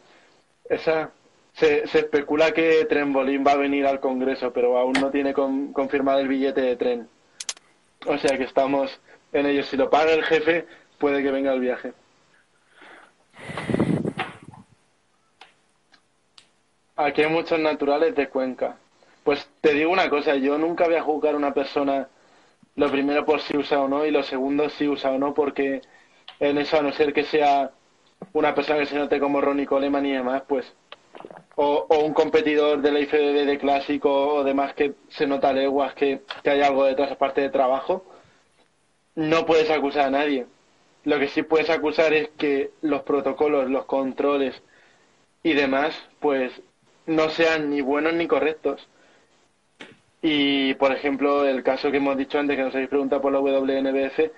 Esa 0.70 1.12
se, 1.54 1.84
especula 1.84 2.52
que 2.52 2.86
Trenbolín 2.86 3.44
va 3.46 3.52
a 3.54 3.58
venir 3.58 3.86
al 3.86 4.00
Congreso, 4.00 4.54
pero 4.54 4.78
aún 4.78 4.94
no 4.94 5.12
tiene 5.12 5.34
confirmado 5.34 6.20
el 6.20 6.28
billete 6.28 6.62
de 6.62 6.76
tren. 6.76 7.10
O 8.06 8.18
sea 8.18 8.38
que 8.38 8.46
estamos 8.46 9.00
en 9.34 9.46
ello. 9.46 9.64
Si 9.64 9.78
lo 9.78 9.90
paga 9.90 10.14
el 10.14 10.24
jefe, 10.24 10.66
puede 10.98 11.22
que 11.22 11.32
venga 11.32 11.54
el 11.54 11.60
viaje. 11.60 11.94
Aquí 16.96 17.24
hay 17.24 17.30
muchos 17.30 17.60
naturales 17.60 18.16
de 18.16 18.30
Cuenca. 18.30 18.78
Pues 19.24 19.48
te 19.60 19.74
digo 19.74 19.92
una 19.92 20.10
cosa, 20.10 20.36
yo 20.36 20.58
nunca 20.58 20.86
voy 20.86 20.96
a 20.96 21.04
juzgar 21.04 21.34
a 21.34 21.38
una 21.38 21.54
persona 21.54 22.08
lo 22.76 22.89
primero 22.91 23.26
por 23.26 23.41
si 23.41 23.57
usa 23.57 23.82
o 23.82 23.88
no 23.88 24.05
y 24.05 24.11
lo 24.11 24.24
segundo 24.24 24.69
si 24.69 24.88
usa 24.88 25.11
o 25.11 25.17
no, 25.17 25.34
porque 25.34 25.82
en 26.39 26.57
eso 26.57 26.78
a 26.78 26.82
no 26.82 26.91
ser 26.93 27.13
que 27.13 27.24
sea 27.24 27.72
una 28.34 28.55
persona 28.55 28.80
que 28.80 28.86
se 28.86 28.95
note 28.95 29.19
como 29.19 29.41
Ronnie 29.41 29.65
Coleman 29.65 30.05
y 30.05 30.13
demás, 30.13 30.43
pues 30.47 30.74
o, 31.55 31.86
un 32.03 32.13
competidor 32.13 32.82
de 32.82 32.91
la 32.91 32.99
IFBB 32.99 33.45
de 33.45 33.57
clásico 33.57 34.36
o 34.36 34.43
demás 34.43 34.74
que 34.74 34.93
se 35.09 35.28
nota 35.28 35.53
leguas 35.53 35.93
que, 35.93 36.22
que 36.43 36.49
hay 36.49 36.61
algo 36.61 36.86
detrás 36.86 37.11
aparte 37.11 37.41
de 37.41 37.49
trabajo, 37.49 38.05
no 39.15 39.45
puedes 39.45 39.69
acusar 39.69 40.05
a 40.05 40.11
nadie. 40.11 40.47
Lo 41.03 41.19
que 41.19 41.28
sí 41.28 41.43
puedes 41.43 41.69
acusar 41.69 42.13
es 42.13 42.30
que 42.38 42.72
los 42.82 43.01
protocolos, 43.03 43.69
los 43.69 43.86
controles 43.86 44.61
y 45.43 45.53
demás, 45.53 45.95
pues 46.19 46.51
no 47.05 47.30
sean 47.30 47.69
ni 47.69 47.82
buenos 47.82 48.13
ni 48.13 48.28
correctos. 48.28 48.88
Y, 50.22 50.76
por 50.76 50.91
ejemplo, 50.91 51.45
el 51.45 51.63
caso 51.63 51.89
que 51.89 51.97
hemos 51.97 52.17
dicho 52.17 52.38
antes, 52.38 52.55
que 52.55 52.63
nos 52.63 52.76
habéis 52.76 52.89
preguntado 52.89 53.22
por 53.22 53.32
la 53.32 53.39
WNBF, 53.39 54.32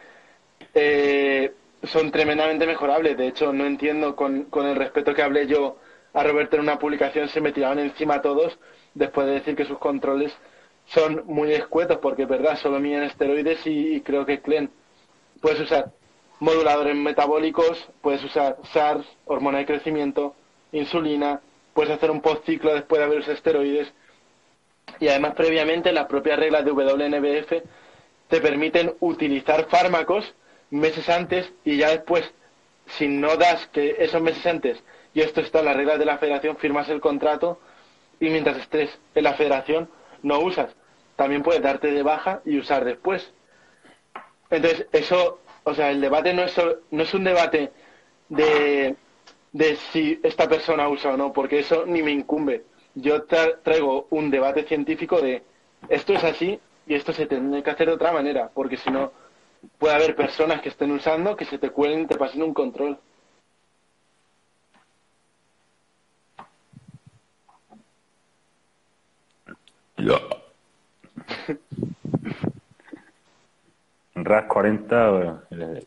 eh, 0.73 1.51
son 1.83 2.11
tremendamente 2.11 2.65
mejorables. 2.65 3.17
De 3.17 3.27
hecho, 3.27 3.51
no 3.51 3.65
entiendo 3.65 4.15
con, 4.15 4.45
con 4.45 4.65
el 4.65 4.75
respeto 4.75 5.13
que 5.13 5.21
hablé 5.21 5.47
yo 5.47 5.77
a 6.13 6.23
Roberto 6.23 6.55
en 6.55 6.61
una 6.61 6.79
publicación 6.79 7.27
se 7.27 7.41
me 7.41 7.51
tiraban 7.51 7.79
encima 7.79 8.21
todos 8.21 8.57
después 8.93 9.27
de 9.27 9.33
decir 9.33 9.55
que 9.55 9.65
sus 9.65 9.79
controles 9.79 10.31
son 10.85 11.23
muy 11.25 11.53
escuetos 11.53 11.97
porque 12.01 12.23
es 12.23 12.29
verdad, 12.29 12.57
solo 12.57 12.79
miden 12.79 13.03
esteroides 13.03 13.65
y, 13.65 14.01
creo 14.01 14.25
que 14.25 14.41
Clen 14.41 14.69
puedes 15.41 15.59
usar 15.61 15.91
moduladores 16.39 16.95
metabólicos, 16.95 17.89
puedes 18.01 18.23
usar 18.23 18.57
SARS, 18.73 19.05
hormona 19.25 19.59
de 19.59 19.65
crecimiento, 19.65 20.35
insulina, 20.71 21.41
puedes 21.73 21.91
hacer 21.91 22.11
un 22.11 22.21
postciclo 22.21 22.73
después 22.73 22.99
de 22.99 23.05
haber 23.05 23.19
usado 23.19 23.33
esteroides 23.33 23.91
y 24.99 25.07
además 25.07 25.33
previamente 25.35 25.91
las 25.91 26.05
propias 26.07 26.39
reglas 26.39 26.65
de 26.65 26.71
WNBF 26.71 27.63
te 28.27 28.41
permiten 28.41 28.95
utilizar 28.99 29.67
fármacos 29.69 30.33
meses 30.69 31.07
antes 31.09 31.51
y 31.63 31.77
ya 31.77 31.89
después, 31.89 32.33
si 32.87 33.07
no 33.07 33.37
das 33.37 33.67
que 33.67 33.95
esos 33.99 34.21
meses 34.21 34.45
antes 34.45 34.83
y 35.13 35.21
esto 35.21 35.41
está 35.41 35.59
en 35.59 35.65
las 35.65 35.75
reglas 35.75 35.99
de 35.99 36.05
la 36.05 36.17
federación, 36.17 36.57
firmas 36.57 36.89
el 36.89 37.01
contrato 37.01 37.59
y 38.19 38.29
mientras 38.29 38.57
estés 38.57 38.97
en 39.13 39.23
la 39.23 39.33
federación 39.33 39.89
no 40.21 40.39
usas. 40.39 40.75
También 41.15 41.43
puedes 41.43 41.61
darte 41.61 41.91
de 41.91 42.01
baja 42.01 42.41
y 42.45 42.57
usar 42.57 42.85
después. 42.85 43.31
Entonces, 44.49 44.87
eso, 44.91 45.41
o 45.63 45.73
sea, 45.73 45.91
el 45.91 46.01
debate 46.01 46.33
no 46.33 46.43
es, 46.43 46.55
no 46.89 47.03
es 47.03 47.13
un 47.13 47.23
debate 47.23 47.71
de, 48.29 48.95
de 49.51 49.75
si 49.75 50.19
esta 50.23 50.47
persona 50.47 50.87
usa 50.89 51.13
o 51.13 51.17
no, 51.17 51.33
porque 51.33 51.59
eso 51.59 51.85
ni 51.85 52.01
me 52.01 52.11
incumbe. 52.11 52.63
Yo 52.95 53.23
traigo 53.23 54.07
un 54.11 54.29
debate 54.29 54.63
científico 54.63 55.19
de 55.19 55.43
esto 55.89 56.13
es 56.13 56.23
así 56.23 56.59
y 56.85 56.93
esto 56.93 57.13
se 57.13 57.25
tiene 57.25 57.63
que 57.63 57.69
hacer 57.71 57.87
de 57.87 57.93
otra 57.93 58.11
manera, 58.11 58.49
porque 58.53 58.77
si 58.77 58.89
no, 58.91 59.11
puede 59.77 59.95
haber 59.95 60.15
personas 60.15 60.61
que 60.61 60.69
estén 60.69 60.91
usando 60.91 61.35
que 61.35 61.45
se 61.45 61.57
te 61.57 61.71
cuelen 61.71 62.01
y 62.01 62.07
te 62.07 62.17
pasen 62.17 62.43
un 62.43 62.53
control. 62.53 62.99
Ya. 69.97 70.19
RAS 74.15 74.45
40 74.45 75.11
o 75.11 75.41
LGD. 75.49 75.83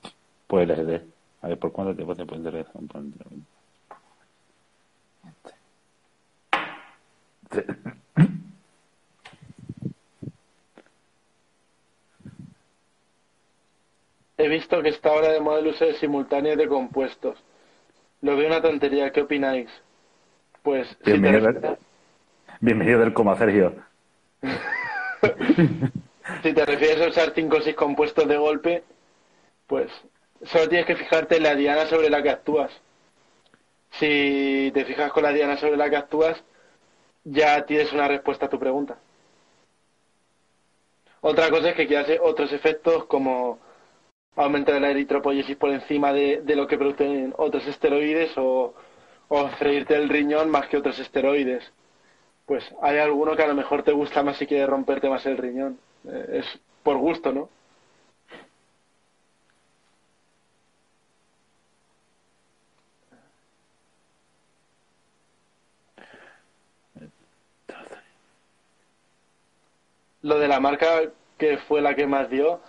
Pues 0.47 0.69
LGD. 0.69 1.03
A 1.43 1.49
ver, 1.49 1.59
¿por 1.59 1.73
cuánto 1.73 1.95
tiempo 1.95 2.15
se 2.15 2.25
puede 2.25 2.39
interesar 2.39 2.73
He 14.39 14.49
visto 14.49 14.83
que 14.83 14.91
está 14.91 15.11
ahora 15.11 15.33
de 15.33 15.41
moda 15.41 15.61
el 15.61 15.69
uso 15.69 15.85
de 15.85 15.95
simultáneos 15.95 16.59
de 16.59 16.69
compuestos. 16.69 17.43
Lo 18.21 18.37
veo 18.37 18.47
una 18.47 18.61
tontería. 18.61 19.11
¿Qué 19.11 19.23
opináis? 19.23 19.71
Pues, 20.63 20.97
Bienvenido, 21.05 21.53
si 21.53 21.61
te... 21.61 21.79
Bienvenido 22.61 23.01
del 23.01 23.13
coma, 23.13 23.37
Sergio. 23.37 23.75
si 26.43 26.53
te 26.53 26.67
refieres 26.67 27.01
a 27.01 27.09
usar 27.09 27.33
5 27.35 27.57
o 27.57 27.61
6 27.61 27.77
compuestos 27.77 28.29
de 28.29 28.37
golpe, 28.37 28.85
pues 29.67 29.91
solo 30.45 30.69
tienes 30.69 30.87
que 30.87 30.97
fijarte 30.97 31.37
en 31.37 31.45
la 31.45 31.55
diana 31.55 31.87
sobre 31.87 32.11
la 32.11 32.23
que 32.23 32.31
actúas. 32.31 32.71
Si 33.93 34.71
te 34.75 34.85
fijas 34.85 35.13
con 35.13 35.23
la 35.23 35.33
diana 35.33 35.57
sobre 35.57 35.77
la 35.77 35.89
que 35.89 35.97
actúas, 35.97 36.43
ya 37.27 37.65
tienes 37.67 37.93
una 37.93 38.09
respuesta 38.09 38.47
a 38.47 38.49
tu 38.49 38.59
pregunta. 38.59 38.99
Otra 41.21 41.51
cosa 41.51 41.71
es 41.71 41.75
que 41.75 41.87
quieras 41.87 42.09
otros 42.23 42.53
efectos 42.53 43.05
como 43.07 43.59
aumentar 44.37 44.81
la 44.81 44.91
eritropoyesis 44.91 45.57
por 45.57 45.71
encima 45.71 46.13
de, 46.13 46.43
lo 46.55 46.67
que 46.67 46.79
producen 46.79 47.35
otros 47.37 47.67
esteroides 47.67 48.37
o, 48.37 48.75
o 49.29 49.49
freírte 49.59 49.97
el 49.97 50.09
riñón 50.09 50.51
más 50.51 50.69
que 50.69 50.77
otros 50.77 50.99
esteroides. 50.99 51.73
Pues 52.45 52.65
hay 52.81 52.99
alguno 52.99 53.35
que 53.35 53.43
a 53.43 53.49
lo 53.49 53.55
mejor 53.55 53.83
te 53.83 53.93
gusta 53.93 54.23
más 54.23 54.37
si 54.37 54.47
quieres 54.47 54.69
romperte 54.69 55.09
más 55.09 55.27
el 55.27 55.37
riñón. 55.37 55.79
Eh, 56.09 56.41
es 56.45 56.61
por 56.85 56.97
gusto, 56.99 57.33
¿no? 57.33 57.49
Lo 70.27 70.41
de 70.41 70.49
la 70.49 70.59
marca 70.59 71.03
que 71.39 71.57
fue 71.57 71.81
la 71.81 71.95
que 71.95 72.09
más 72.09 72.29
dio, 72.29 72.61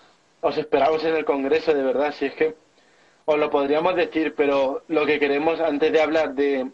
os 0.41 0.55
esperamos 0.59 1.03
en 1.03 1.15
el 1.15 1.25
Congreso, 1.25 1.73
de 1.73 1.81
verdad, 1.81 2.13
si 2.13 2.25
es 2.25 2.35
que 2.35 2.53
os 3.25 3.39
lo 3.39 3.49
podríamos 3.49 3.95
decir, 3.95 4.35
pero 4.37 4.83
lo 4.87 5.07
que 5.07 5.17
queremos 5.17 5.59
antes 5.59 5.91
de 5.91 5.99
hablar 5.99 6.35
de, 6.35 6.69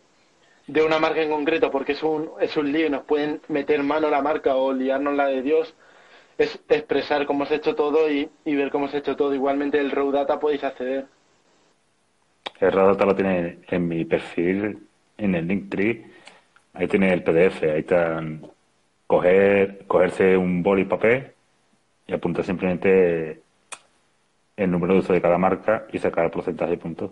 de 0.68 0.84
una 0.84 1.00
marca 1.00 1.22
en 1.22 1.30
concreto, 1.30 1.72
porque 1.72 1.94
es 1.94 2.04
un, 2.04 2.32
es 2.42 2.58
un 2.58 2.70
lío 2.74 2.88
y 2.88 2.90
nos 2.90 3.04
pueden 3.04 3.40
meter 3.48 3.82
mano 3.82 4.10
la 4.10 4.22
marca 4.22 4.58
o 4.58 4.74
liarnos 4.74 5.16
la 5.16 5.28
de 5.28 5.42
Dios, 5.42 5.74
es 6.38 6.60
expresar 6.68 7.26
cómo 7.26 7.46
se 7.46 7.54
ha 7.54 7.58
hecho 7.58 7.76
todo 7.76 8.12
y, 8.12 8.30
ver 8.44 8.70
cómo 8.70 8.90
se 8.90 8.98
ha 8.98 9.00
hecho 9.00 9.16
todo. 9.16 9.34
Igualmente 9.34 9.80
el 9.80 9.90
Raw 9.90 10.12
Data 10.12 10.38
podéis 10.38 10.66
acceder. 10.66 11.06
El 12.60 12.72
Raw 12.74 12.88
Data 12.88 13.06
lo 13.06 13.16
tiene 13.16 13.60
en 13.70 13.88
mi 13.88 14.04
perfil, 14.04 14.86
en 15.18 15.36
el 15.36 15.48
Linktree. 15.48 16.12
Ahí 16.74 16.88
tiene 16.88 17.14
el 17.14 17.24
PDF, 17.24 17.64
ahí 17.64 17.80
están 17.80 18.52
coger, 19.14 19.86
cogerse 19.86 20.36
un 20.36 20.64
boli 20.64 20.82
y 20.82 20.86
papel 20.86 21.34
y 22.08 22.14
apuntar 22.14 22.44
simplemente 22.44 23.44
el 24.58 24.72
número 24.72 24.94
de 24.94 25.00
uso 25.02 25.14
de 25.14 25.22
cada 25.22 25.38
marca 25.38 25.86
y 25.92 26.00
sacar 26.00 26.26
el 26.26 26.32
porcentaje 26.32 26.72
de 26.72 26.78
puntos. 26.78 27.12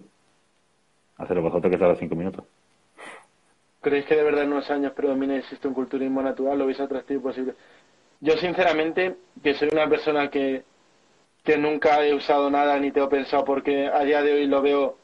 Hacerlo 1.17 1.43
vosotros 1.43 1.71
que 1.71 1.77
tarda 1.77 1.95
cinco 1.95 2.15
minutos. 2.15 2.43
¿Creéis 3.81 4.05
que 4.05 4.15
de 4.15 4.23
verdad 4.23 4.43
en 4.43 4.53
unos 4.53 4.69
años 4.71 4.93
predomina 4.93 5.35
el 5.35 5.43
sistema 5.43 5.75
culturismo 5.75 6.23
natural? 6.23 6.57
¿Lo 6.57 6.65
veis 6.65 6.79
atractivo 6.79 7.21
posible? 7.21 7.53
Yo 8.19 8.33
sinceramente, 8.37 9.17
que 9.43 9.53
soy 9.53 9.69
una 9.71 9.87
persona 9.87 10.31
que, 10.31 10.63
que 11.43 11.57
nunca 11.59 12.03
he 12.03 12.15
usado 12.15 12.49
nada 12.49 12.79
ni 12.79 12.91
tengo 12.91 13.09
pensado 13.09 13.45
porque 13.45 13.87
a 13.87 14.03
día 14.03 14.23
de 14.23 14.33
hoy 14.33 14.47
lo 14.47 14.63
veo 14.63 14.97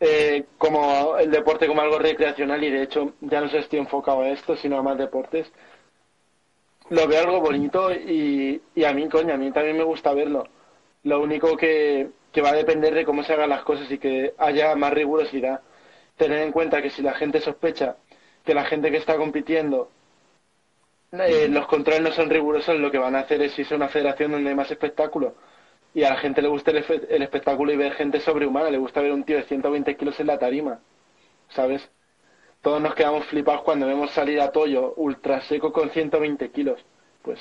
eh, 0.00 0.44
como 0.56 1.18
el 1.18 1.30
deporte 1.30 1.66
como 1.66 1.82
algo 1.82 1.98
recreacional 1.98 2.64
y 2.64 2.70
de 2.70 2.82
hecho 2.84 3.12
ya 3.20 3.42
no 3.42 3.50
si 3.50 3.58
estoy 3.58 3.80
enfocado 3.80 4.22
a 4.22 4.30
esto, 4.30 4.56
sino 4.56 4.78
a 4.78 4.82
más 4.82 4.96
deportes. 4.96 5.52
Lo 6.90 7.06
veo 7.06 7.20
algo 7.20 7.40
bonito 7.40 7.92
y, 7.92 8.60
y 8.74 8.84
a 8.84 8.92
mí, 8.92 9.08
coño, 9.08 9.34
a 9.34 9.36
mí 9.36 9.50
también 9.52 9.76
me 9.76 9.84
gusta 9.84 10.12
verlo. 10.12 10.44
Lo 11.04 11.20
único 11.20 11.56
que, 11.56 12.10
que 12.32 12.42
va 12.42 12.50
a 12.50 12.54
depender 12.54 12.94
de 12.94 13.04
cómo 13.04 13.22
se 13.22 13.32
hagan 13.32 13.50
las 13.50 13.62
cosas 13.62 13.90
y 13.90 13.98
que 13.98 14.34
haya 14.38 14.74
más 14.74 14.92
rigurosidad. 14.92 15.60
Tener 16.16 16.42
en 16.42 16.52
cuenta 16.52 16.82
que 16.82 16.90
si 16.90 17.02
la 17.02 17.14
gente 17.14 17.40
sospecha 17.40 17.96
que 18.44 18.54
la 18.54 18.64
gente 18.64 18.90
que 18.90 18.96
está 18.96 19.16
compitiendo 19.16 19.88
eh, 21.12 21.46
los 21.48 21.66
controles 21.66 22.02
no 22.02 22.12
son 22.12 22.30
rigurosos, 22.30 22.78
lo 22.78 22.90
que 22.90 22.98
van 22.98 23.14
a 23.14 23.20
hacer 23.20 23.42
es 23.42 23.58
irse 23.58 23.74
a 23.74 23.76
una 23.76 23.88
federación 23.88 24.32
donde 24.32 24.48
hay 24.48 24.56
más 24.56 24.70
espectáculo. 24.70 25.34
Y 25.94 26.04
a 26.04 26.10
la 26.10 26.16
gente 26.16 26.40
le 26.40 26.48
gusta 26.48 26.70
el, 26.70 26.78
espectáculo 27.22 27.70
y 27.70 27.76
ver 27.76 27.92
gente 27.92 28.18
sobrehumana, 28.20 28.70
le 28.70 28.78
gusta 28.78 29.02
ver 29.02 29.12
un 29.12 29.24
tío 29.24 29.36
de 29.36 29.42
120 29.44 29.94
kilos 29.96 30.18
en 30.20 30.28
la 30.28 30.38
tarima, 30.38 30.80
¿sabes? 31.50 31.90
Todos 32.62 32.80
nos 32.80 32.94
quedamos 32.94 33.26
flipados 33.26 33.62
cuando 33.62 33.86
vemos 33.86 34.12
salir 34.12 34.40
a 34.40 34.52
Toyo 34.52 34.94
ultra 34.96 35.40
seco 35.42 35.72
con 35.72 35.90
120 35.90 36.50
kilos. 36.52 36.80
Pues 37.20 37.40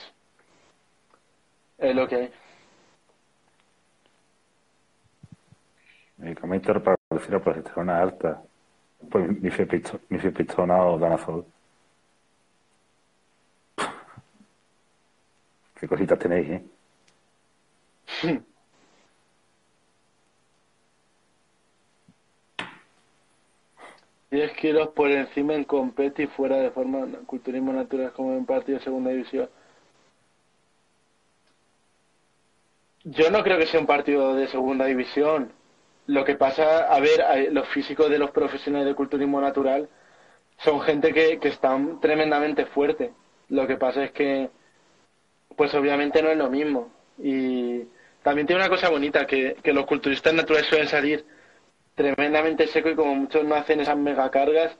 es 1.77 1.95
lo 1.95 2.07
que 2.07 2.15
hay. 2.15 2.33
Medicamento 6.17 6.83
para 6.83 6.97
reducir 7.09 7.33
la 7.33 7.39
progesterona 7.39 8.01
alta. 8.01 8.41
Pues 9.09 9.29
mi 9.39 9.49
fepistona 9.51 10.83
o 10.85 10.97
danazol. 10.97 11.45
Qué 15.79 15.87
cositas 15.87 16.19
tenéis, 16.19 16.49
¿eh? 18.23 18.41
10 24.31 24.53
kilos 24.53 24.89
por 24.89 25.11
encima 25.11 25.53
en 25.53 25.65
competi 25.65 26.27
fuera 26.27 26.57
de 26.57 26.71
forma 26.71 27.05
culturismo 27.25 27.73
natural 27.73 28.13
como 28.13 28.33
en 28.33 28.45
partido 28.45 28.77
de 28.77 28.83
segunda 28.83 29.11
división. 29.11 29.49
Yo 33.03 33.29
no 33.29 33.43
creo 33.43 33.57
que 33.57 33.65
sea 33.65 33.79
un 33.79 33.87
partido 33.87 34.35
de 34.35 34.47
segunda 34.47 34.85
división. 34.85 35.51
Lo 36.07 36.23
que 36.23 36.35
pasa, 36.35 36.93
a 36.93 36.99
ver, 36.99 37.51
los 37.51 37.67
físicos 37.69 38.09
de 38.09 38.19
los 38.19 38.31
profesionales 38.31 38.87
de 38.87 38.95
culturismo 38.95 39.41
natural 39.41 39.89
son 40.57 40.81
gente 40.81 41.13
que, 41.13 41.39
que 41.39 41.49
están 41.49 41.99
tremendamente 41.99 42.65
fuerte. 42.67 43.13
Lo 43.49 43.67
que 43.67 43.77
pasa 43.77 44.05
es 44.05 44.11
que 44.11 44.49
pues 45.55 45.73
obviamente 45.75 46.21
no 46.21 46.29
es 46.29 46.37
lo 46.37 46.49
mismo. 46.49 46.91
Y 47.17 47.83
también 48.23 48.47
tiene 48.47 48.61
una 48.61 48.69
cosa 48.69 48.89
bonita, 48.89 49.25
que, 49.25 49.55
los 49.63 49.85
culturistas 49.85 50.33
naturales 50.33 50.67
suelen 50.67 50.87
salir 50.87 51.25
tremendamente 51.95 52.67
seco 52.67 52.89
y 52.89 52.95
como 52.95 53.15
muchos 53.15 53.43
no 53.43 53.55
hacen 53.55 53.79
esas 53.79 53.97
megacargas, 53.97 54.77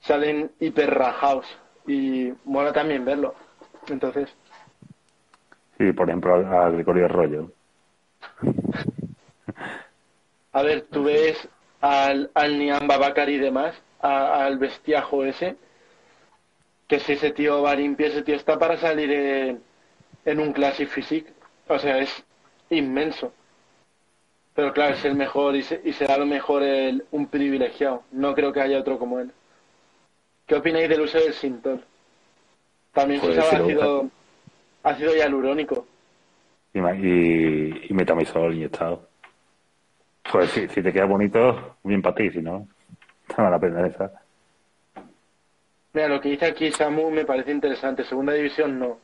salen 0.00 0.50
hiper 0.60 0.94
rajados. 0.94 1.46
Y 1.86 2.32
mola 2.44 2.72
también 2.72 3.04
verlo. 3.04 3.34
Entonces. 3.88 4.34
Sí, 5.78 5.92
por 5.92 6.08
ejemplo, 6.08 6.34
a 6.34 6.70
Gregorio 6.70 7.08
Rollo. 7.08 7.52
a 10.52 10.62
ver, 10.62 10.82
tú 10.90 11.04
ves 11.04 11.48
al, 11.80 12.30
al 12.34 12.58
Nian 12.58 12.88
Babacar 12.88 13.28
y 13.28 13.38
demás, 13.38 13.80
al 14.00 14.58
bestiajo 14.58 15.24
ese, 15.24 15.56
que 16.88 16.98
si 17.00 17.12
ese 17.12 17.30
tío 17.30 17.62
va 17.62 17.74
limpio, 17.74 18.06
ese 18.06 18.22
tío 18.22 18.34
está 18.34 18.58
para 18.58 18.78
salir 18.78 19.12
en 19.12 19.62
en 20.26 20.40
un 20.40 20.52
Classic 20.52 20.88
Physique. 20.88 21.32
O 21.68 21.78
sea, 21.78 21.98
es 21.98 22.24
inmenso. 22.68 23.32
Pero 24.56 24.72
claro, 24.72 24.94
es 24.94 25.04
el 25.04 25.14
mejor 25.14 25.54
y, 25.54 25.62
será 25.62 26.16
lo 26.16 26.24
mejor 26.24 26.62
el, 26.62 27.04
un 27.10 27.26
privilegiado. 27.26 28.02
No 28.10 28.34
creo 28.34 28.54
que 28.54 28.62
haya 28.62 28.80
otro 28.80 28.98
como 28.98 29.20
él. 29.20 29.30
¿Qué 30.46 30.54
opináis 30.54 30.88
del 30.88 31.02
uso 31.02 31.18
del 31.18 31.34
Sintol? 31.34 31.84
También 32.94 33.20
se 33.20 33.28
usaba 33.28 33.58
ácido, 33.58 34.08
ácido 34.82 35.14
hialurónico. 35.14 35.86
Y, 36.72 36.78
y, 36.78 37.86
y 37.90 37.92
metamisol 37.92 38.54
inyectado. 38.54 39.06
Pues 40.32 40.48
si, 40.50 40.66
si 40.68 40.82
te 40.82 40.90
queda 40.90 41.04
bonito, 41.04 41.76
bien 41.84 42.00
para 42.00 42.14
ti, 42.14 42.30
si 42.30 42.40
no, 42.40 42.66
no 43.36 43.50
la 43.50 43.58
pena 43.58 43.86
esa. 43.86 44.10
Mira, 45.92 46.08
lo 46.08 46.18
que 46.18 46.30
dice 46.30 46.46
aquí 46.46 46.72
Samu 46.72 47.10
me 47.10 47.26
parece 47.26 47.52
interesante. 47.52 48.04
Segunda 48.04 48.32
división 48.32 48.78
no. 48.78 49.00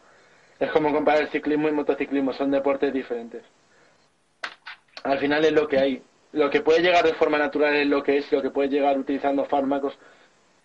Es 0.59 0.71
como 0.71 0.93
comparar 0.93 1.23
el 1.23 1.29
ciclismo 1.29 1.69
y 1.69 1.73
motociclismo, 1.73 2.33
son 2.33 2.51
deportes 2.51 2.91
diferentes. 2.93 3.43
Al 5.05 5.19
final 5.19 5.45
es 5.45 5.53
lo 5.53 5.69
que 5.69 5.79
hay. 5.79 6.03
Lo 6.33 6.49
que 6.51 6.61
puede 6.61 6.81
llegar 6.81 7.05
de 7.05 7.15
forma 7.15 7.39
natural 7.39 7.75
es 7.77 7.87
lo 7.87 8.03
que 8.03 8.19
es, 8.19 8.33
lo 8.33 8.41
que 8.41 8.51
puede 8.51 8.69
llegar 8.69 8.99
utilizando 8.99 9.45
fármacos 9.45 9.99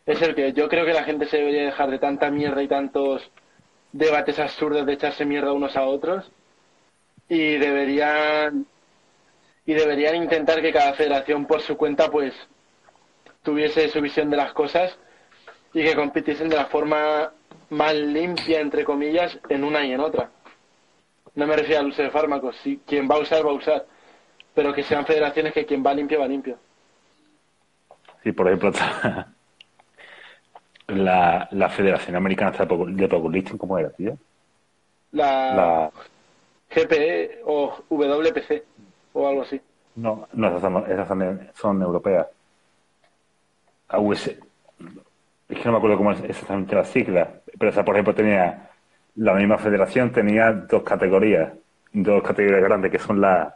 es 0.08 0.22
el 0.22 0.34
que 0.34 0.54
yo 0.54 0.70
creo 0.70 0.86
que 0.86 0.94
la 0.94 1.04
gente 1.04 1.28
se 1.28 1.38
debería 1.38 1.66
dejar 1.66 1.92
de 1.92 2.00
tanta 2.00 2.32
mierda 2.32 2.64
y 2.64 2.68
tantos 2.68 3.30
debates 3.92 4.40
absurdos 4.40 4.86
de 4.86 4.94
echarse 4.94 5.26
mierda 5.26 5.52
unos 5.52 5.76
a 5.76 5.84
otros 5.84 6.32
y 7.28 7.58
deberían 7.58 8.66
y 9.66 9.74
deberían 9.74 10.16
intentar 10.16 10.62
que 10.62 10.72
cada 10.72 10.94
federación 10.94 11.46
por 11.46 11.62
su 11.62 11.76
cuenta 11.76 12.10
pues 12.10 12.34
tuviese 13.44 13.90
su 13.90 14.00
visión 14.00 14.30
de 14.30 14.38
las 14.38 14.54
cosas 14.54 14.98
y 15.74 15.84
que 15.84 15.94
compitiesen 15.94 16.48
de 16.48 16.56
la 16.56 16.68
forma 16.68 17.34
más 17.70 17.94
limpia, 17.94 18.62
entre 18.62 18.86
comillas, 18.86 19.38
en 19.50 19.66
una 19.66 19.86
y 19.86 19.92
en 19.92 20.00
otra. 20.00 20.32
No 21.36 21.46
me 21.46 21.58
refiero 21.58 21.82
al 21.82 21.88
uso 21.88 22.02
de 22.02 22.10
fármacos. 22.10 22.56
Si 22.64 22.78
quien 22.88 23.10
va 23.10 23.16
a 23.16 23.20
usar, 23.20 23.46
va 23.46 23.52
a 23.52 23.56
usar. 23.56 23.86
Pero 24.58 24.74
que 24.74 24.82
sean 24.82 25.05
federaciones 25.05 25.53
que 25.53 25.68
quien 25.68 25.84
va 25.86 25.93
limpio, 25.93 26.20
va 26.20 26.28
limpio. 26.28 26.58
Sí, 28.24 28.32
por 28.32 28.47
ejemplo, 28.47 28.72
la, 30.88 31.47
la 31.51 31.70
Federación 31.70 32.16
Americana 32.16 32.49
de 32.49 33.08
Powerlifting, 33.08 33.60
¿cómo 33.60 33.78
era, 33.78 33.91
tío? 33.91 34.18
La, 35.12 35.91
GPE 36.72 37.41
o 37.45 37.84
WPC 37.88 38.64
o 39.14 39.28
algo 39.28 39.43
así. 39.43 39.62
No, 39.95 40.28
no 40.34 40.47
esas 40.47 40.62
son, 40.62 40.91
esas 40.91 41.53
son, 41.53 41.82
europeas. 41.84 42.26
US, 43.95 44.28
es 44.28 44.39
que 45.49 45.66
no 45.66 45.74
me 45.74 45.78
acuerdo 45.78 45.97
cómo 45.97 46.14
es 46.14 46.24
exactamente 46.24 46.76
la 46.76 46.84
sigla, 46.84 47.30
pero 47.60 47.70
esa, 47.70 47.86
por 47.86 47.93
ejemplo, 47.93 48.16
tenía 48.16 48.72
la 49.18 49.36
misma 49.36 49.60
federación, 49.60 50.12
tenía 50.12 50.51
dos 50.51 50.82
categorías, 50.82 51.53
dos 51.93 52.24
categorías 52.24 52.64
grandes, 52.64 52.91
que 52.91 52.97
son 52.97 53.22
la, 53.22 53.53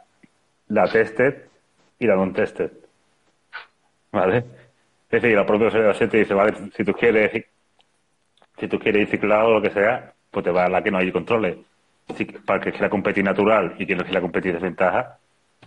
la 0.72 0.88
tested 0.88 1.34
y 1.98 2.06
la 2.06 2.16
non-tested. 2.16 2.70
¿Vale? 4.10 4.38
Es 5.10 5.22
decir, 5.22 5.36
la 5.36 5.44
propia 5.44 5.70
federación 5.70 6.08
te 6.08 6.18
dice, 6.18 6.34
vale, 6.34 6.54
si 6.74 6.84
tú 6.84 6.92
quieres, 6.94 7.44
si 8.58 8.68
tú 8.68 8.78
quieres 8.78 9.02
ir 9.02 9.08
ciclado 9.10 9.48
o 9.48 9.52
lo 9.52 9.62
que 9.62 9.70
sea, 9.70 10.14
pues 10.30 10.44
te 10.44 10.50
va 10.50 10.64
a 10.64 10.68
la 10.70 10.82
que 10.82 10.90
no 10.90 10.98
hay 10.98 11.12
controles. 11.12 11.58
Si, 12.16 12.24
para 12.24 12.60
que 12.60 12.72
quiera 12.72 12.88
competir 12.88 13.22
natural 13.22 13.74
y 13.78 13.86
que 13.86 13.94
no 13.94 14.04
quiera 14.04 14.22
competir 14.22 14.54
desventaja, 14.54 15.18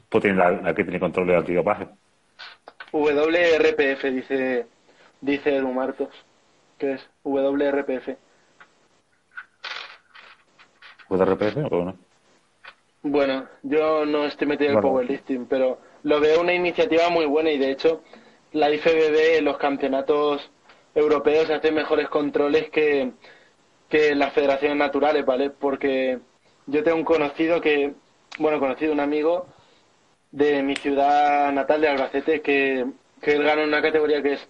pues 0.09 0.23
tiene 0.23 0.37
la, 0.37 0.51
la 0.51 0.73
que 0.73 0.83
tiene 0.83 0.99
control 0.99 1.27
del 1.27 1.37
antidopaje. 1.37 1.87
WRPF, 2.91 4.03
dice, 4.05 4.65
dice 5.21 5.55
Edu 5.55 5.71
Martos. 5.71 6.09
¿Qué 6.79 6.93
es? 6.93 7.09
WRPF. 7.23 8.17
¿WRPF 11.09 11.57
o 11.71 11.85
no? 11.85 12.04
Bueno, 13.07 13.47
yo 13.61 14.03
no 14.03 14.25
estoy 14.25 14.47
metido 14.47 14.71
en 14.71 14.77
el 14.77 14.81
Bueno. 14.81 14.95
powerlifting, 14.95 15.45
pero 15.45 15.77
lo 16.01 16.19
veo 16.19 16.41
una 16.41 16.53
iniciativa 16.55 17.07
muy 17.09 17.25
buena 17.27 17.51
y 17.51 17.59
de 17.59 17.69
hecho 17.69 18.01
la 18.51 18.71
IFBB 18.71 19.37
en 19.37 19.45
los 19.45 19.59
campeonatos 19.59 20.49
europeos 20.95 21.51
hace 21.51 21.71
mejores 21.71 22.09
controles 22.09 22.71
que, 22.71 23.11
que 23.89 24.15
las 24.15 24.33
federaciones 24.33 24.77
naturales, 24.77 25.23
¿vale? 25.23 25.51
Porque 25.51 26.17
yo 26.65 26.83
tengo 26.83 26.97
un 26.97 27.03
conocido 27.03 27.61
que, 27.61 27.93
bueno, 28.39 28.59
conocido, 28.59 28.91
un 28.91 28.99
amigo 28.99 29.45
de 30.31 30.63
mi 30.63 30.75
ciudad 30.75 31.51
natal 31.51 31.81
de 31.81 31.89
Albacete 31.89 32.41
que, 32.41 32.87
que 33.21 33.33
él 33.33 33.43
gana 33.43 33.65
una 33.65 33.83
categoría 33.83 34.23
que 34.23 34.33
es 34.33 34.49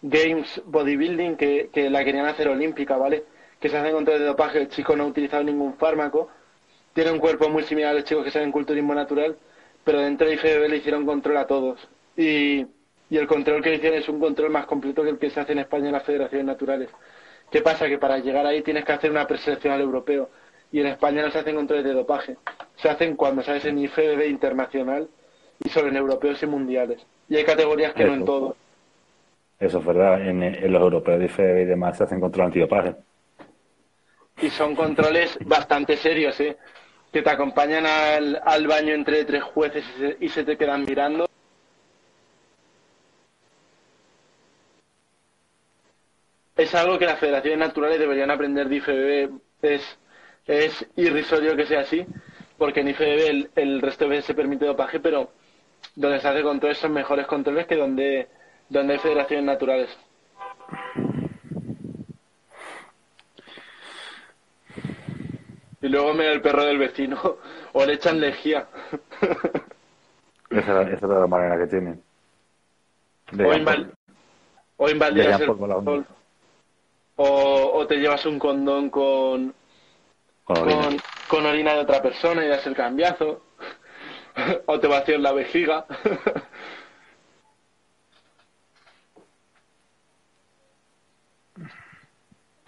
Games 0.00 0.62
Bodybuilding, 0.64 1.36
que, 1.36 1.68
que 1.70 1.90
la 1.90 2.02
querían 2.02 2.24
hacer 2.24 2.48
olímpica, 2.48 2.96
¿vale? 2.96 3.24
Que 3.60 3.68
se 3.68 3.76
hacen 3.76 3.92
controles 3.92 4.22
de 4.22 4.26
dopaje, 4.28 4.56
el 4.56 4.68
chico 4.70 4.96
no 4.96 5.04
ha 5.04 5.08
utilizado 5.08 5.44
ningún 5.44 5.74
fármaco, 5.74 6.28
tiene 7.00 7.12
un 7.12 7.18
cuerpo 7.18 7.48
muy 7.48 7.62
similar 7.62 7.92
a 7.92 7.94
los 7.94 8.04
chicos 8.04 8.22
que 8.22 8.30
saben 8.30 8.52
culturismo 8.52 8.94
natural, 8.94 9.34
pero 9.84 10.00
dentro 10.00 10.26
de 10.26 10.34
IFBB 10.34 10.68
le 10.68 10.76
hicieron 10.76 11.06
control 11.06 11.38
a 11.38 11.46
todos. 11.46 11.80
Y, 12.14 12.66
y 13.08 13.16
el 13.16 13.26
control 13.26 13.62
que 13.62 13.70
le 13.70 13.76
hicieron 13.76 13.98
es 13.98 14.08
un 14.10 14.20
control 14.20 14.50
más 14.50 14.66
completo 14.66 15.02
que 15.02 15.08
el 15.08 15.18
que 15.18 15.30
se 15.30 15.40
hace 15.40 15.52
en 15.52 15.60
España 15.60 15.86
en 15.86 15.92
las 15.92 16.02
federaciones 16.02 16.44
naturales. 16.44 16.90
¿Qué 17.50 17.62
pasa? 17.62 17.88
Que 17.88 17.96
para 17.96 18.18
llegar 18.18 18.44
ahí 18.44 18.60
tienes 18.60 18.84
que 18.84 18.92
hacer 18.92 19.10
una 19.10 19.26
preselección 19.26 19.72
al 19.72 19.80
europeo. 19.80 20.28
Y 20.72 20.80
en 20.80 20.88
España 20.88 21.22
no 21.22 21.30
se 21.30 21.38
hacen 21.38 21.56
controles 21.56 21.86
de 21.86 21.94
dopaje. 21.94 22.36
Se 22.76 22.90
hacen 22.90 23.16
cuando 23.16 23.42
sabes 23.42 23.64
en 23.64 23.78
IFBB 23.78 24.28
internacional 24.28 25.08
y 25.64 25.70
solo 25.70 25.88
en 25.88 25.96
europeos 25.96 26.42
y 26.42 26.46
mundiales. 26.46 27.00
Y 27.30 27.36
hay 27.36 27.44
categorías 27.44 27.94
que 27.94 28.04
no 28.04 28.12
en 28.12 28.26
todo. 28.26 28.56
Eso 29.58 29.78
es 29.78 29.84
verdad. 29.86 30.20
En, 30.20 30.42
en 30.42 30.70
los 30.70 30.82
europeos 30.82 31.18
de 31.18 31.24
IFBB 31.24 31.62
y 31.62 31.64
demás 31.64 31.96
se 31.96 32.04
hacen 32.04 32.20
control 32.20 32.48
antidopaje. 32.48 32.94
Y 34.42 34.50
son 34.50 34.74
controles 34.76 35.38
bastante 35.46 35.96
serios, 35.96 36.38
¿eh? 36.40 36.58
Que 37.12 37.22
te 37.22 37.30
acompañan 37.30 37.86
al, 37.86 38.40
al 38.44 38.66
baño 38.66 38.94
entre 38.94 39.24
tres 39.24 39.42
jueces 39.42 39.84
y 39.96 39.98
se, 39.98 40.16
y 40.20 40.28
se 40.28 40.44
te 40.44 40.56
quedan 40.56 40.84
mirando. 40.84 41.26
Es 46.60 46.74
algo 46.74 46.98
que 46.98 47.06
las 47.06 47.18
federaciones 47.18 47.58
naturales 47.58 47.98
deberían 47.98 48.30
aprender 48.30 48.68
de 48.68 48.76
IFBB. 48.76 49.40
Es, 49.62 49.98
es 50.46 50.86
irrisorio 50.96 51.56
que 51.56 51.64
sea 51.64 51.80
así, 51.80 52.04
porque 52.58 52.80
en 52.80 52.88
IFBB 52.88 53.48
el, 53.54 53.80
resto 53.80 54.04
de 54.04 54.10
veces 54.10 54.26
se 54.26 54.34
permite 54.34 54.66
dopaje, 54.66 55.00
pero 55.00 55.30
donde 55.94 56.20
se 56.20 56.28
hace 56.28 56.42
controles 56.42 56.76
son 56.76 56.92
mejores 56.92 57.26
controles 57.26 57.66
que 57.66 57.76
donde, 57.76 58.28
donde 58.68 58.92
hay 58.92 58.98
federaciones 58.98 59.46
naturales. 59.46 59.88
Luego 65.90 66.14
me 66.14 66.24
da 66.24 66.32
el 66.32 66.40
perro 66.40 66.64
del 66.64 66.78
vecino 66.78 67.18
o 67.72 67.84
le 67.84 67.94
echan 67.94 68.20
lejía. 68.20 68.66
Esa, 70.50 70.82
esa 70.82 70.94
es 70.94 71.02
la 71.02 71.26
manera 71.28 71.56
que 71.56 71.68
tienen. 71.68 72.02
De 73.30 73.44
o, 73.44 73.52
inval- 73.54 73.92
o 74.78 74.90
invalidas 74.90 75.40
el 75.40 75.46
sol. 75.46 76.06
O, 77.14 77.70
o 77.74 77.86
te 77.86 77.96
llevas 77.98 78.26
un 78.26 78.38
condón 78.40 78.90
con, 78.90 79.54
con 80.42 80.58
orina. 80.58 80.82
con, 80.82 80.96
con 81.28 81.46
orina 81.46 81.74
de 81.74 81.80
otra 81.80 82.02
persona 82.02 82.44
y 82.44 82.48
das 82.48 82.66
el 82.66 82.74
cambiazo. 82.74 83.42
o 84.66 84.80
te 84.80 84.88
vacías 84.88 85.20
la 85.20 85.32
vejiga. 85.32 85.86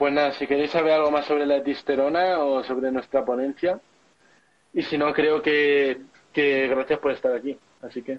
Pues 0.02 0.14
nada, 0.14 0.32
si 0.32 0.48
queréis 0.48 0.72
saber 0.72 0.94
algo 0.94 1.12
más 1.12 1.26
sobre 1.26 1.46
la 1.46 1.62
testosterona 1.62 2.40
o 2.40 2.64
sobre 2.64 2.90
nuestra 2.90 3.24
ponencia. 3.24 3.78
Y 4.74 4.82
si 4.82 4.98
no, 4.98 5.12
creo 5.12 5.40
que, 5.40 6.00
que 6.32 6.66
gracias 6.66 6.98
por 6.98 7.12
estar 7.12 7.32
aquí. 7.32 7.56
Así 7.80 8.02
que. 8.02 8.18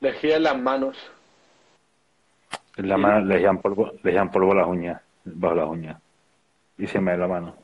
Lejía 0.00 0.38
en 0.38 0.42
las 0.42 0.58
manos. 0.60 0.96
En 2.76 2.88
la 2.88 2.96
mano 2.96 3.60
polvo, 3.60 3.92
le 4.02 4.10
echan 4.10 4.28
polvo 4.28 4.52
las 4.52 4.66
uñas, 4.66 5.00
bajo 5.24 5.54
las 5.54 5.68
uñas. 5.68 6.02
Y 6.76 6.88
se 6.88 7.00
me 7.00 7.12
da 7.12 7.18
la 7.18 7.28
mano. 7.28 7.54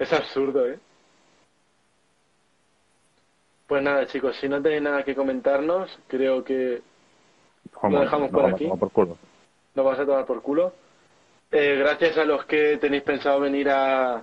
Es 0.00 0.12
absurdo, 0.12 0.68
¿eh? 0.68 0.80
Pues 3.72 3.82
nada, 3.82 4.06
chicos, 4.06 4.36
si 4.36 4.50
no 4.50 4.60
tenéis 4.60 4.82
nada 4.82 5.02
que 5.02 5.14
comentarnos, 5.14 5.98
creo 6.06 6.44
que 6.44 6.82
Vamos, 7.82 8.00
dejamos 8.02 8.30
nos 8.30 8.30
por 8.30 8.42
vamos 8.42 8.54
aquí. 8.54 8.68
por 8.68 8.90
culo. 8.92 9.16
nos 9.74 9.86
vas 9.86 9.98
a 9.98 10.04
tomar 10.04 10.26
por 10.26 10.42
culo. 10.42 10.74
Eh, 11.50 11.76
gracias 11.78 12.18
a 12.18 12.26
los 12.26 12.44
que 12.44 12.76
tenéis 12.76 13.02
pensado 13.02 13.40
venir 13.40 13.70
a, 13.70 14.20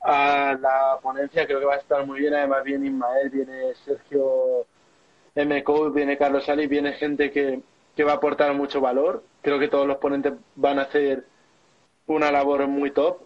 a 0.00 0.56
la 0.58 0.98
ponencia, 1.02 1.44
creo 1.46 1.60
que 1.60 1.66
va 1.66 1.74
a 1.74 1.76
estar 1.76 2.06
muy 2.06 2.20
bien. 2.20 2.32
Además, 2.32 2.64
viene 2.64 2.86
Ismael, 2.86 3.28
viene 3.28 3.74
Sergio 3.84 4.64
MCO, 5.34 5.90
viene 5.90 6.16
Carlos 6.16 6.48
Ali, 6.48 6.66
viene 6.66 6.94
gente 6.94 7.30
que, 7.30 7.60
que 7.94 8.02
va 8.02 8.12
a 8.12 8.16
aportar 8.16 8.54
mucho 8.54 8.80
valor. 8.80 9.22
Creo 9.42 9.58
que 9.58 9.68
todos 9.68 9.86
los 9.86 9.98
ponentes 9.98 10.32
van 10.54 10.78
a 10.78 10.84
hacer 10.84 11.26
una 12.06 12.32
labor 12.32 12.66
muy 12.66 12.92
top. 12.92 13.18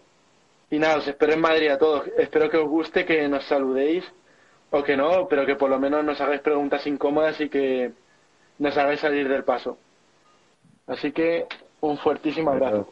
Y 0.69 0.79
nada, 0.79 0.97
os 0.97 1.07
espero 1.07 1.31
en 1.31 1.39
Madrid 1.39 1.69
a 1.69 1.77
todos. 1.77 2.05
Espero 2.17 2.49
que 2.49 2.57
os 2.57 2.67
guste, 2.67 3.05
que 3.05 3.25
nos 3.29 3.45
saludéis 3.45 4.03
o 4.71 4.83
que 4.83 4.95
no, 4.95 5.27
pero 5.27 5.45
que 5.45 5.55
por 5.55 5.69
lo 5.69 5.79
menos 5.79 6.03
nos 6.03 6.21
hagáis 6.21 6.41
preguntas 6.41 6.85
incómodas 6.85 7.39
y 7.41 7.49
que 7.49 7.91
nos 8.59 8.77
hagáis 8.77 8.99
salir 8.99 9.27
del 9.27 9.43
paso. 9.43 9.77
Así 10.87 11.11
que 11.11 11.45
un 11.81 11.97
fuertísimo 11.97 12.51
abrazo. 12.51 12.87